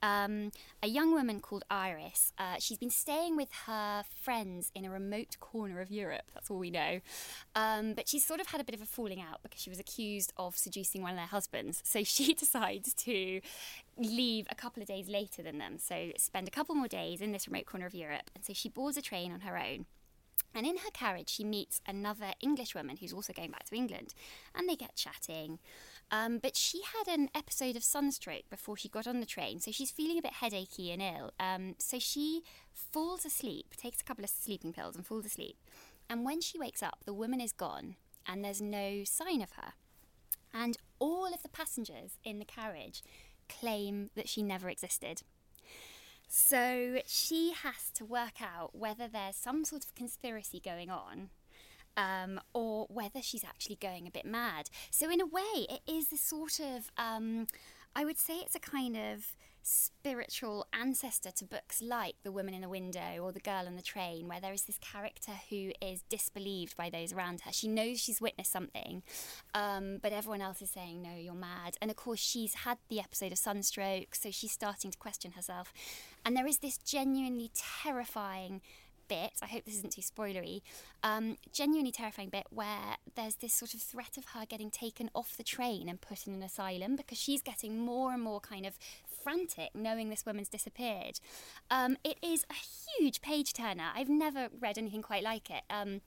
Um, 0.03 0.51
a 0.83 0.87
young 0.87 1.13
woman 1.13 1.39
called 1.39 1.63
Iris, 1.71 2.33
uh, 2.37 2.55
she's 2.59 2.77
been 2.77 2.89
staying 2.89 3.37
with 3.37 3.49
her 3.67 4.03
friends 4.21 4.69
in 4.75 4.83
a 4.83 4.89
remote 4.89 5.37
corner 5.39 5.79
of 5.79 5.89
Europe, 5.89 6.29
that's 6.33 6.51
all 6.51 6.59
we 6.59 6.69
know. 6.69 6.99
Um, 7.55 7.93
but 7.93 8.09
she's 8.09 8.25
sort 8.25 8.41
of 8.41 8.47
had 8.47 8.59
a 8.59 8.65
bit 8.65 8.75
of 8.75 8.81
a 8.81 8.85
falling 8.85 9.21
out 9.21 9.41
because 9.43 9.61
she 9.61 9.69
was 9.69 9.79
accused 9.79 10.33
of 10.35 10.57
seducing 10.57 11.01
one 11.01 11.11
of 11.11 11.17
their 11.17 11.25
husbands. 11.27 11.81
So 11.85 12.03
she 12.03 12.33
decides 12.33 12.93
to 12.95 13.39
leave 13.97 14.45
a 14.51 14.55
couple 14.55 14.83
of 14.83 14.89
days 14.89 15.07
later 15.07 15.41
than 15.41 15.57
them, 15.57 15.77
so 15.79 16.11
spend 16.17 16.49
a 16.49 16.51
couple 16.51 16.75
more 16.75 16.89
days 16.89 17.21
in 17.21 17.31
this 17.31 17.47
remote 17.47 17.65
corner 17.65 17.85
of 17.85 17.95
Europe. 17.95 18.29
And 18.35 18.43
so 18.43 18.51
she 18.51 18.67
boards 18.67 18.97
a 18.97 19.01
train 19.01 19.31
on 19.31 19.39
her 19.39 19.57
own. 19.57 19.85
And 20.55 20.67
in 20.67 20.77
her 20.77 20.91
carriage, 20.93 21.29
she 21.29 21.43
meets 21.43 21.81
another 21.87 22.33
English 22.41 22.75
woman 22.75 22.97
who's 22.97 23.13
also 23.13 23.33
going 23.33 23.51
back 23.51 23.63
to 23.65 23.75
England. 23.75 24.13
And 24.53 24.69
they 24.69 24.75
get 24.75 24.95
chatting. 24.95 25.59
Um, 26.11 26.37
but 26.37 26.55
she 26.55 26.81
had 26.81 27.13
an 27.13 27.29
episode 27.33 27.75
of 27.75 27.83
sunstroke 27.83 28.49
before 28.49 28.77
she 28.77 28.87
got 28.87 29.07
on 29.07 29.19
the 29.19 29.25
train, 29.25 29.59
so 29.59 29.71
she's 29.71 29.91
feeling 29.91 30.19
a 30.19 30.21
bit 30.21 30.33
headachy 30.33 30.91
and 30.91 31.01
ill. 31.01 31.31
Um, 31.39 31.75
so 31.79 31.97
she 31.97 32.43
falls 32.71 33.25
asleep, 33.25 33.75
takes 33.75 34.01
a 34.01 34.03
couple 34.03 34.23
of 34.23 34.29
sleeping 34.29 34.73
pills, 34.73 34.95
and 34.95 35.05
falls 35.05 35.25
asleep. 35.25 35.57
And 36.09 36.23
when 36.23 36.41
she 36.41 36.59
wakes 36.59 36.83
up, 36.83 36.99
the 37.05 37.13
woman 37.13 37.41
is 37.41 37.51
gone, 37.51 37.95
and 38.27 38.43
there's 38.43 38.61
no 38.61 39.03
sign 39.03 39.41
of 39.41 39.53
her. 39.53 39.73
And 40.53 40.77
all 40.99 41.33
of 41.33 41.41
the 41.41 41.49
passengers 41.49 42.19
in 42.23 42.39
the 42.39 42.45
carriage 42.45 43.01
claim 43.49 44.11
that 44.15 44.29
she 44.29 44.43
never 44.43 44.69
existed. 44.69 45.23
So 46.27 46.99
she 47.05 47.53
has 47.63 47.89
to 47.95 48.05
work 48.05 48.41
out 48.41 48.75
whether 48.75 49.07
there's 49.07 49.35
some 49.35 49.65
sort 49.65 49.83
of 49.83 49.95
conspiracy 49.95 50.59
going 50.59 50.89
on 50.89 51.29
um, 51.97 52.39
or 52.53 52.87
whether 52.89 53.21
she's 53.21 53.43
actually 53.43 53.75
going 53.75 54.07
a 54.07 54.11
bit 54.11 54.25
mad. 54.25 54.69
So, 54.91 55.09
in 55.09 55.21
a 55.21 55.25
way, 55.25 55.67
it 55.69 55.81
is 55.87 56.11
a 56.11 56.17
sort 56.17 56.59
of, 56.59 56.91
um, 56.97 57.47
I 57.95 58.05
would 58.05 58.17
say 58.17 58.35
it's 58.35 58.55
a 58.55 58.59
kind 58.59 58.95
of 58.95 59.35
spiritual 59.63 60.67
ancestor 60.73 61.31
to 61.31 61.45
books 61.45 61.81
like 61.81 62.15
The 62.23 62.31
Woman 62.31 62.53
in 62.53 62.61
the 62.61 62.69
Window 62.69 63.19
or 63.21 63.31
The 63.31 63.39
Girl 63.39 63.63
on 63.65 63.75
the 63.75 63.81
Train, 63.81 64.27
where 64.27 64.41
there 64.41 64.53
is 64.53 64.63
this 64.63 64.77
character 64.77 65.31
who 65.49 65.71
is 65.81 66.03
disbelieved 66.09 66.75
by 66.75 66.89
those 66.89 67.13
around 67.13 67.41
her. 67.41 67.51
She 67.53 67.67
knows 67.67 67.99
she's 67.99 68.21
witnessed 68.21 68.51
something, 68.51 69.03
um, 69.53 69.99
but 70.01 70.11
everyone 70.11 70.41
else 70.41 70.61
is 70.61 70.69
saying, 70.69 71.01
No, 71.01 71.15
you're 71.15 71.33
mad. 71.33 71.77
And 71.81 71.89
of 71.89 71.97
course, 71.97 72.19
she's 72.19 72.53
had 72.53 72.77
the 72.89 72.99
episode 72.99 73.31
of 73.31 73.37
Sunstroke, 73.37 74.15
so 74.15 74.29
she's 74.31 74.51
starting 74.51 74.91
to 74.91 74.97
question 74.97 75.31
herself. 75.31 75.73
And 76.25 76.35
there 76.35 76.47
is 76.47 76.59
this 76.59 76.77
genuinely 76.77 77.49
terrifying 77.55 78.61
bit, 79.07 79.31
I 79.41 79.47
hope 79.47 79.65
this 79.65 79.75
isn't 79.75 79.93
too 79.93 80.01
spoilery, 80.01 80.61
um, 81.03 81.37
genuinely 81.51 81.91
terrifying 81.91 82.29
bit 82.29 82.45
where 82.49 82.97
there's 83.15 83.35
this 83.35 83.53
sort 83.53 83.73
of 83.73 83.81
threat 83.81 84.17
of 84.17 84.25
her 84.33 84.45
getting 84.45 84.69
taken 84.69 85.09
off 85.13 85.37
the 85.37 85.43
train 85.43 85.89
and 85.89 86.01
put 86.01 86.27
in 86.27 86.33
an 86.33 86.43
asylum 86.43 86.95
because 86.95 87.17
she's 87.17 87.41
getting 87.41 87.79
more 87.79 88.13
and 88.13 88.21
more 88.21 88.39
kind 88.39 88.65
of 88.65 88.77
frantic 89.23 89.69
knowing 89.73 90.09
this 90.09 90.25
woman's 90.25 90.49
disappeared. 90.49 91.19
Um, 91.69 91.97
it 92.03 92.17
is 92.21 92.45
a 92.49 92.99
huge 92.99 93.21
page 93.21 93.53
turner. 93.53 93.91
I've 93.95 94.09
never 94.09 94.49
read 94.59 94.77
anything 94.77 95.01
quite 95.01 95.23
like 95.23 95.49
it. 95.49 95.63
Um, 95.69 96.01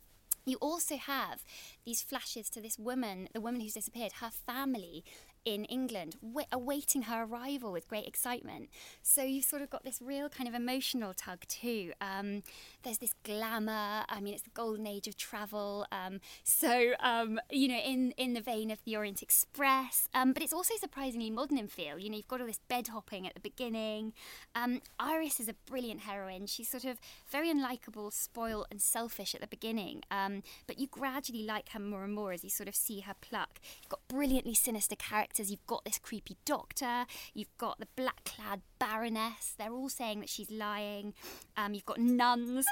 you 0.45 0.57
also 0.61 0.97
have 0.97 1.43
these 1.85 2.03
flashes 2.03 2.49
to 2.51 2.61
this 2.61 2.79
woman, 2.79 3.29
the 3.35 3.41
woman 3.41 3.61
who's 3.61 3.75
disappeared, 3.75 4.13
her 4.21 4.31
family 4.31 5.05
in 5.45 5.65
England, 5.67 6.17
awaiting 6.53 7.03
her 7.03 7.25
arrival 7.25 7.73
with 7.73 7.89
great 7.89 8.07
excitement. 8.07 8.69
So 9.03 9.23
you've 9.23 9.45
sort 9.45 9.63
of 9.63 9.71
got 9.71 9.85
this 9.85 10.03
real 10.03 10.29
kind 10.29 10.49
of 10.49 10.55
emotional 10.55 11.15
tug 11.15 11.47
too. 11.47 11.93
Um, 12.01 12.43
there's 12.87 12.99
this 12.99 13.15
glamour. 13.25 14.05
I 14.09 14.21
mean, 14.21 14.33
it's 14.33 14.45
the 14.45 14.51
golden 14.51 14.87
age 14.87 15.09
of 15.09 15.17
travel. 15.17 15.87
Um, 15.91 16.21
so 16.45 16.93
um, 17.01 17.41
you 17.51 17.69
know, 17.69 17.79
in 17.79 18.13
in 18.17 18.33
the 18.33 18.41
vein 18.41 18.71
of 18.71 18.79
the 18.85 18.97
Orient 18.97 19.23
Express, 19.23 20.09
um, 20.15 20.33
but 20.33 20.43
it's 20.43 20.53
also 20.53 20.75
surprisingly 20.79 21.29
modern 21.29 21.59
in 21.59 21.67
feel. 21.67 21.99
You 21.99 22.09
know, 22.09 22.17
you've 22.17 22.29
got 22.29 22.41
all 22.41 22.47
this 22.47 22.61
bed 22.69 22.89
hopping 22.89 23.27
at 23.27 23.35
the 23.35 23.41
beginning. 23.41 24.13
Um, 24.55 24.81
Iris 25.01 25.41
is 25.41 25.49
a 25.49 25.55
brilliant 25.69 26.03
heroine. 26.03 26.47
She's 26.47 26.69
sort 26.69 26.85
of 26.85 26.99
very 27.29 27.53
unlikable, 27.53 28.13
spoiled, 28.13 28.69
and 28.71 28.81
selfish 28.81 29.35
at 29.35 29.41
the 29.41 29.47
beginning, 29.49 30.03
um, 30.11 30.43
but 30.69 30.79
you 30.79 30.87
gradually 30.87 31.45
like 31.45 31.71
her 31.71 31.81
more 31.81 32.05
and 32.05 32.15
more 32.15 32.33
as 32.33 32.45
you 32.45 32.51
sort 32.51 32.69
of 32.69 32.77
see 32.77 33.01
her 33.01 33.15
pluck. 33.21 33.59
You've 33.83 33.91
got 33.91 34.07
brilliantly 34.09 34.55
sinister 34.55 34.95
characters. 34.95 35.51
You've 35.51 35.67
got 35.67 35.85
this 35.85 35.99
creepy 35.99 36.37
doctor, 36.45 37.07
you've 37.35 37.57
got 37.59 37.81
the 37.81 37.89
black 37.97 38.25
clad 38.25 38.61
baroness. 38.79 39.55
They're 39.59 39.73
all 39.73 39.89
saying 39.89 40.21
that 40.21 40.29
she's 40.29 40.51
lying. 40.51 41.15
Um, 41.57 41.75
you've 41.75 41.87
got 41.87 41.99
nuns. 41.99 42.65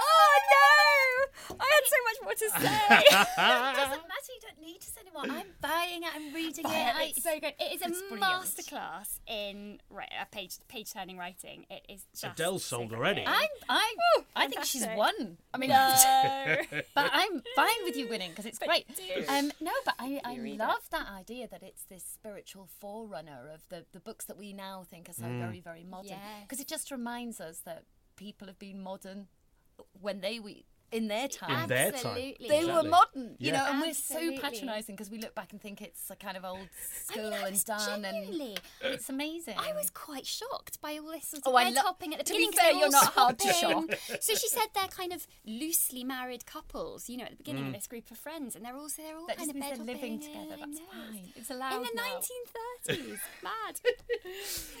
Oh 0.00 0.34
no! 0.50 1.56
I 1.60 1.68
had 1.74 1.84
so 1.86 1.96
much 2.04 2.18
more 2.22 2.32
to 2.32 2.50
say. 2.60 2.96
it 3.00 3.76
doesn't 3.76 4.08
matter. 4.08 4.32
You 4.32 4.40
don't 4.40 4.66
need 4.66 4.80
to 4.80 4.86
say 4.86 5.00
anymore. 5.00 5.38
I'm 5.38 5.48
buying 5.60 6.02
it. 6.02 6.08
I'm 6.14 6.32
reading 6.32 6.64
it. 6.66 6.94
It's 7.00 7.22
so 7.22 7.38
good. 7.40 7.54
It 7.58 7.74
is 7.74 7.82
a 7.82 8.14
masterclass 8.14 9.18
in 9.26 9.80
right, 9.90 10.08
uh, 10.20 10.24
page 10.30 10.56
page 10.68 10.92
turning 10.92 11.18
writing. 11.18 11.66
It 11.70 11.84
is 11.88 12.06
just 12.12 12.24
Adele's 12.24 12.64
sold 12.64 12.90
so 12.90 12.96
already. 12.96 13.24
I'm. 13.26 13.48
I'm 13.68 13.96
Ooh, 14.18 14.24
I 14.34 14.48
think 14.48 14.64
she's 14.64 14.86
won. 14.96 15.38
I 15.52 15.58
mean, 15.58 15.70
no. 15.70 15.94
but 16.94 17.10
I'm 17.12 17.42
fine 17.56 17.84
with 17.84 17.96
you 17.96 18.08
winning 18.08 18.30
because 18.30 18.46
it's 18.46 18.58
but 18.58 18.68
great. 18.68 18.86
Um, 19.28 19.52
no, 19.60 19.72
but 19.84 19.94
I, 19.98 20.20
I 20.24 20.34
love 20.36 20.82
it. 20.84 20.90
that 20.90 21.08
idea 21.08 21.48
that 21.48 21.62
it's 21.62 21.84
this 21.84 22.04
spiritual 22.04 22.68
forerunner 22.80 23.50
of 23.52 23.62
the 23.68 23.84
the 23.92 24.00
books 24.00 24.24
that 24.26 24.38
we 24.38 24.52
now 24.52 24.84
think 24.88 25.08
are 25.08 25.14
so 25.14 25.24
mm. 25.24 25.40
very 25.40 25.60
very 25.60 25.84
modern 25.84 26.18
because 26.42 26.58
yes. 26.58 26.60
it 26.60 26.68
just 26.68 26.90
reminds 26.90 27.40
us 27.40 27.58
that 27.64 27.84
people 28.16 28.46
have 28.46 28.58
been 28.58 28.82
modern 28.82 29.26
when 30.00 30.20
they 30.20 30.40
we 30.40 30.64
in 30.92 31.08
their 31.08 31.28
time. 31.28 31.62
In 31.62 31.68
their 31.68 31.90
time. 31.92 32.14
They 32.14 32.36
exactly. 32.38 32.66
were 32.66 32.82
modern, 32.82 33.36
you 33.38 33.50
yeah. 33.50 33.52
know, 33.52 33.66
and 33.70 33.80
we're 33.80 33.94
so 33.94 34.36
patronising 34.38 34.94
because 34.94 35.10
we 35.10 35.18
look 35.18 35.34
back 35.34 35.52
and 35.52 35.60
think 35.60 35.80
it's 35.80 36.10
a 36.10 36.16
kind 36.16 36.36
of 36.36 36.44
old 36.44 36.68
school 37.06 37.32
I 37.32 37.38
mean, 37.38 37.46
and 37.46 37.64
done 37.64 38.04
and 38.04 38.58
it's 38.82 39.08
amazing. 39.08 39.54
I 39.58 39.72
was 39.72 39.90
quite 39.90 40.26
shocked 40.26 40.80
by 40.80 40.98
all 40.98 41.10
this 41.10 41.28
sort 41.28 41.42
of 41.46 41.52
oh, 41.52 41.56
bed 41.56 41.74
lo- 41.74 41.82
hopping 41.82 42.12
at 42.12 42.18
the 42.18 42.24
To 42.24 42.34
be 42.34 42.50
fair, 42.52 42.72
you're 42.72 42.90
not 42.90 43.12
hard 43.14 43.38
to 43.38 43.52
shock. 43.52 43.84
so 44.20 44.34
she 44.34 44.48
said 44.48 44.66
they're 44.74 44.86
kind 44.88 45.12
of 45.12 45.26
loosely 45.46 46.04
married 46.04 46.46
couples, 46.46 47.08
you 47.08 47.16
know, 47.16 47.24
at 47.24 47.30
the 47.30 47.36
beginning 47.36 47.64
mm. 47.64 47.68
of 47.68 47.74
this 47.74 47.86
group 47.86 48.10
of 48.10 48.18
friends, 48.18 48.54
and 48.54 48.64
they're 48.64 48.76
all 48.76 48.88
they're 48.96 49.16
all 49.16 49.26
that 49.26 49.38
kind 49.38 49.50
of 49.50 49.58
bed 49.58 49.76
they're 49.76 49.84
living 49.84 50.20
together. 50.20 50.56
That's 50.58 50.78
fine. 50.78 51.32
It's 51.36 51.50
allowed 51.50 51.76
in 51.76 51.82
the 51.82 51.90
now. 51.94 52.20
1930s. 52.88 53.18
Mad. 53.42 53.80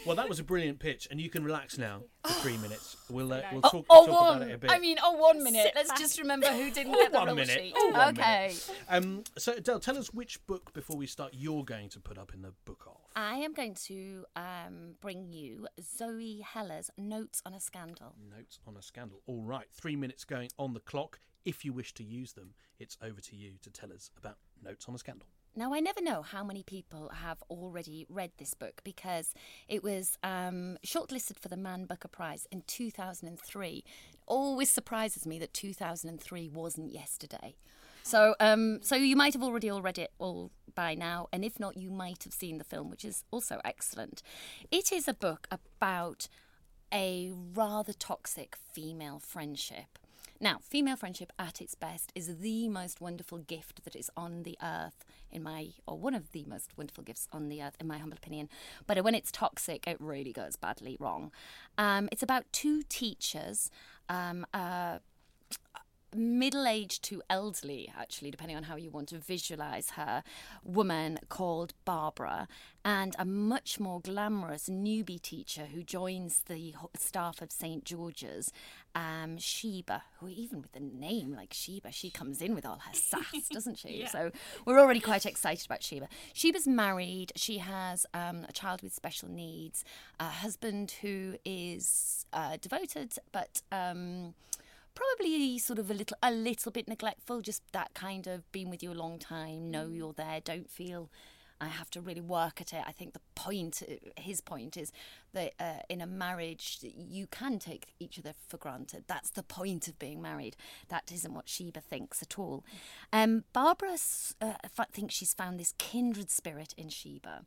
well, 0.06 0.16
that 0.16 0.28
was 0.28 0.38
a 0.38 0.44
brilliant 0.44 0.78
pitch, 0.78 1.08
and 1.10 1.20
you 1.20 1.30
can 1.30 1.44
relax 1.44 1.78
now 1.78 2.02
for 2.24 2.32
three 2.34 2.56
minutes. 2.58 2.96
We'll 3.08 3.32
uh, 3.32 3.42
we'll 3.52 3.60
oh, 3.64 3.70
talk, 3.70 3.86
oh, 3.90 4.06
talk 4.06 4.20
one. 4.20 4.36
about 4.36 4.48
it 4.48 4.54
a 4.54 4.58
bit. 4.58 4.70
I 4.70 4.78
mean, 4.78 4.98
oh, 5.02 5.16
one 5.16 5.42
minute. 5.42 5.72
Let's 5.74 5.88
back. 5.88 5.98
Just 6.02 6.18
remember 6.18 6.48
who 6.48 6.70
didn't 6.70 6.92
get 6.92 7.12
the 7.12 7.18
one 7.18 7.28
rule 7.28 7.36
minute. 7.36 7.50
sheet. 7.50 7.74
one 7.92 8.18
okay. 8.18 8.48
Minute. 8.48 8.70
Um, 8.88 9.24
so, 9.38 9.52
Adele, 9.52 9.78
tell 9.78 9.96
us 9.96 10.12
which 10.12 10.44
book 10.46 10.72
before 10.72 10.96
we 10.96 11.06
start 11.06 11.32
you're 11.32 11.64
going 11.64 11.88
to 11.90 12.00
put 12.00 12.18
up 12.18 12.34
in 12.34 12.42
the 12.42 12.52
book 12.64 12.86
off. 12.88 13.12
I 13.14 13.36
am 13.36 13.52
going 13.52 13.74
to 13.86 14.24
um, 14.34 14.96
bring 15.00 15.28
you 15.28 15.68
Zoe 15.80 16.44
Heller's 16.44 16.90
Notes 16.98 17.40
on 17.46 17.54
a 17.54 17.60
Scandal. 17.60 18.16
Notes 18.36 18.58
on 18.66 18.76
a 18.76 18.82
Scandal. 18.82 19.20
All 19.26 19.42
right, 19.42 19.66
three 19.72 19.96
minutes 19.96 20.24
going 20.24 20.50
on 20.58 20.74
the 20.74 20.80
clock. 20.80 21.20
If 21.44 21.64
you 21.64 21.72
wish 21.72 21.94
to 21.94 22.04
use 22.04 22.32
them, 22.32 22.54
it's 22.78 22.96
over 23.02 23.20
to 23.20 23.36
you 23.36 23.52
to 23.62 23.70
tell 23.70 23.92
us 23.92 24.10
about 24.16 24.38
Notes 24.62 24.86
on 24.88 24.94
a 24.94 24.98
Scandal. 24.98 25.28
Now, 25.54 25.74
I 25.74 25.80
never 25.80 26.00
know 26.00 26.22
how 26.22 26.42
many 26.42 26.62
people 26.62 27.10
have 27.10 27.42
already 27.50 28.06
read 28.08 28.30
this 28.38 28.54
book 28.54 28.80
because 28.84 29.34
it 29.68 29.82
was 29.84 30.16
um, 30.22 30.78
shortlisted 30.86 31.38
for 31.38 31.48
the 31.48 31.58
Man 31.58 31.84
Booker 31.84 32.08
Prize 32.08 32.46
in 32.50 32.62
2003. 32.66 33.84
Always 34.32 34.70
surprises 34.70 35.26
me 35.26 35.38
that 35.40 35.52
2003 35.52 36.48
wasn't 36.48 36.90
yesterday. 36.90 37.54
So, 38.02 38.34
um, 38.40 38.78
so 38.82 38.96
you 38.96 39.14
might 39.14 39.34
have 39.34 39.42
already 39.42 39.68
all 39.68 39.82
read 39.82 39.98
it 39.98 40.10
all 40.18 40.50
by 40.74 40.94
now, 40.94 41.28
and 41.34 41.44
if 41.44 41.60
not, 41.60 41.76
you 41.76 41.90
might 41.90 42.24
have 42.24 42.32
seen 42.32 42.56
the 42.56 42.64
film, 42.64 42.88
which 42.88 43.04
is 43.04 43.24
also 43.30 43.60
excellent. 43.62 44.22
It 44.70 44.90
is 44.90 45.06
a 45.06 45.12
book 45.12 45.46
about 45.50 46.28
a 46.90 47.30
rather 47.52 47.92
toxic 47.92 48.56
female 48.56 49.18
friendship 49.18 49.98
now, 50.42 50.58
female 50.60 50.96
friendship 50.96 51.32
at 51.38 51.60
its 51.60 51.76
best 51.76 52.10
is 52.16 52.38
the 52.38 52.68
most 52.68 53.00
wonderful 53.00 53.38
gift 53.38 53.84
that 53.84 53.94
is 53.94 54.10
on 54.16 54.42
the 54.42 54.58
earth, 54.60 55.04
in 55.30 55.44
my, 55.44 55.68
or 55.86 55.96
one 55.96 56.16
of 56.16 56.32
the 56.32 56.44
most 56.48 56.76
wonderful 56.76 57.04
gifts 57.04 57.28
on 57.32 57.48
the 57.48 57.62
earth, 57.62 57.76
in 57.78 57.86
my 57.86 57.98
humble 57.98 58.16
opinion. 58.16 58.48
But 58.88 59.04
when 59.04 59.14
it's 59.14 59.30
toxic, 59.30 59.86
it 59.86 59.98
really 60.00 60.32
goes 60.32 60.56
badly 60.56 60.96
wrong. 60.98 61.30
Um, 61.78 62.08
it's 62.10 62.24
about 62.24 62.52
two 62.52 62.82
teachers. 62.88 63.70
Um, 64.08 64.46
uh, 64.52 64.98
middle 66.14 66.66
aged 66.66 67.02
to 67.04 67.22
elderly, 67.28 67.92
actually, 67.98 68.30
depending 68.30 68.56
on 68.56 68.64
how 68.64 68.76
you 68.76 68.90
want 68.90 69.08
to 69.08 69.18
visualize 69.18 69.90
her, 69.90 70.22
woman 70.64 71.18
called 71.28 71.74
Barbara, 71.84 72.48
and 72.84 73.14
a 73.18 73.24
much 73.24 73.78
more 73.78 74.00
glamorous 74.00 74.68
newbie 74.68 75.20
teacher 75.20 75.66
who 75.72 75.82
joins 75.82 76.42
the 76.46 76.74
staff 76.96 77.40
of 77.40 77.52
St. 77.52 77.84
George's, 77.84 78.52
um, 78.94 79.38
Sheba, 79.38 80.02
who, 80.20 80.28
even 80.28 80.60
with 80.60 80.72
the 80.72 80.80
name 80.80 81.34
like 81.34 81.52
Sheba, 81.52 81.92
she 81.92 82.10
comes 82.10 82.42
in 82.42 82.54
with 82.54 82.66
all 82.66 82.80
her 82.86 82.94
sass, 82.94 83.48
doesn't 83.52 83.78
she? 83.78 84.00
Yeah. 84.00 84.08
So 84.08 84.30
we're 84.64 84.80
already 84.80 85.00
quite 85.00 85.26
excited 85.26 85.64
about 85.66 85.82
Sheba. 85.82 86.08
Sheba's 86.32 86.66
married, 86.66 87.32
she 87.36 87.58
has 87.58 88.04
um, 88.14 88.44
a 88.48 88.52
child 88.52 88.82
with 88.82 88.94
special 88.94 89.28
needs, 89.28 89.84
a 90.18 90.24
husband 90.24 90.96
who 91.02 91.36
is 91.44 92.26
uh, 92.32 92.56
devoted, 92.60 93.14
but. 93.32 93.62
Um, 93.70 94.34
probably 94.94 95.58
sort 95.58 95.78
of 95.78 95.90
a 95.90 95.94
little 95.94 96.16
a 96.22 96.30
little 96.30 96.72
bit 96.72 96.88
neglectful 96.88 97.40
just 97.40 97.62
that 97.72 97.94
kind 97.94 98.26
of 98.26 98.50
been 98.52 98.70
with 98.70 98.82
you 98.82 98.92
a 98.92 98.94
long 98.94 99.18
time 99.18 99.70
know 99.70 99.88
you're 99.88 100.12
there 100.12 100.40
don't 100.44 100.70
feel 100.70 101.10
I 101.62 101.68
have 101.68 101.90
to 101.90 102.00
really 102.00 102.20
work 102.20 102.60
at 102.60 102.72
it. 102.72 102.82
I 102.84 102.90
think 102.90 103.12
the 103.12 103.20
point, 103.36 103.84
his 104.16 104.40
point, 104.40 104.76
is 104.76 104.90
that 105.32 105.52
uh, 105.60 105.82
in 105.88 106.00
a 106.00 106.08
marriage, 106.08 106.78
you 106.82 107.28
can 107.28 107.60
take 107.60 107.94
each 108.00 108.18
other 108.18 108.34
for 108.48 108.56
granted. 108.56 109.04
That's 109.06 109.30
the 109.30 109.44
point 109.44 109.86
of 109.86 109.96
being 109.96 110.20
married. 110.20 110.56
That 110.88 111.12
isn't 111.12 111.32
what 111.32 111.48
Sheba 111.48 111.80
thinks 111.80 112.20
at 112.20 112.36
all. 112.36 112.64
Um, 113.12 113.44
Barbara 113.52 113.96
uh, 114.40 114.54
thinks 114.92 115.14
she's 115.14 115.34
found 115.34 115.60
this 115.60 115.74
kindred 115.78 116.32
spirit 116.32 116.74
in 116.76 116.88
Sheba. 116.88 117.44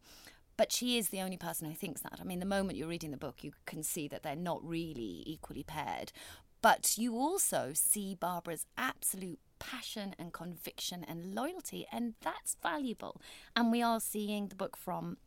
But 0.57 0.71
she 0.71 0.97
is 0.97 1.09
the 1.09 1.19
only 1.19 1.35
person 1.35 1.67
who 1.67 1.75
thinks 1.75 1.99
that. 2.01 2.17
I 2.21 2.23
mean, 2.23 2.39
the 2.39 2.45
moment 2.45 2.77
you're 2.77 2.87
reading 2.87 3.11
the 3.11 3.17
book, 3.17 3.43
you 3.43 3.51
can 3.65 3.83
see 3.83 4.07
that 4.07 4.23
they're 4.23 4.37
not 4.37 4.65
really 4.65 5.23
equally 5.25 5.63
paired. 5.63 6.13
But 6.62 6.97
you 6.97 7.16
also 7.16 7.72
see 7.74 8.16
Barbara's 8.16 8.66
absolute 8.78 9.39
passion 9.60 10.16
and 10.18 10.34
conviction 10.34 11.06
and 11.08 11.36
loyalty, 11.36 11.86
and 11.91 12.16
that's 12.22 12.58
valuable. 12.62 13.22
And 13.56 13.72
we 13.72 13.82
are 13.82 13.99
seeing 13.99 14.47
the 14.47 14.56
book 14.56 14.76
from 14.76 15.18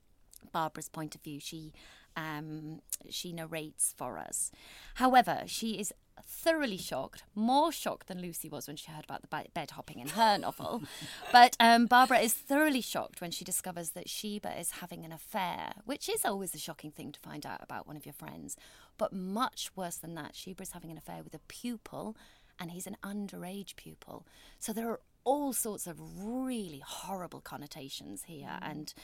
Barbara's 0.52 0.88
point 0.88 1.14
of 1.14 1.22
view. 1.22 1.40
She 1.40 1.72
um, 2.18 2.80
she 3.08 3.32
narrates 3.32 3.94
for 3.96 4.18
us. 4.18 4.50
However, 4.94 5.42
she 5.46 5.78
is 5.78 5.92
thoroughly 6.26 6.76
shocked, 6.76 7.22
more 7.34 7.70
shocked 7.70 8.08
than 8.08 8.20
Lucy 8.20 8.48
was 8.48 8.66
when 8.66 8.76
she 8.76 8.90
heard 8.90 9.04
about 9.04 9.22
the 9.22 9.48
bed 9.54 9.70
hopping 9.70 10.00
in 10.00 10.08
her 10.08 10.36
novel. 10.36 10.82
But 11.32 11.56
um, 11.60 11.86
Barbara 11.86 12.18
is 12.18 12.34
thoroughly 12.34 12.80
shocked 12.80 13.20
when 13.20 13.30
she 13.30 13.44
discovers 13.44 13.90
that 13.90 14.08
Sheba 14.08 14.58
is 14.58 14.72
having 14.72 15.04
an 15.04 15.12
affair, 15.12 15.74
which 15.84 16.08
is 16.08 16.24
always 16.24 16.54
a 16.54 16.58
shocking 16.58 16.90
thing 16.90 17.12
to 17.12 17.20
find 17.20 17.46
out 17.46 17.62
about 17.62 17.86
one 17.86 17.96
of 17.96 18.04
your 18.04 18.14
friends. 18.14 18.56
But 18.96 19.12
much 19.12 19.70
worse 19.76 19.96
than 19.96 20.14
that, 20.16 20.34
Sheba 20.34 20.62
is 20.62 20.72
having 20.72 20.90
an 20.90 20.98
affair 20.98 21.22
with 21.22 21.34
a 21.34 21.40
pupil, 21.46 22.16
and 22.58 22.72
he's 22.72 22.86
an 22.88 22.96
underage 23.04 23.76
pupil. 23.76 24.26
So 24.58 24.72
there 24.72 24.90
are 24.90 25.00
all 25.28 25.52
sorts 25.52 25.86
of 25.86 26.00
really 26.16 26.82
horrible 26.84 27.42
connotations 27.42 28.22
here, 28.26 28.48
mm. 28.62 28.70
and 28.70 28.94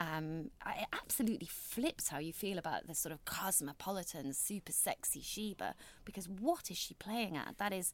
um, 0.00 0.50
it 0.66 0.88
absolutely 0.94 1.46
flips 1.46 2.08
how 2.08 2.18
you 2.18 2.32
feel 2.32 2.56
about 2.56 2.86
this 2.86 2.98
sort 2.98 3.12
of 3.12 3.22
cosmopolitan, 3.26 4.32
super 4.32 4.72
sexy 4.72 5.20
Sheba. 5.20 5.74
Because 6.06 6.26
what 6.26 6.70
is 6.70 6.78
she 6.78 6.94
playing 6.94 7.36
at? 7.36 7.58
That 7.58 7.74
is, 7.74 7.92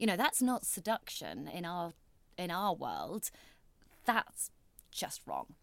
you 0.00 0.06
know, 0.06 0.16
that's 0.16 0.42
not 0.42 0.66
seduction 0.66 1.46
in 1.46 1.64
our 1.64 1.92
in 2.36 2.50
our 2.50 2.74
world. 2.74 3.30
That's 4.04 4.50
just 4.90 5.20
wrong. 5.24 5.54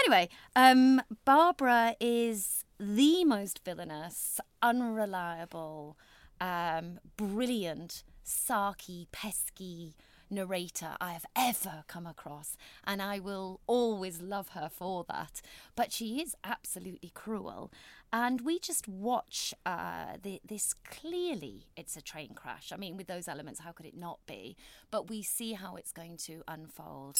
Anyway, 0.00 0.28
um, 0.56 1.02
Barbara 1.24 1.94
is 2.00 2.64
the 2.80 3.24
most 3.24 3.60
villainous, 3.64 4.40
unreliable, 4.60 5.96
um, 6.40 6.98
brilliant, 7.16 8.02
sarky, 8.26 9.06
pesky 9.12 9.94
narrator 10.32 10.96
I 11.00 11.12
have 11.12 11.26
ever 11.36 11.84
come 11.86 12.06
across, 12.06 12.56
and 12.84 13.00
I 13.00 13.18
will 13.18 13.60
always 13.66 14.20
love 14.20 14.50
her 14.50 14.68
for 14.68 15.04
that. 15.08 15.40
But 15.76 15.92
she 15.92 16.20
is 16.20 16.34
absolutely 16.42 17.10
cruel, 17.14 17.70
and 18.12 18.40
we 18.40 18.58
just 18.58 18.88
watch 18.88 19.54
uh, 19.64 20.16
the, 20.22 20.40
this 20.46 20.74
clearly. 20.84 21.68
It's 21.76 21.96
a 21.96 22.02
train 22.02 22.34
crash. 22.34 22.72
I 22.72 22.76
mean, 22.76 22.96
with 22.96 23.06
those 23.06 23.28
elements, 23.28 23.60
how 23.60 23.72
could 23.72 23.86
it 23.86 23.96
not 23.96 24.18
be? 24.26 24.56
But 24.90 25.08
we 25.08 25.22
see 25.22 25.52
how 25.52 25.76
it's 25.76 25.92
going 25.92 26.16
to 26.18 26.42
unfold. 26.48 27.16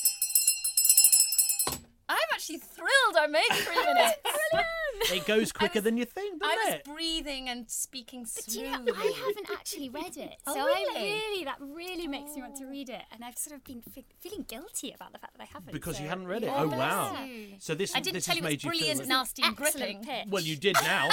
I'm 2.50 2.56
actually 2.56 2.68
thrilled 2.74 3.16
I 3.16 3.26
made 3.26 3.42
three 3.50 3.76
minutes. 3.94 5.12
it 5.12 5.26
goes 5.26 5.52
quicker 5.52 5.78
was, 5.78 5.84
than 5.84 5.96
you 5.96 6.04
think, 6.04 6.40
doesn't 6.40 6.58
I 6.58 6.64
was 6.64 6.74
it? 6.74 6.84
breathing 6.84 7.48
and 7.48 7.70
speaking 7.70 8.22
but 8.22 8.44
slowly. 8.44 8.68
You 8.68 8.78
know, 8.84 8.94
I 8.96 9.12
haven't 9.26 9.50
actually 9.52 9.88
read 9.88 10.16
it, 10.16 10.36
oh, 10.46 10.54
so 10.54 10.64
really? 10.64 10.96
I 10.96 11.02
really 11.02 11.44
that 11.44 11.56
really 11.60 12.08
makes 12.08 12.34
me 12.34 12.42
want 12.42 12.56
to 12.56 12.66
read 12.66 12.88
it, 12.88 13.02
and 13.12 13.24
I've 13.24 13.38
sort 13.38 13.56
of 13.56 13.64
been 13.64 13.82
f- 13.96 14.04
feeling 14.20 14.44
guilty 14.48 14.92
about 14.92 15.12
the 15.12 15.18
fact 15.18 15.36
that 15.36 15.42
I 15.42 15.48
haven't. 15.52 15.72
Because 15.72 15.96
so. 15.98 16.02
you 16.02 16.08
hadn't 16.08 16.26
read 16.26 16.42
it. 16.42 16.46
Yeah. 16.46 16.62
Oh 16.62 16.68
wow! 16.68 17.16
So 17.58 17.74
this 17.74 17.94
I 17.94 18.00
didn't 18.00 18.14
this 18.14 18.24
tell 18.26 18.34
has 18.34 18.38
you 18.38 18.44
made 18.44 18.54
it's 18.54 18.64
you 18.64 18.70
brilliant, 18.70 19.00
feel 19.00 19.08
nasty, 19.08 19.42
and 19.42 19.52
Excellent 19.52 19.76
gripping. 19.76 20.04
pitch. 20.04 20.26
Well, 20.30 20.42
you 20.42 20.56
did 20.56 20.76
now. 20.82 21.08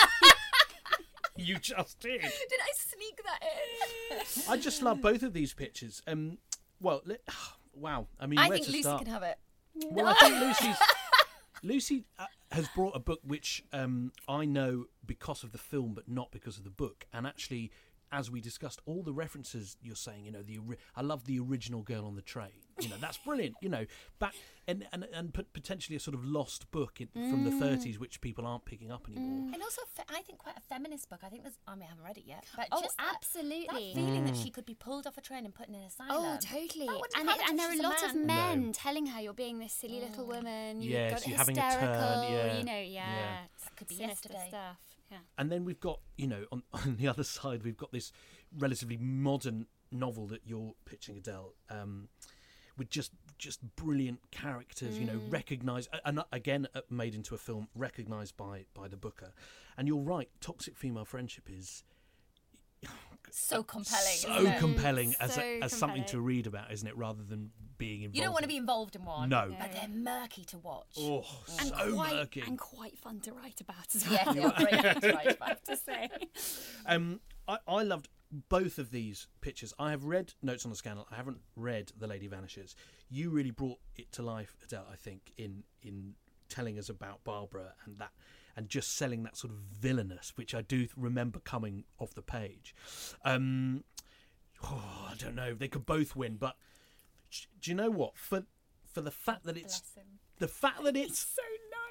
you 1.36 1.57
just 1.59 1.99
did. 1.99 2.21
Did 2.21 2.32
I 2.32 2.71
sneak 2.75 3.21
that 3.23 3.39
in? 4.47 4.51
I 4.51 4.57
just 4.57 4.82
love 4.82 5.01
both 5.01 5.23
of 5.23 5.34
these 5.34 5.53
pictures. 5.53 6.01
Um, 6.07 6.38
well, 6.82 7.01
let, 7.05 7.21
wow. 7.73 8.07
I 8.19 8.25
mean, 8.25 8.39
I 8.39 8.49
where 8.49 8.57
think 8.57 8.65
to 8.67 8.71
Lucy 8.71 8.84
start? 8.84 9.03
can 9.03 9.13
have 9.13 9.23
it. 9.23 9.38
Well, 9.91 10.07
I 10.07 10.13
think 10.15 10.39
Lucy's 10.41 10.75
Lucy 11.64 12.05
uh, 12.18 12.26
has 12.51 12.68
brought 12.70 12.95
a 12.95 12.99
book 12.99 13.20
which 13.24 13.64
um, 13.74 14.12
I 14.28 14.45
know 14.45 14.86
because 15.05 15.43
of 15.43 15.51
the 15.51 15.57
film, 15.57 15.93
but 15.93 16.07
not 16.07 16.32
because 16.32 16.57
of 16.57 16.64
the 16.64 16.70
book. 16.70 17.05
And 17.14 17.28
actually, 17.28 17.72
as 18.12 18.32
we 18.32 18.41
discussed, 18.41 18.82
all 18.86 19.03
the 19.03 19.14
references 19.14 19.78
you're 19.82 19.95
saying, 19.95 20.26
you 20.26 20.32
know, 20.32 20.41
the 20.41 20.60
I 20.95 21.01
love 21.01 21.26
the 21.26 21.39
original 21.39 21.82
girl 21.82 22.05
on 22.05 22.16
the 22.16 22.22
train. 22.22 22.49
You 22.80 22.89
know, 22.89 22.95
that's 22.99 23.18
brilliant. 23.18 23.55
You 23.62 23.70
know, 23.70 23.86
back 24.20 24.34
and 24.68 24.88
and 24.91 25.05
and 25.14 25.34
potentially 25.53 25.95
a 25.95 25.99
sort 25.99 26.16
of 26.16 26.24
lost 26.24 26.72
book 26.72 27.01
in, 27.01 27.07
from 27.30 27.43
the 27.43 27.51
mm. 27.51 27.62
30s, 27.62 27.99
which 27.99 28.22
people 28.22 28.45
aren't 28.47 28.66
picking 28.66 28.89
up 28.91 29.07
anymore. 29.07 29.49
Mm. 29.49 29.53
And 29.53 29.64
also, 29.64 29.82
fe- 29.93 30.03
I 30.10 30.22
think 30.22 30.38
quite 30.39 30.57
a 30.57 30.62
feminist 30.62 31.10
book. 31.10 31.20
I 31.24 31.30
think 31.30 31.43
there's. 31.43 31.57
I 31.68 31.76
mean, 31.76 31.84
I 31.84 31.89
haven't 31.89 32.03
read 32.05 32.18
it 32.18 32.24
yet, 32.26 32.45
but 32.55 32.68
Oh, 32.72 32.82
just 32.82 32.97
that- 32.97 33.16
absolutely. 33.16 33.68
that, 33.93 33.95
feeling 33.99 34.26
that 34.26 34.34
Mm. 34.34 34.43
she 34.43 34.49
could 34.49 34.66
be 34.66 34.76
pulled 34.76 35.05
off 35.07 35.18
a 35.18 35.22
train 35.22 35.45
and 35.45 35.53
put 35.53 35.68
in 35.68 35.76
an 35.76 35.84
asylum. 35.84 36.12
Oh, 36.12 36.38
totally. 36.41 36.88
And, 37.18 37.30
it, 37.30 37.38
and 37.49 37.60
there 37.60 37.70
are 37.70 37.74
a 37.74 37.82
lot 37.82 38.01
of 38.03 38.16
men 38.16 38.68
No. 38.68 38.72
telling 38.72 39.07
her 39.07 39.20
you're 39.22 39.34
being 39.34 39.60
this 39.60 39.74
silly 39.74 39.99
little 39.99 40.24
mm. 40.26 40.36
woman. 40.36 40.82
You've 40.82 40.91
Yes, 40.93 41.12
got 41.20 41.28
you're 41.28 41.38
having 41.38 41.57
a 41.57 41.66
hysterical. 41.66 41.99
turn, 42.01 42.34
yeah, 42.34 42.57
You 42.57 42.64
know, 42.64 42.72
yeah. 42.80 42.84
yeah. 42.86 43.38
it's 43.55 43.64
That 43.66 43.76
could 43.76 43.88
be 43.88 43.95
sinister 43.95 44.30
yesterday. 44.30 44.47
stuff. 44.49 44.78
Yeah. 45.12 45.18
And 45.38 45.51
then 45.51 45.66
we've 45.66 45.80
got, 45.80 45.99
you 46.18 46.28
know, 46.28 46.45
on, 46.51 46.64
on 46.74 46.97
the 46.97 47.07
other 47.07 47.24
side, 47.24 47.64
we've 47.64 47.78
got 47.78 47.91
this 47.91 48.12
relatively 48.57 48.97
modern 48.97 49.66
novel 49.91 50.28
that 50.28 50.41
you're 50.45 50.74
pitching, 50.86 51.18
Adele, 51.18 51.53
um, 51.70 52.10
with 52.78 52.89
just 52.89 53.12
just 53.38 53.60
brilliant 53.76 54.20
characters. 54.32 54.99
You 54.99 55.05
know, 55.05 55.14
Mm. 55.20 55.32
recognised 55.34 55.89
and 56.05 56.20
uh, 56.20 56.24
again 56.32 56.68
uh, 56.76 56.82
made 56.89 57.16
into 57.16 57.34
a 57.34 57.38
film, 57.38 57.68
recognised 57.76 58.36
by 58.38 58.66
by 58.74 58.88
the 58.88 58.97
booker. 58.97 59.34
And 59.78 59.88
you're 59.88 60.01
right, 60.03 60.30
toxic 60.41 60.78
female 60.78 61.05
friendship 61.05 61.49
is 61.49 61.84
So 63.32 63.64
compelling. 63.64 64.18
so 64.18 64.53
compelling 64.60 65.16
as 65.20 65.36
So 65.36 65.41
a, 65.41 65.62
as 65.62 65.72
something 65.74 66.03
to 66.05 66.20
read 66.20 66.47
about, 66.47 66.72
isn't 66.72 66.88
it? 66.88 66.97
Rather 66.97 67.24
than 67.24 67.51
being 67.80 68.03
involved. 68.03 68.15
You 68.17 68.21
don't 68.23 68.34
want 68.34 68.43
to 68.43 68.47
be 68.47 68.57
involved 68.57 68.95
in 68.95 69.03
one. 69.03 69.30
No. 69.30 69.51
But 69.59 69.71
they're 69.73 69.88
murky 69.89 70.43
to 70.45 70.59
watch. 70.59 70.95
Oh, 70.99 71.25
And 71.59 71.69
so 71.69 71.93
quite 71.95 72.13
murky. 72.13 72.43
and 72.45 72.59
quite 72.59 72.97
fun 72.99 73.19
to 73.21 73.34
write 73.34 73.59
about 73.59 73.95
as 73.95 74.07
well. 74.07 74.19
Yeah, 74.25 74.34
they 74.34 74.43
are 74.43 74.53
great 74.57 74.82
fun 74.84 75.01
to 75.01 75.13
write 75.13 75.32
about. 75.36 75.65
To 75.65 75.75
say. 75.75 76.09
Um, 76.86 77.19
I, 77.47 77.57
I 77.67 77.82
loved 77.84 78.07
both 78.49 78.77
of 78.77 78.91
these 78.91 79.25
pictures. 79.41 79.73
I 79.80 79.89
have 79.89 80.03
read 80.03 80.34
Notes 80.43 80.63
on 80.65 80.69
the 80.69 80.77
Scandal. 80.77 81.07
I 81.11 81.15
haven't 81.15 81.39
read 81.55 81.91
The 81.97 82.05
Lady 82.05 82.27
Vanishes. 82.27 82.75
You 83.09 83.32
really 83.32 83.49
brought 83.51 83.80
it 83.95 84.11
to 84.13 84.21
life, 84.21 84.55
Adele. 84.63 84.86
I 84.91 84.95
think 84.95 85.32
in 85.38 85.63
in 85.82 86.13
telling 86.47 86.77
us 86.77 86.89
about 86.89 87.23
Barbara 87.23 87.73
and 87.86 87.97
that, 87.99 88.11
and 88.55 88.69
just 88.69 88.95
selling 88.97 89.23
that 89.23 89.36
sort 89.38 89.51
of 89.53 89.59
villainous, 89.59 90.34
which 90.36 90.53
I 90.53 90.61
do 90.61 90.88
remember 90.95 91.39
coming 91.39 91.86
off 91.99 92.13
the 92.13 92.21
page. 92.21 92.75
Um, 93.25 93.84
oh, 94.63 95.07
I 95.11 95.13
don't 95.17 95.36
know. 95.36 95.53
They 95.53 95.67
could 95.67 95.86
both 95.86 96.15
win, 96.15 96.38
but 96.38 96.55
do 97.61 97.71
you 97.71 97.75
know 97.75 97.89
what? 97.89 98.17
For 98.17 98.43
for 98.91 99.01
the 99.01 99.11
fact 99.11 99.45
that 99.45 99.57
it's 99.57 99.82
the 100.39 100.47
fact 100.47 100.84
that 100.84 100.95
it's 100.95 101.19
so 101.19 101.41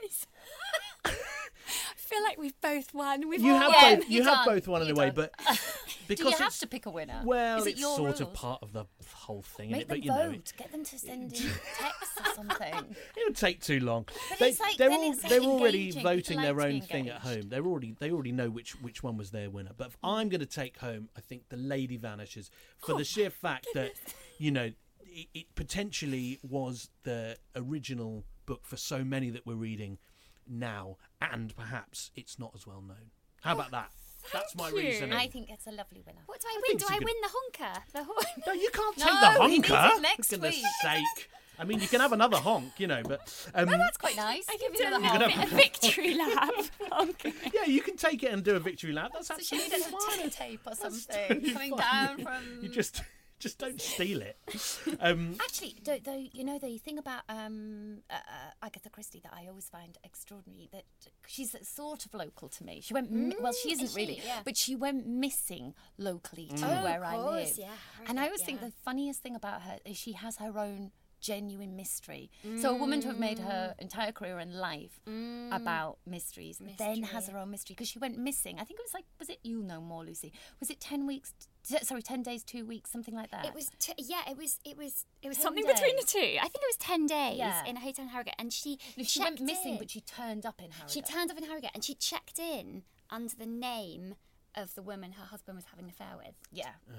nice. 0.03 0.27
I 1.91 1.95
feel 1.97 2.23
like 2.23 2.39
we've 2.39 2.59
both 2.63 2.95
won. 2.95 3.29
We've 3.29 3.41
you 3.43 3.53
have 3.53 3.71
won. 3.71 3.97
both 3.99 4.09
you 4.11 4.17
you 4.19 4.23
have 4.25 4.47
done, 4.47 4.55
both 4.55 4.69
won 4.69 4.81
in 4.83 4.89
you 4.89 4.95
a 4.95 4.97
way, 4.99 5.11
done. 5.11 5.15
but 5.17 5.35
Do 5.47 6.15
because 6.15 6.33
you 6.33 6.39
have 6.39 6.59
to 6.59 6.67
pick 6.67 6.87
a 6.87 6.91
winner? 6.91 7.21
Well, 7.23 7.63
it 7.65 7.73
it's 7.73 7.81
sort 7.83 8.01
rules? 8.01 8.21
of 8.23 8.33
part 8.33 8.63
of 8.63 8.73
the 8.73 8.87
whole 9.15 9.43
thing, 9.43 9.71
Make 9.73 9.89
them 9.89 9.97
but 9.99 10.03
you 10.05 10.11
know. 10.11 10.35
Get 10.57 10.73
them 10.73 10.85
to 10.85 10.99
send 10.99 11.35
in 11.35 11.51
texts 11.77 12.21
or 12.21 12.35
something. 12.35 12.75
it 13.17 13.23
would 13.27 13.37
take 13.37 13.61
too 13.61 13.81
long. 13.81 14.07
But 14.31 14.39
they, 14.39 14.49
it's 14.49 14.61
like- 14.61 14.79
they're 14.79 14.91
all 14.91 15.11
like 15.11 15.21
they're 15.29 15.41
already 15.43 15.91
voting 15.91 16.41
their 16.41 16.61
own 16.63 16.81
thing 16.81 17.11
at 17.11 17.21
home. 17.21 17.49
They're 17.51 17.67
already 17.67 17.95
they 17.99 18.11
already 18.11 18.33
know 18.33 18.49
which 18.49 18.73
which 18.81 19.03
one 19.03 19.19
was 19.19 19.31
their 19.31 19.51
winner. 19.51 19.73
But 19.77 19.89
if 19.89 19.99
I'm 20.03 20.31
going 20.31 20.41
to 20.41 20.47
take 20.47 20.79
home, 20.79 21.11
I 21.17 21.21
think 21.21 21.51
the 21.51 21.59
Lady 21.59 21.99
Vanishes 21.99 22.51
for 22.79 22.95
oh 22.95 22.99
the 22.99 23.05
sheer 23.05 23.29
fact 23.31 23.67
that 23.75 23.93
you 24.39 24.51
know 24.51 24.71
it, 25.11 25.29
it 25.35 25.47
potentially 25.55 26.39
was 26.43 26.91
the 27.05 27.37
original 27.57 28.25
book 28.47 28.61
for 28.65 28.77
so 28.77 29.05
many 29.05 29.31
that 29.31 29.47
we're 29.47 29.55
reading 29.55 29.99
now, 30.47 30.97
and 31.21 31.55
perhaps 31.57 32.11
it's 32.17 32.39
not 32.39 32.53
as 32.55 32.67
well 32.67 32.81
known. 32.83 33.11
How 33.43 33.55
about 33.55 33.71
that? 33.73 33.91
That's 34.33 34.55
my 34.57 34.69
you. 34.71 34.77
reasoning. 34.77 35.13
I 35.15 35.29
think 35.29 35.49
it's 35.49 35.67
a 35.67 35.71
lovely 35.71 36.03
winner. 36.07 36.21
What 36.27 36.41
do 36.41 36.49
I, 36.49 36.57
I 36.57 36.61
win? 36.69 36.77
Do 36.77 36.87
I 36.91 36.95
could- 36.97 37.05
win 37.05 37.15
the 37.23 37.29
honker? 37.31 37.81
The 37.93 38.05
horn? 38.05 38.19
No, 38.47 38.53
you 38.53 38.71
can't 38.73 38.97
take 38.97 39.07
No, 39.07 39.35
the 39.35 39.41
we 39.41 39.49
need 39.49 39.67
honker. 39.67 39.97
it 39.97 40.03
next 40.03 40.29
For 40.29 40.35
goodness 40.37 40.57
week. 40.57 40.65
sake. 40.83 41.31
I 41.61 41.65
mean, 41.65 41.81
you 41.81 41.89
can 41.89 42.01
have 42.01 42.13
another 42.13 42.37
honk, 42.37 42.73
you 42.79 42.87
know, 42.87 43.03
but 43.05 43.21
um, 43.55 43.69
Well, 43.69 43.79
that's 43.79 43.97
quite 43.97 44.17
nice. 44.17 44.45
I 44.49 44.57
Give 44.59 44.73
you 44.75 44.79
do 44.79 44.85
a, 44.85 44.97
another 44.97 45.05
You 45.07 45.11
could 45.33 45.33
have- 45.33 45.53
a 45.53 45.57
victory 45.57 46.15
lap. 46.15 46.51
honker. 46.93 47.33
yeah, 47.53 47.65
you 47.67 47.81
can 47.83 47.97
take 47.97 48.23
it 48.23 48.33
and 48.33 48.45
do 48.45 48.55
a 48.55 48.61
victory 48.61 48.93
lap. 48.93 49.11
That's 49.13 49.27
So 49.29 49.35
she 49.39 49.57
absolutely 49.57 49.79
needed 49.79 49.93
a 49.93 49.97
fine. 49.99 50.19
ticker 50.19 50.31
tape 50.31 50.61
or 50.67 50.75
something 50.75 51.53
coming 51.53 51.77
fine. 51.77 51.79
down 51.79 52.17
from. 52.25 52.43
You 52.63 52.69
just, 52.69 53.03
just 53.39 53.59
don't 53.59 53.81
steal 53.81 54.21
it. 54.23 54.37
Um, 55.01 55.37
Actually, 55.41 55.77
though, 55.85 55.99
though, 56.03 56.25
you 56.33 56.43
know 56.45 56.59
the 56.59 56.77
thing 56.79 56.99
about 56.99 57.23
um, 57.29 57.99
uh, 58.11 58.15
uh, 58.15 58.67
Agatha 58.67 58.91
Christie 58.91 59.21
that 59.23 59.33
I 59.33 59.47
always 59.49 59.69
find 59.69 59.97
extraordinary 60.03 60.69
that 60.73 60.85
she's 61.27 61.55
sort 61.63 62.05
of 62.07 62.15
local 62.15 62.49
to 62.49 62.65
me. 62.65 62.81
She 62.81 62.95
went 62.95 63.11
mi- 63.13 63.37
well, 63.41 63.53
she 63.53 63.73
isn't 63.73 63.85
is 63.85 63.93
she? 63.93 63.97
really, 64.01 64.23
Yeah. 64.25 64.41
but 64.45 64.57
she 64.57 64.75
went 64.75 65.07
missing 65.07 65.75
locally 65.99 66.49
to 66.49 66.55
Mm. 66.55 66.81
Oh, 66.81 66.85
where 66.85 67.05
of 67.05 67.13
I 67.13 67.17
live. 67.17 67.59
yeah, 67.59 67.67
I 67.67 67.99
heard 67.99 68.09
and 68.09 68.19
I 68.19 68.23
that, 68.23 68.29
always 68.29 68.43
think 68.43 68.61
the 68.61 68.73
funniest 68.85 69.23
thing 69.23 69.37
about 69.37 69.63
her 69.63 69.79
is 69.85 69.97
she 69.97 70.13
has 70.13 70.37
her 70.39 70.59
own 70.59 70.91
genuine 71.21 71.75
mystery. 71.75 72.31
So 72.59 72.71
a 72.75 72.79
woman 72.79 73.01
to 73.01 73.09
have 73.09 73.19
made 73.19 73.41
her 73.41 73.75
entire 73.81 74.13
career 74.13 74.39
and 74.39 74.55
life 74.55 75.01
about 75.53 75.99
mysteries, 76.07 76.61
then 76.79 77.03
has 77.03 77.29
her 77.29 77.39
own 77.39 77.51
mystery 77.51 77.75
because 77.75 77.89
she 77.89 77.99
went 77.99 78.17
missing. 78.19 78.57
I 78.61 78.65
think 78.65 78.79
it 78.81 78.85
was 78.85 78.95
like, 78.95 79.05
was 79.19 79.29
it 79.29 79.39
you'll 79.43 79.65
know 79.65 79.81
more, 79.81 80.05
Lucy? 80.05 80.33
Was 80.61 80.71
it 80.71 80.81
ten 80.81 81.07
weeks? 81.07 81.35
T- 81.69 81.85
sorry, 81.85 82.03
ten 82.03 82.23
days, 82.23 82.43
two 82.45 82.65
weeks, 82.65 82.91
something 82.91 83.15
like 83.15 83.31
that. 83.31 83.45
It 83.47 83.55
was 83.55 83.71
t- 83.79 83.93
yeah. 83.99 84.23
It 84.31 84.37
was 84.37 84.59
it 84.65 84.77
was 84.77 85.05
it 85.23 85.29
was 85.29 85.37
10 85.37 85.43
something 85.45 85.67
between 85.67 85.97
the 85.97 86.03
two. 86.05 86.19
I 86.39 86.43
think 86.49 86.57
it 86.57 86.69
was 86.71 86.77
ten 86.79 87.07
days 87.07 87.37
Yeah. 87.39 87.65
in 87.67 87.77
a 87.77 87.81
hotel 87.81 88.05
in 88.05 88.09
Harrogate, 88.11 88.35
and 88.39 88.53
she 88.53 88.79
No, 88.97 89.05
she 89.05 89.21
went 89.21 89.41
missing, 89.41 89.73
in. 89.75 89.79
but 89.79 89.91
she 89.91 90.01
turned 90.01 90.47
up 90.47 90.61
in 90.63 90.71
Harrogate. 90.71 90.91
She 90.95 91.03
turned 91.03 91.31
up 91.31 91.37
in 91.39 91.45
Harrogate, 91.45 91.71
and 91.75 91.85
she 91.85 91.95
checked 91.95 92.39
in 92.39 92.85
under 93.11 93.35
the 93.37 93.47
name 93.47 94.15
of 94.55 94.75
the 94.75 94.83
woman 94.83 95.13
her 95.13 95.25
husband 95.27 95.57
was 95.57 95.67
having 95.67 95.85
an 95.85 95.91
affair 95.91 96.17
with. 96.17 96.35
Yeah. 96.51 96.71
Oh, 96.91 96.95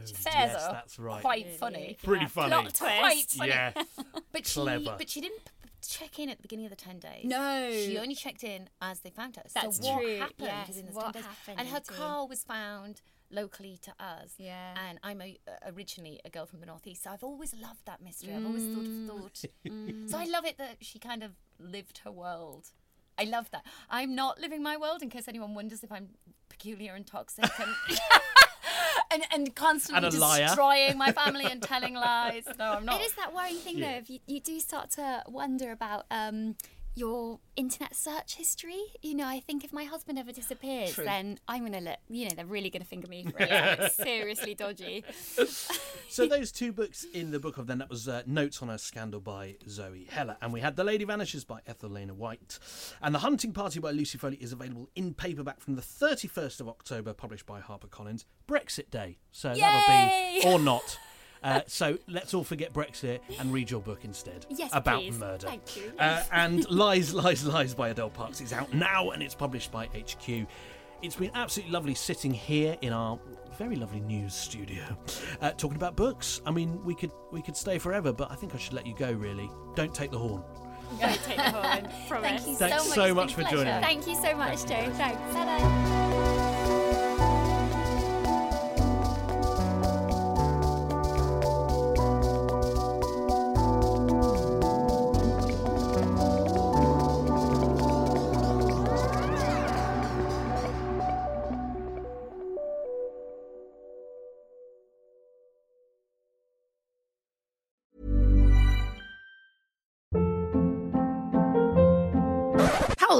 yes, 0.00 0.12
though. 0.24 0.72
that's 0.72 0.98
oh, 0.98 1.02
right. 1.02 1.20
Quite 1.20 1.50
funny. 1.56 1.96
Pretty 2.02 2.24
Yeah. 2.24 2.28
funny. 2.28 2.48
Plot 2.50 2.64
twist. 2.74 2.78
Quite 2.78 3.30
funny. 3.30 3.50
Yeah. 3.50 3.72
But 4.32 4.46
she, 4.46 4.60
Clever. 4.60 4.94
but 4.98 5.08
she 5.08 5.20
didn't 5.20 5.44
p- 5.44 5.50
p- 5.62 5.70
check 5.88 6.18
in 6.18 6.28
at 6.30 6.38
the 6.38 6.42
beginning 6.42 6.66
of 6.66 6.70
the 6.70 6.76
ten 6.76 6.98
days. 6.98 7.24
No. 7.24 7.70
she 7.70 7.96
only 7.98 8.14
checked 8.14 8.44
in 8.44 8.68
as 8.82 9.00
they 9.00 9.10
found 9.10 9.36
her. 9.36 9.42
That's 9.54 9.78
so 9.78 9.92
what 9.92 10.00
true, 10.02 10.16
happened 10.18 10.34
yes, 10.40 10.68
within 10.68 10.86
those 10.86 10.94
what 10.94 11.04
10 11.04 11.12
days? 11.12 11.22
happened 11.24 11.60
And 11.60 11.68
her 11.68 11.80
car 11.80 12.26
was 12.26 12.42
found 12.44 13.00
locally 13.30 13.78
to 13.82 13.90
us. 13.98 14.34
Yeah. 14.38 14.74
And 14.88 14.98
I'm 15.02 15.20
a, 15.20 15.36
uh, 15.48 15.70
originally 15.74 16.20
a 16.24 16.30
girl 16.30 16.46
from 16.46 16.60
the 16.60 16.66
northeast, 16.66 17.02
so 17.04 17.10
I've 17.10 17.24
always 17.24 17.54
loved 17.54 17.84
that 17.86 18.00
mystery. 18.02 18.32
I've 18.34 18.46
always 18.46 18.64
thought 18.64 18.84
Mm. 18.86 19.08
of 19.08 19.20
thought. 19.20 19.44
So 20.10 20.18
I 20.18 20.24
love 20.24 20.44
it 20.44 20.58
that 20.58 20.76
she 20.80 20.98
kind 20.98 21.22
of 21.22 21.32
lived 21.58 21.98
her 22.04 22.12
world. 22.12 22.70
I 23.18 23.24
love 23.24 23.50
that. 23.50 23.64
I'm 23.90 24.14
not 24.14 24.40
living 24.40 24.62
my 24.62 24.76
world 24.76 25.02
in 25.02 25.10
case 25.10 25.26
anyone 25.26 25.54
wonders 25.54 25.82
if 25.82 25.90
I'm 25.90 26.10
peculiar 26.48 26.94
and 26.94 27.06
toxic 27.06 27.50
and 27.58 27.74
and, 29.12 29.22
and 29.32 29.54
constantly 29.54 30.06
And 30.08 30.14
destroying 30.14 30.98
my 30.98 31.12
family 31.22 31.44
and 31.46 31.62
telling 31.62 31.94
lies. 31.94 32.44
No, 32.58 32.72
I'm 32.72 32.84
not. 32.84 33.00
It 33.00 33.04
is 33.06 33.12
that 33.14 33.34
worrying 33.34 33.56
thing 33.56 33.78
Yeah. 33.78 33.92
though. 33.92 33.98
If 33.98 34.10
you, 34.10 34.18
you 34.26 34.40
do 34.40 34.58
start 34.60 34.90
to 34.92 35.22
wonder 35.28 35.70
about 35.72 36.04
um, 36.10 36.56
your 36.96 37.38
internet 37.56 37.94
search 37.94 38.36
history. 38.36 38.80
You 39.02 39.14
know, 39.14 39.26
I 39.26 39.40
think 39.40 39.64
if 39.64 39.72
my 39.72 39.84
husband 39.84 40.18
ever 40.18 40.32
disappears, 40.32 40.94
True. 40.94 41.04
then 41.04 41.38
I'm 41.46 41.62
gonna 41.64 41.80
look. 41.80 41.98
You 42.08 42.24
know, 42.24 42.34
they're 42.34 42.46
really 42.46 42.70
gonna 42.70 42.84
finger 42.86 43.06
me 43.06 43.24
for 43.24 43.36
it. 43.38 43.48
It's 43.50 43.94
seriously 43.94 44.54
dodgy. 44.54 45.04
so 46.08 46.26
those 46.26 46.50
two 46.50 46.72
books 46.72 47.04
in 47.12 47.30
the 47.30 47.38
book 47.38 47.58
of 47.58 47.66
then 47.66 47.78
that 47.78 47.90
was 47.90 48.08
uh, 48.08 48.22
Notes 48.26 48.62
on 48.62 48.70
a 48.70 48.78
Scandal 48.78 49.20
by 49.20 49.56
Zoe 49.68 50.06
Heller, 50.10 50.36
and 50.40 50.52
we 50.52 50.60
had 50.60 50.76
The 50.76 50.84
Lady 50.84 51.04
Vanishes 51.04 51.44
by 51.44 51.60
Ethel 51.66 51.90
Lina 51.90 52.14
White, 52.14 52.58
and 53.02 53.14
The 53.14 53.20
Hunting 53.20 53.52
Party 53.52 53.78
by 53.78 53.90
Lucy 53.90 54.16
Foley 54.16 54.36
is 54.36 54.52
available 54.52 54.88
in 54.96 55.12
paperback 55.14 55.60
from 55.60 55.76
the 55.76 55.82
31st 55.82 56.60
of 56.60 56.68
October, 56.68 57.12
published 57.12 57.46
by 57.46 57.60
HarperCollins. 57.60 58.24
Brexit 58.48 58.90
Day, 58.90 59.18
so 59.32 59.52
Yay! 59.52 59.60
that'll 59.60 60.42
be 60.42 60.54
or 60.54 60.58
not. 60.58 60.98
Uh, 61.42 61.60
so 61.66 61.98
let's 62.08 62.34
all 62.34 62.44
forget 62.44 62.72
Brexit 62.72 63.20
and 63.38 63.52
read 63.52 63.70
your 63.70 63.80
book 63.80 64.04
instead 64.04 64.46
Yes, 64.50 64.70
about 64.72 65.00
please. 65.00 65.18
murder. 65.18 65.46
Thank 65.46 65.76
you. 65.76 65.92
Uh, 65.98 66.22
and 66.32 66.68
Lies, 66.70 67.14
Lies, 67.14 67.44
Lies 67.46 67.74
by 67.74 67.90
Adele 67.90 68.10
Parks 68.10 68.40
is 68.40 68.52
out 68.52 68.72
now 68.74 69.10
and 69.10 69.22
it's 69.22 69.34
published 69.34 69.70
by 69.70 69.86
HQ. 69.86 70.46
It's 71.02 71.16
been 71.16 71.30
absolutely 71.34 71.72
lovely 71.72 71.94
sitting 71.94 72.32
here 72.32 72.76
in 72.80 72.92
our 72.92 73.18
very 73.58 73.76
lovely 73.76 74.00
news 74.00 74.34
studio, 74.34 74.82
uh, 75.40 75.50
talking 75.52 75.76
about 75.76 75.94
books. 75.94 76.40
I 76.46 76.50
mean, 76.50 76.82
we 76.84 76.94
could 76.94 77.12
we 77.32 77.40
could 77.42 77.56
stay 77.56 77.78
forever, 77.78 78.12
but 78.12 78.30
I 78.30 78.34
think 78.34 78.54
I 78.54 78.58
should 78.58 78.72
let 78.74 78.86
you 78.86 78.94
go. 78.96 79.12
Really, 79.12 79.50
don't 79.74 79.94
take 79.94 80.10
the 80.10 80.18
horn. 80.18 80.42
Don't 81.00 81.22
take 81.22 81.36
the 81.36 81.42
horn. 81.50 81.88
Promise. 82.08 82.44
Thank 82.44 82.46
you 82.48 82.54
Thanks 82.56 82.82
so 82.82 82.88
much. 82.88 82.94
so 82.94 83.14
much 83.14 83.34
for 83.34 83.40
a 83.42 83.44
joining 83.44 83.64
pleasure. 83.64 83.80
Thank 83.80 84.06
you 84.06 84.14
so 84.16 84.36
much, 84.36 84.60
Joe. 84.66 84.90
Thanks. 84.94 85.34
Bye-bye. 85.34 86.05